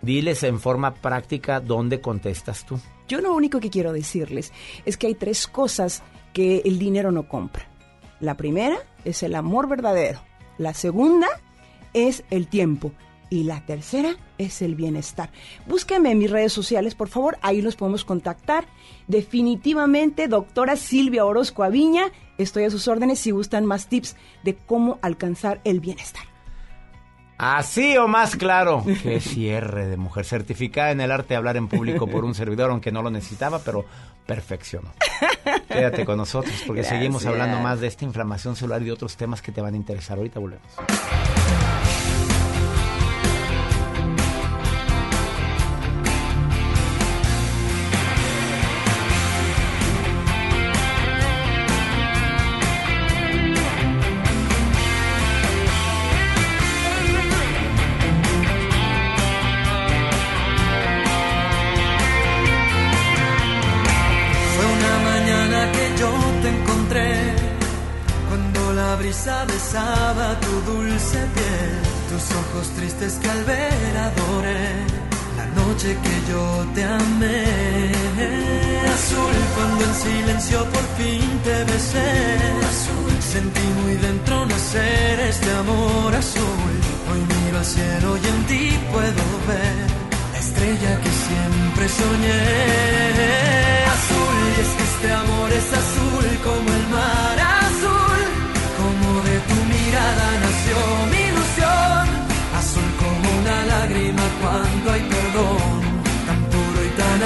diles 0.03 0.43
en 0.43 0.61
forma 0.61 0.95
práctica 0.95 1.61
dónde 1.61 2.01
contestas 2.01 2.67
tú. 2.67 2.79
Yo 3.09 3.21
lo 3.21 3.35
único 3.35 3.61
que 3.61 3.71
quiero 3.71 3.93
decirles 3.93 4.53
es 4.85 4.97
que 4.97 5.07
hay 5.07 5.15
tres 5.15 5.47
cosas 5.47 6.03
que 6.33 6.63
el 6.65 6.79
dinero 6.79 7.13
no 7.13 7.29
compra. 7.29 7.69
La 8.21 8.37
primera 8.37 8.77
es 9.05 9.23
el 9.23 9.35
amor 9.35 9.69
verdadero. 9.69 10.21
La 10.59 10.75
segunda 10.75 11.29
es 11.95 12.25
el 12.31 12.49
tiempo. 12.49 12.93
Y 13.31 13.45
la 13.45 13.65
tercera 13.65 14.17
es 14.37 14.61
el 14.61 14.75
bienestar. 14.75 15.31
Búsquenme 15.67 16.11
en 16.11 16.19
mis 16.19 16.31
redes 16.31 16.53
sociales, 16.53 16.95
por 16.95 17.09
favor, 17.09 17.39
ahí 17.41 17.63
nos 17.63 17.77
podemos 17.77 18.05
contactar. 18.05 18.67
Definitivamente, 19.09 20.29
doctora 20.29 20.77
Silvia 20.77 21.25
Orozco 21.25 21.63
Aviña, 21.63 22.13
estoy 22.37 22.65
a 22.65 22.71
sus 22.71 22.89
órdenes 22.89 23.21
si 23.21 23.31
gustan 23.31 23.65
más 23.65 23.89
tips 23.89 24.17
de 24.45 24.55
cómo 24.55 24.99
alcanzar 25.01 25.63
el 25.65 25.81
bienestar. 25.81 26.32
Así 27.43 27.97
o 27.97 28.07
más 28.07 28.37
claro. 28.37 28.85
Qué 29.03 29.19
cierre 29.19 29.89
de 29.89 29.97
mujer. 29.97 30.25
Certificada 30.25 30.93
en 30.93 31.01
el 31.01 31.11
arte 31.11 31.31
de 31.31 31.37
hablar 31.37 31.57
en 31.57 31.67
público 31.67 32.07
por 32.07 32.25
un 32.25 32.37
servidor, 32.37 32.71
aunque 32.71 32.93
no 32.93 33.03
lo 33.03 33.11
necesitaba, 33.11 33.59
pero 33.59 33.85
perfeccionó. 34.25 34.93
Quédate 35.67 36.05
con 36.05 36.19
nosotros 36.19 36.55
porque 36.65 36.83
Gracias. 36.83 36.99
seguimos 37.01 37.27
hablando 37.27 37.59
más 37.59 37.81
de 37.81 37.89
esta 37.89 38.05
inflamación 38.05 38.55
celular 38.55 38.81
y 38.83 38.85
de 38.85 38.93
otros 38.93 39.17
temas 39.17 39.43
que 39.43 39.51
te 39.51 39.61
van 39.61 39.75
a 39.75 39.77
interesar. 39.77 40.19
Ahorita 40.19 40.39
volvemos. 40.39 40.69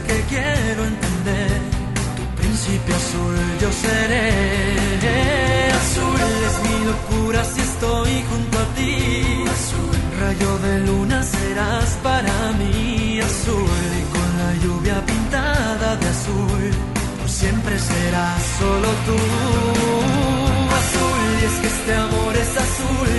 que 0.00 0.20
quiero 0.28 0.84
entender. 0.84 1.60
Tu 2.16 2.24
principio 2.40 2.94
azul 2.96 3.36
yo 3.60 3.70
seré. 3.72 4.28
Azul 5.82 6.20
es 6.48 6.56
mi 6.66 6.76
locura 6.90 7.44
si 7.44 7.60
estoy 7.60 8.12
junto 8.30 8.58
a 8.58 8.66
ti. 8.76 9.44
Azul, 9.56 9.96
rayo 10.20 10.58
de 10.58 10.74
luna 10.86 11.22
serás 11.22 11.90
para 12.02 12.34
mí. 12.60 13.20
Azul 13.20 13.88
y 14.00 14.04
con 14.14 14.28
la 14.40 14.50
lluvia 14.62 14.96
pintada 15.06 15.96
de 15.96 16.08
azul. 16.16 16.70
Por 17.18 17.28
siempre 17.28 17.78
serás 17.78 18.42
solo 18.58 18.88
tú. 19.06 19.18
Azul 20.80 21.22
y 21.40 21.44
es 21.48 21.56
que 21.60 21.66
este 21.66 21.94
amor 21.94 22.34
es 22.44 22.52
azul 22.66 23.11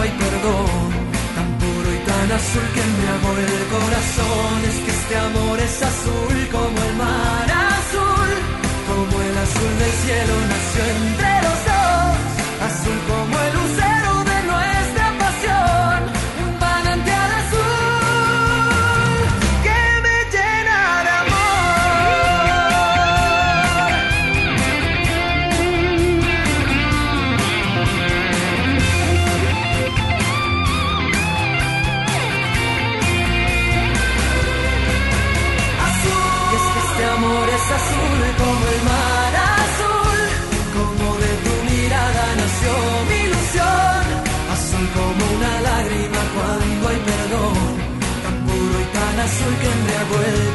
hay 0.00 0.10
perdón. 0.10 0.88
Tan 1.36 1.50
puro 1.60 1.88
y 1.94 2.00
tan 2.10 2.28
azul 2.38 2.66
que 2.74 2.80
embriagó 2.88 3.30
el 3.46 3.56
corazón. 3.76 4.56
Es 4.70 4.76
que 4.84 4.90
este 4.90 5.16
amor 5.16 5.58
es 5.60 5.82
azul 5.82 6.38
como 6.52 6.78
el 6.88 6.94
mar 6.96 7.48
azul. 7.74 8.30
Como 8.90 9.14
el 9.28 9.36
azul 9.46 9.72
del 9.82 9.94
cielo 10.04 10.34
nació 10.52 10.82
entre 10.96 11.32
los 11.46 11.58
dos. 11.70 12.14
Azul 12.68 12.98
como 13.10 13.34
el 13.46 13.52
lucero 13.58 13.95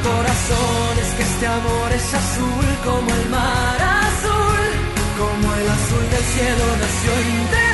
corazón. 0.03 0.93
Es 1.03 1.11
que 1.15 1.23
este 1.23 1.47
amor 1.47 1.91
es 1.91 2.13
azul 2.13 2.67
como 2.83 3.09
el 3.19 3.29
mar 3.29 3.77
azul. 4.05 4.65
Como 5.21 5.55
el 5.55 5.67
azul 5.77 6.05
del 6.13 6.25
cielo 6.33 6.65
nació 6.83 7.70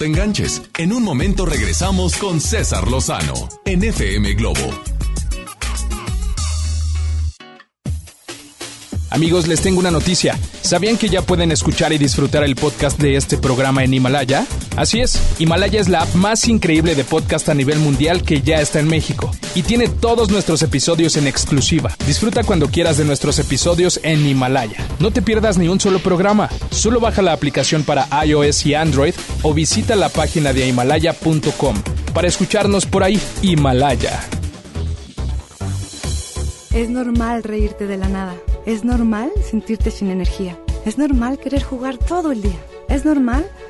te 0.00 0.06
enganches. 0.06 0.62
En 0.78 0.94
un 0.94 1.02
momento 1.02 1.44
regresamos 1.44 2.16
con 2.16 2.40
César 2.40 2.90
Lozano 2.90 3.34
en 3.66 3.84
FM 3.84 4.32
Globo. 4.32 4.58
Amigos, 9.10 9.46
les 9.46 9.60
tengo 9.60 9.78
una 9.78 9.90
noticia. 9.90 10.38
¿Sabían 10.62 10.96
que 10.96 11.10
ya 11.10 11.20
pueden 11.20 11.52
escuchar 11.52 11.92
y 11.92 11.98
disfrutar 11.98 12.44
el 12.44 12.56
podcast 12.56 12.98
de 12.98 13.16
este 13.16 13.36
programa 13.36 13.84
en 13.84 13.92
Himalaya? 13.92 14.46
Así 14.74 15.00
es, 15.00 15.20
Himalaya 15.38 15.78
es 15.78 15.90
la 15.90 16.02
app 16.02 16.14
más 16.14 16.48
increíble 16.48 16.94
de 16.94 17.04
podcast 17.04 17.50
a 17.50 17.54
nivel 17.54 17.78
mundial 17.78 18.22
que 18.22 18.40
ya 18.40 18.62
está 18.62 18.80
en 18.80 18.88
México 18.88 19.30
y 19.54 19.62
tiene 19.62 19.88
todos 19.88 20.30
nuestros 20.30 20.62
episodios 20.62 21.16
en 21.16 21.26
exclusiva. 21.26 21.94
Disfruta 22.06 22.44
cuando 22.44 22.68
quieras 22.68 22.98
de 22.98 23.04
nuestros 23.04 23.38
episodios 23.38 24.00
en 24.02 24.26
Himalaya. 24.26 24.86
No 24.98 25.10
te 25.10 25.22
pierdas 25.22 25.58
ni 25.58 25.68
un 25.68 25.80
solo 25.80 25.98
programa. 25.98 26.48
Solo 26.70 27.00
baja 27.00 27.22
la 27.22 27.32
aplicación 27.32 27.84
para 27.84 28.08
iOS 28.24 28.66
y 28.66 28.74
Android 28.74 29.14
o 29.42 29.54
visita 29.54 29.96
la 29.96 30.08
página 30.08 30.52
de 30.52 30.68
himalaya.com 30.68 31.76
para 32.14 32.28
escucharnos 32.28 32.86
por 32.86 33.04
ahí. 33.04 33.20
Himalaya. 33.42 34.20
Es 36.72 36.88
normal 36.88 37.42
reírte 37.42 37.86
de 37.86 37.96
la 37.96 38.08
nada. 38.08 38.36
Es 38.64 38.84
normal 38.84 39.30
sentirte 39.48 39.90
sin 39.90 40.10
energía. 40.10 40.56
Es 40.84 40.98
normal 40.98 41.38
querer 41.38 41.62
jugar 41.62 41.98
todo 41.98 42.30
el 42.32 42.42
día. 42.42 42.58
Es 42.88 43.04
normal 43.04 43.48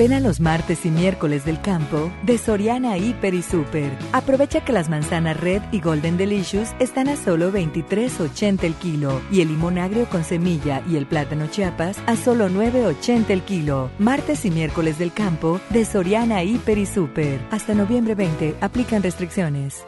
Ven 0.00 0.14
a 0.14 0.20
los 0.20 0.40
martes 0.40 0.86
y 0.86 0.90
miércoles 0.90 1.44
del 1.44 1.60
campo 1.60 2.10
de 2.22 2.38
Soriana 2.38 2.96
Hiper 2.96 3.34
y 3.34 3.42
Super. 3.42 3.92
Aprovecha 4.12 4.64
que 4.64 4.72
las 4.72 4.88
manzanas 4.88 5.38
Red 5.38 5.60
y 5.72 5.80
Golden 5.82 6.16
Delicious 6.16 6.70
están 6.78 7.06
a 7.10 7.16
solo 7.16 7.52
23.80 7.52 8.64
el 8.64 8.72
kilo 8.76 9.20
y 9.30 9.42
el 9.42 9.48
limón 9.48 9.76
agrio 9.76 10.08
con 10.08 10.24
semilla 10.24 10.82
y 10.88 10.96
el 10.96 11.04
plátano 11.04 11.48
Chiapas 11.48 11.98
a 12.06 12.16
solo 12.16 12.48
9.80 12.48 13.28
el 13.28 13.42
kilo. 13.42 13.90
Martes 13.98 14.46
y 14.46 14.50
miércoles 14.50 14.98
del 14.98 15.12
campo 15.12 15.60
de 15.68 15.84
Soriana 15.84 16.42
Hiper 16.44 16.78
y 16.78 16.86
Super. 16.86 17.38
Hasta 17.50 17.74
noviembre 17.74 18.14
20 18.14 18.56
aplican 18.62 19.02
restricciones. 19.02 19.84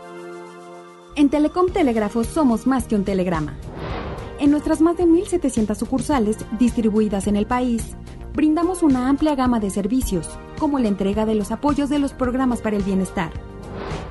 En 1.17 1.31
Telecom 1.31 1.73
Telegrafo 1.73 2.23
somos 2.25 2.67
más 2.67 2.85
que 2.85 2.97
un 2.97 3.05
telegrama. 3.05 3.57
En 4.39 4.51
nuestras 4.51 4.83
más 4.83 4.99
de 4.99 5.05
1.700 5.05 5.75
sucursales 5.75 6.37
distribuidas 6.59 7.29
en 7.29 7.37
el 7.37 7.47
país, 7.47 7.97
brindamos 8.35 8.83
una 8.83 9.09
amplia 9.09 9.35
gama 9.35 9.61
de 9.61 9.71
servicios, 9.71 10.29
como 10.59 10.79
la 10.79 10.89
entrega 10.89 11.27
de 11.27 11.35
los 11.35 11.51
apoyos 11.51 11.89
de 11.89 11.99
los 11.99 12.13
programas 12.13 12.61
para 12.61 12.77
el 12.77 12.83
bienestar. 12.83 13.33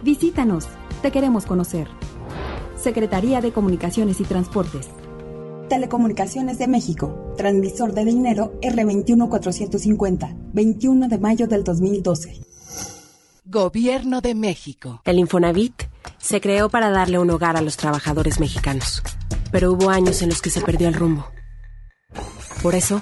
Visítanos, 0.03 0.67
te 1.01 1.11
queremos 1.11 1.45
conocer. 1.45 1.87
Secretaría 2.75 3.41
de 3.41 3.51
Comunicaciones 3.51 4.19
y 4.19 4.23
Transportes. 4.23 4.89
Telecomunicaciones 5.69 6.57
de 6.57 6.67
México, 6.67 7.33
transmisor 7.37 7.93
de 7.93 8.05
dinero 8.05 8.59
R21450, 8.61 10.35
21 10.53 11.07
de 11.07 11.17
mayo 11.17 11.47
del 11.47 11.63
2012. 11.63 12.41
Gobierno 13.45 14.21
de 14.21 14.35
México. 14.35 15.01
El 15.05 15.19
Infonavit 15.19 15.83
se 16.17 16.41
creó 16.41 16.69
para 16.69 16.89
darle 16.89 17.19
un 17.19 17.29
hogar 17.29 17.57
a 17.57 17.61
los 17.61 17.77
trabajadores 17.77 18.39
mexicanos, 18.39 19.01
pero 19.51 19.71
hubo 19.71 19.89
años 19.89 20.21
en 20.21 20.29
los 20.29 20.41
que 20.41 20.49
se 20.49 20.61
perdió 20.61 20.87
el 20.87 20.93
rumbo. 20.93 21.25
Por 22.61 22.75
eso, 22.75 23.01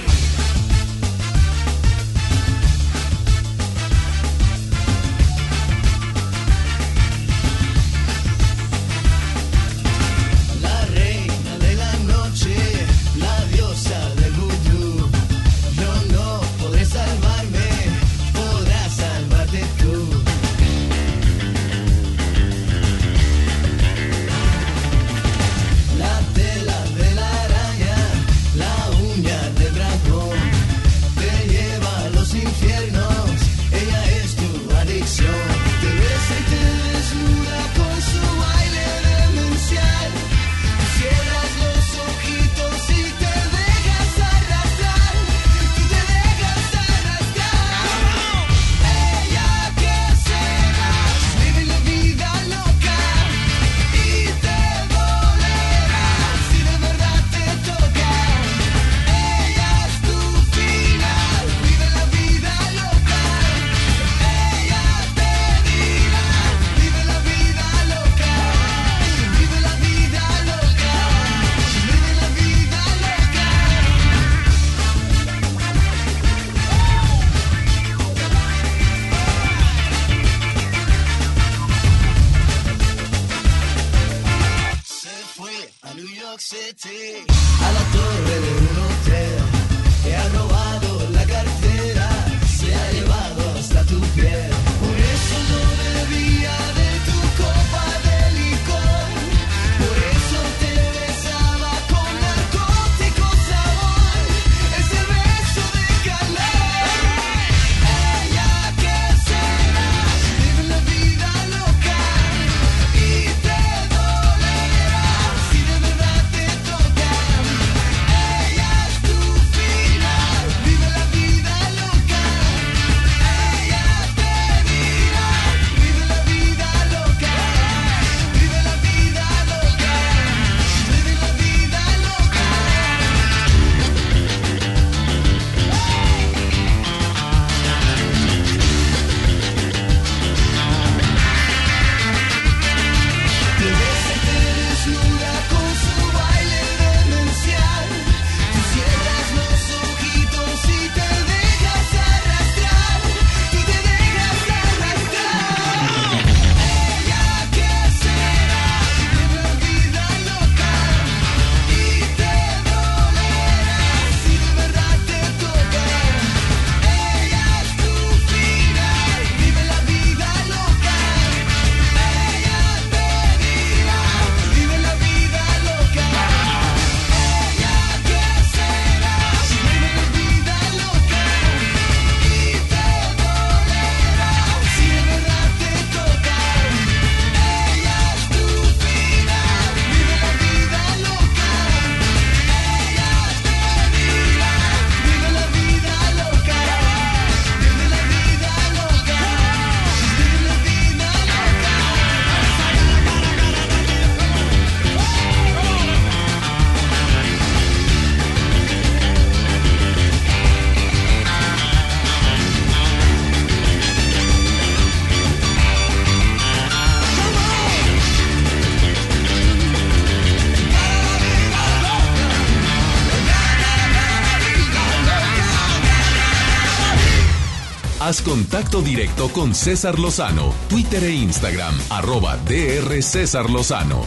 Contacto 228.23 228.83
directo 228.83 229.29
con 229.31 229.55
César 229.55 229.99
Lozano, 229.99 230.53
Twitter 230.69 231.05
e 231.05 231.11
Instagram, 231.11 231.75
arroba 231.91 232.37
DR 232.37 233.03
César 233.03 233.49
Lozano. 233.51 234.03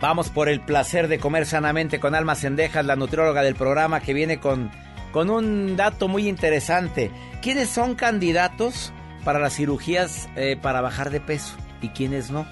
Vamos 0.00 0.30
por 0.30 0.48
el 0.48 0.60
placer 0.60 1.08
de 1.08 1.18
comer 1.18 1.46
sanamente 1.46 1.98
con 1.98 2.14
Alma 2.14 2.34
Sendejas, 2.34 2.84
la 2.84 2.96
nutrióloga 2.96 3.42
del 3.42 3.54
programa, 3.54 4.00
que 4.00 4.14
viene 4.14 4.38
con, 4.38 4.70
con 5.12 5.30
un 5.30 5.76
dato 5.76 6.08
muy 6.08 6.28
interesante. 6.28 7.10
¿Quiénes 7.42 7.68
son 7.68 7.94
candidatos 7.94 8.92
para 9.24 9.38
las 9.38 9.54
cirugías 9.54 10.28
eh, 10.36 10.56
para 10.60 10.80
bajar 10.80 11.10
de 11.10 11.20
peso 11.20 11.54
y 11.80 11.88
quiénes 11.88 12.30
no? 12.30 12.46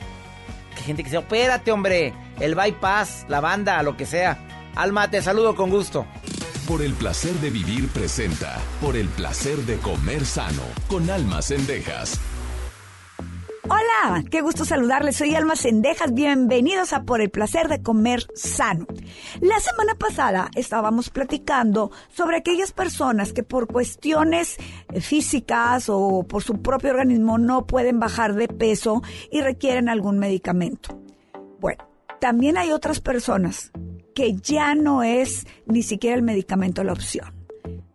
Que 0.74 0.82
gente 0.82 1.02
que 1.02 1.10
dice, 1.10 1.20
espérate 1.20 1.73
hombre, 1.73 2.14
el 2.40 2.55
bypass, 2.55 3.27
la 3.28 3.40
banda, 3.40 3.82
lo 3.82 3.97
que 3.97 4.06
sea. 4.06 4.39
Alma, 4.74 5.10
te 5.10 5.20
saludo 5.20 5.55
con 5.55 5.70
gusto. 5.70 6.06
Por 6.73 6.81
el 6.81 6.94
placer 6.94 7.35
de 7.35 7.51
vivir 7.51 7.89
presenta, 7.89 8.59
por 8.81 8.97
el 8.97 9.07
placer 9.07 9.59
de 9.66 9.77
comer 9.77 10.24
sano, 10.24 10.62
con 10.89 11.11
Alma 11.11 11.43
Sendejas. 11.43 12.19
Hola, 13.65 14.24
qué 14.31 14.40
gusto 14.40 14.65
saludarles. 14.65 15.16
Soy 15.16 15.35
Alma 15.35 15.55
Sendejas. 15.55 16.15
Bienvenidos 16.15 16.94
a 16.94 17.03
Por 17.03 17.20
el 17.20 17.28
placer 17.28 17.69
de 17.69 17.82
comer 17.82 18.27
sano. 18.35 18.86
La 19.43 19.61
semana 19.61 19.97
pasada 19.97 20.51
estábamos 20.55 21.11
platicando 21.11 21.90
sobre 22.09 22.39
aquellas 22.39 22.73
personas 22.73 23.35
que 23.35 23.43
por 23.43 23.66
cuestiones 23.66 24.57
eh, 24.94 25.03
físicas 25.03 25.90
o 25.90 26.24
por 26.27 26.43
su 26.43 26.62
propio 26.62 26.93
organismo 26.93 27.36
no 27.36 27.66
pueden 27.66 28.01
bajar 28.01 28.32
de 28.32 28.49
peso 28.49 29.03
y 29.31 29.43
requieren 29.43 29.90
algún 29.90 30.19
medicamento. 30.19 30.99
Bueno, 31.61 31.86
también 32.19 32.57
hay 32.57 32.73
otras 32.73 33.01
personas 33.01 33.73
que 34.14 34.34
ya 34.34 34.74
no 34.74 35.02
es 35.02 35.47
ni 35.66 35.82
siquiera 35.82 36.16
el 36.16 36.22
medicamento 36.22 36.84
la 36.84 36.93
opción. 36.93 37.32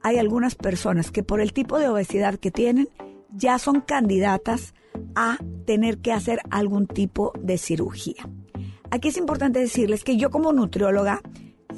Hay 0.02 0.18
algunas 0.18 0.56
personas 0.56 1.11
que 1.11 1.23
por 1.23 1.41
el 1.41 1.53
tipo 1.53 1.80
de 1.80 1.89
obesidad 1.89 2.35
que 2.35 2.52
tienen 2.52 2.89
ya 3.34 3.60
son 3.60 3.81
candidatas 3.81 4.73
a 5.15 5.38
tener 5.65 5.99
que 5.99 6.14
hacer 6.14 6.39
algún 6.49 6.88
tipo 6.88 7.34
de 7.41 7.57
cirugía. 7.57 8.30
Aquí 8.89 9.10
es 9.10 9.18
importante 9.18 9.60
decirles 9.60 10.03
que 10.03 10.18
yo 10.18 10.30
como 10.30 10.53
nutrióloga, 10.53 11.22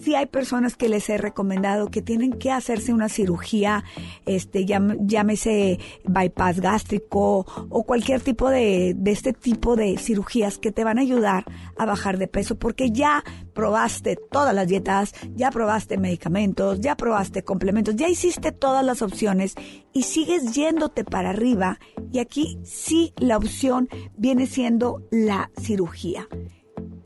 sí 0.01 0.15
hay 0.15 0.25
personas 0.25 0.75
que 0.75 0.89
les 0.89 1.09
he 1.09 1.17
recomendado 1.17 1.87
que 1.87 2.01
tienen 2.01 2.33
que 2.33 2.51
hacerse 2.51 2.93
una 2.93 3.09
cirugía, 3.09 3.83
este, 4.25 4.65
llámese 4.65 5.79
bypass 6.05 6.59
gástrico 6.59 7.45
o 7.69 7.83
cualquier 7.83 8.21
tipo 8.21 8.49
de, 8.49 8.93
de 8.95 9.11
este 9.11 9.33
tipo 9.33 9.75
de 9.75 9.97
cirugías 9.97 10.57
que 10.57 10.71
te 10.71 10.83
van 10.83 10.97
a 10.97 11.01
ayudar 11.01 11.45
a 11.77 11.85
bajar 11.85 12.17
de 12.17 12.27
peso 12.27 12.57
porque 12.57 12.91
ya 12.91 13.23
probaste 13.53 14.17
todas 14.31 14.53
las 14.55 14.67
dietas, 14.67 15.13
ya 15.35 15.51
probaste 15.51 15.97
medicamentos, 15.97 16.79
ya 16.79 16.95
probaste 16.95 17.43
complementos, 17.43 17.95
ya 17.95 18.07
hiciste 18.07 18.51
todas 18.51 18.85
las 18.85 19.01
opciones 19.01 19.55
y 19.93 20.03
sigues 20.03 20.53
yéndote 20.53 21.03
para 21.03 21.31
arriba 21.31 21.79
y 22.11 22.19
aquí 22.19 22.59
sí 22.63 23.13
la 23.17 23.37
opción 23.37 23.89
viene 24.15 24.47
siendo 24.47 25.03
la 25.11 25.51
cirugía. 25.59 26.27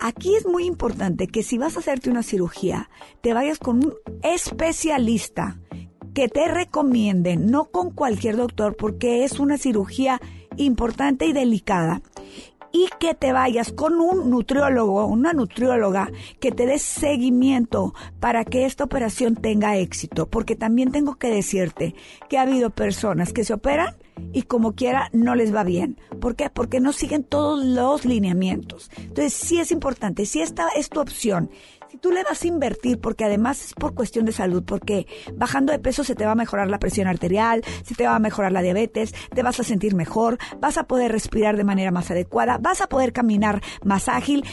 Aquí 0.06 0.36
es 0.36 0.46
muy 0.46 0.66
importante 0.66 1.28
que 1.28 1.44
si 1.44 1.58
vas 1.58 1.78
a 1.78 1.80
hacerte 1.80 2.10
una 2.10 2.24
cirugía, 2.24 2.90
te 3.22 3.34
vayas 3.34 3.58
con 3.58 3.78
un 3.86 3.94
especialista 4.22 5.62
que 6.14 6.28
te 6.28 6.50
recomiende, 6.50 7.38
no 7.38 7.72
con 7.72 7.92
cualquier 7.92 8.36
doctor, 8.36 8.76
porque 8.76 9.24
es 9.24 9.40
una 9.40 9.58
cirugía 9.58 10.20
importante 10.58 11.26
y 11.26 11.32
delicada. 11.32 12.02
Y 12.74 12.90
que 13.00 13.14
te 13.14 13.32
vayas 13.32 13.72
con 13.72 14.02
un 14.02 14.30
nutriólogo, 14.30 15.06
una 15.06 15.32
nutrióloga, 15.32 16.12
que 16.42 16.52
te 16.52 16.66
dé 16.66 16.80
seguimiento 16.80 17.94
para 18.20 18.44
que 18.44 18.66
esta 18.66 18.84
operación 18.84 19.38
tenga 19.38 19.78
éxito. 19.78 20.30
Porque 20.30 20.58
también 20.58 20.92
tengo 20.92 21.16
que 21.16 21.30
decirte 21.30 21.96
que 22.28 22.38
ha 22.38 22.42
habido 22.42 22.72
personas 22.72 23.32
que 23.32 23.46
se 23.46 23.54
operan 23.54 23.96
y 24.32 24.44
como 24.44 24.74
quiera 24.74 25.10
no 25.14 25.36
les 25.36 25.54
va 25.54 25.64
bien. 25.64 26.00
¿Por 26.20 26.36
qué? 26.36 26.50
Porque 26.50 26.80
no 26.80 26.94
siguen 26.94 27.24
todos 27.24 27.64
los 27.64 28.06
lineamientos. 28.06 28.90
Entonces 28.98 29.34
sí 29.34 29.60
es 29.60 29.72
importante, 29.72 30.26
si 30.26 30.42
esta 30.42 30.68
es 30.76 30.90
tu 30.90 31.00
opción, 31.00 31.50
si 31.90 31.98
tú 31.98 32.12
le 32.12 32.24
vas 32.24 32.44
a 32.44 32.48
invertir, 32.48 33.00
porque 33.00 33.24
además 33.24 33.64
es 33.64 33.74
por 33.74 33.94
cuestión 33.94 34.26
de 34.26 34.32
salud, 34.32 34.64
porque 34.66 35.06
bajando 35.36 35.72
de 35.72 35.80
peso 35.80 36.04
se 36.04 36.16
te 36.16 36.26
va 36.26 36.32
a 36.32 36.36
mejorar 36.36 36.68
la 36.68 36.80
presión 36.80 37.08
arterial, 37.08 37.64
se 37.84 37.94
te 37.94 38.08
va 38.08 38.16
a 38.16 38.20
mejorar 38.20 38.52
la 38.52 38.64
diabetes, 38.64 39.14
te 39.34 39.44
vas 39.44 39.60
a 39.60 39.64
sentir 39.64 39.94
mejor, 39.94 40.40
vas 40.60 40.78
a 40.78 40.86
poder 40.86 41.12
respirar 41.12 41.56
de 41.56 41.64
manera 41.64 41.92
más 41.92 42.10
adecuada, 42.10 42.58
vas 42.58 42.82
a 42.82 42.88
poder 42.88 43.14
caminar 43.14 43.62
más 43.84 44.10
ágil. 44.10 44.44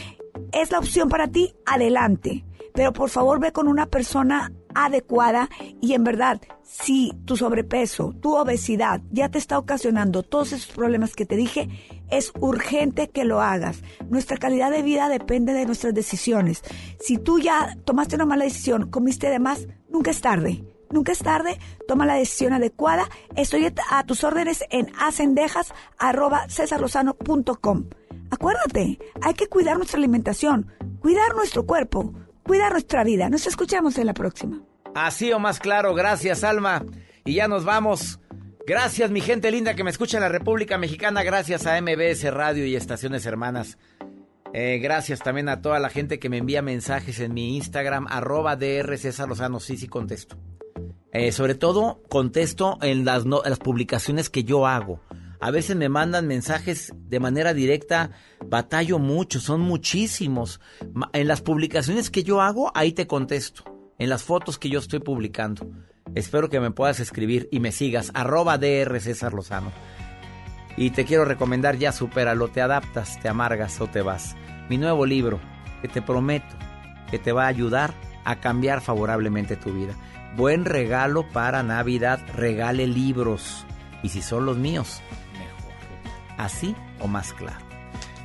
Es 0.51 0.71
la 0.71 0.77
opción 0.77 1.09
para 1.09 1.29
ti, 1.29 1.55
adelante. 1.65 2.45
Pero 2.73 2.93
por 2.93 3.09
favor 3.09 3.39
ve 3.39 3.51
con 3.51 3.67
una 3.67 3.85
persona 3.85 4.51
adecuada 4.73 5.49
y 5.81 5.93
en 5.93 6.03
verdad, 6.03 6.41
si 6.63 7.11
tu 7.25 7.37
sobrepeso, 7.37 8.13
tu 8.21 8.35
obesidad 8.35 9.01
ya 9.11 9.29
te 9.29 9.37
está 9.37 9.57
ocasionando 9.57 10.23
todos 10.23 10.53
esos 10.53 10.73
problemas 10.73 11.15
que 11.15 11.25
te 11.25 11.35
dije, 11.35 11.69
es 12.09 12.31
urgente 12.39 13.09
que 13.09 13.25
lo 13.25 13.41
hagas. 13.41 13.81
Nuestra 14.09 14.37
calidad 14.37 14.71
de 14.71 14.81
vida 14.81 15.09
depende 15.09 15.53
de 15.53 15.65
nuestras 15.65 15.93
decisiones. 15.93 16.63
Si 16.99 17.17
tú 17.17 17.39
ya 17.39 17.77
tomaste 17.85 18.15
una 18.15 18.25
mala 18.25 18.45
decisión, 18.45 18.89
comiste 18.89 19.29
de 19.29 19.39
más, 19.39 19.67
nunca 19.89 20.11
es 20.11 20.21
tarde. 20.21 20.63
Nunca 20.91 21.13
es 21.13 21.19
tarde, 21.19 21.57
toma 21.87 22.05
la 22.05 22.15
decisión 22.15 22.51
adecuada. 22.51 23.07
Estoy 23.37 23.73
a 23.89 24.03
tus 24.03 24.25
órdenes 24.25 24.65
en 24.69 24.91
acendejas.cesarlozano.com. 24.99 27.85
Acuérdate, 28.29 28.99
hay 29.21 29.33
que 29.33 29.47
cuidar 29.47 29.77
nuestra 29.77 29.97
alimentación, 29.97 30.69
cuidar 30.99 31.33
nuestro 31.35 31.65
cuerpo, 31.65 32.13
cuidar 32.51 32.73
nuestra 32.73 33.05
vida. 33.05 33.29
Nos 33.29 33.47
escuchamos 33.47 33.97
en 33.97 34.07
la 34.07 34.13
próxima. 34.13 34.61
Así 34.93 35.31
o 35.31 35.39
más 35.39 35.61
claro, 35.61 35.93
gracias 35.95 36.43
Alma. 36.43 36.83
Y 37.23 37.35
ya 37.35 37.47
nos 37.47 37.63
vamos. 37.63 38.19
Gracias 38.67 39.09
mi 39.09 39.21
gente 39.21 39.49
linda 39.51 39.73
que 39.73 39.85
me 39.85 39.89
escucha 39.89 40.17
en 40.17 40.23
la 40.23 40.27
República 40.27 40.77
Mexicana, 40.77 41.23
gracias 41.23 41.65
a 41.65 41.79
MBS 41.81 42.29
Radio 42.33 42.65
y 42.65 42.75
Estaciones 42.75 43.25
Hermanas. 43.25 43.77
Eh, 44.53 44.79
gracias 44.83 45.19
también 45.21 45.47
a 45.47 45.61
toda 45.61 45.79
la 45.79 45.87
gente 45.87 46.19
que 46.19 46.27
me 46.27 46.39
envía 46.39 46.61
mensajes 46.61 47.21
en 47.21 47.33
mi 47.33 47.55
Instagram, 47.55 48.05
arroba 48.09 48.57
DR 48.57 48.97
César 48.97 49.29
Lozano, 49.29 49.61
sí, 49.61 49.77
sí 49.77 49.87
contesto. 49.87 50.37
Eh, 51.13 51.31
sobre 51.31 51.55
todo 51.55 52.03
contesto 52.09 52.77
en 52.81 53.05
las, 53.05 53.25
no- 53.25 53.45
en 53.45 53.49
las 53.51 53.59
publicaciones 53.59 54.29
que 54.29 54.43
yo 54.43 54.67
hago. 54.67 54.99
A 55.41 55.51
veces 55.51 55.75
me 55.75 55.89
mandan 55.89 56.27
mensajes 56.27 56.93
de 56.95 57.19
manera 57.19 57.53
directa, 57.53 58.11
batallo 58.45 58.99
mucho, 58.99 59.39
son 59.39 59.61
muchísimos. 59.61 60.61
En 61.13 61.27
las 61.27 61.41
publicaciones 61.41 62.11
que 62.11 62.23
yo 62.23 62.41
hago, 62.41 62.71
ahí 62.75 62.91
te 62.91 63.07
contesto. 63.07 63.63
En 63.97 64.09
las 64.09 64.23
fotos 64.23 64.59
que 64.59 64.69
yo 64.69 64.79
estoy 64.79 64.99
publicando. 64.99 65.67
Espero 66.13 66.49
que 66.49 66.59
me 66.59 66.71
puedas 66.71 66.99
escribir 66.99 67.49
y 67.51 67.59
me 67.59 67.71
sigas, 67.71 68.11
arroba 68.13 68.57
DR 68.57 68.99
César 68.99 69.33
Lozano. 69.33 69.71
Y 70.77 70.91
te 70.91 71.05
quiero 71.05 71.25
recomendar 71.25 71.77
ya 71.77 71.91
Supéralo, 71.91 72.47
te 72.47 72.61
adaptas, 72.61 73.19
te 73.19 73.27
amargas 73.27 73.81
o 73.81 73.87
te 73.87 74.01
vas. 74.01 74.35
Mi 74.69 74.77
nuevo 74.77 75.05
libro, 75.05 75.39
que 75.81 75.87
te 75.87 76.01
prometo 76.01 76.55
que 77.11 77.19
te 77.19 77.33
va 77.33 77.43
a 77.43 77.47
ayudar 77.47 77.93
a 78.23 78.39
cambiar 78.39 78.81
favorablemente 78.81 79.57
tu 79.57 79.73
vida. 79.73 79.93
Buen 80.35 80.65
regalo 80.65 81.27
para 81.27 81.61
Navidad, 81.61 82.19
regale 82.35 82.87
libros. 82.87 83.65
Y 84.01 84.09
si 84.09 84.21
son 84.21 84.45
los 84.45 84.57
míos. 84.57 85.01
Así 86.37 86.75
o 86.99 87.07
más 87.07 87.33
claro. 87.33 87.65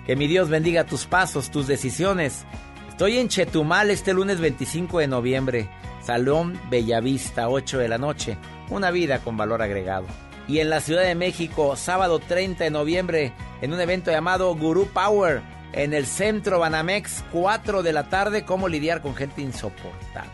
Que 0.07 0.16
mi 0.16 0.27
Dios 0.28 0.49
bendiga 0.49 0.85
tus 0.85 1.07
pasos, 1.07 1.51
tus 1.51 1.66
decisiones. 1.66 2.45
Estoy 2.89 3.19
en 3.19 3.28
Chetumal 3.28 3.91
este 3.91 4.15
lunes 4.15 4.41
25 4.41 5.01
de 5.01 5.09
noviembre. 5.09 5.69
Salón 6.03 6.59
Bellavista, 6.70 7.49
8 7.49 7.78
de 7.78 7.89
la 7.89 7.99
noche. 7.99 8.39
Una 8.70 8.91
vida 8.91 9.19
con 9.19 9.37
valor 9.37 9.62
agregado. 9.62 10.07
Y 10.49 10.61
en 10.61 10.70
la 10.70 10.81
Ciudad 10.81 11.03
de 11.03 11.16
México, 11.16 11.74
sábado 11.74 12.20
30 12.20 12.62
de 12.62 12.70
noviembre, 12.70 13.33
en 13.61 13.73
un 13.73 13.81
evento 13.81 14.12
llamado 14.12 14.55
Guru 14.55 14.87
Power, 14.87 15.43
en 15.73 15.93
el 15.93 16.07
centro 16.07 16.61
Banamex, 16.61 17.24
4 17.33 17.83
de 17.83 17.93
la 17.93 18.09
tarde, 18.09 18.45
cómo 18.45 18.69
lidiar 18.69 19.03
con 19.03 19.16
gente 19.16 19.43
insoportable. 19.43 20.31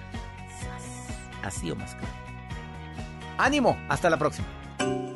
Así 1.43 1.71
o 1.71 1.77
más 1.77 1.95
claro. 1.95 2.15
Ánimo, 3.39 3.77
hasta 3.89 4.11
la 4.11 4.19
próxima. 4.19 4.47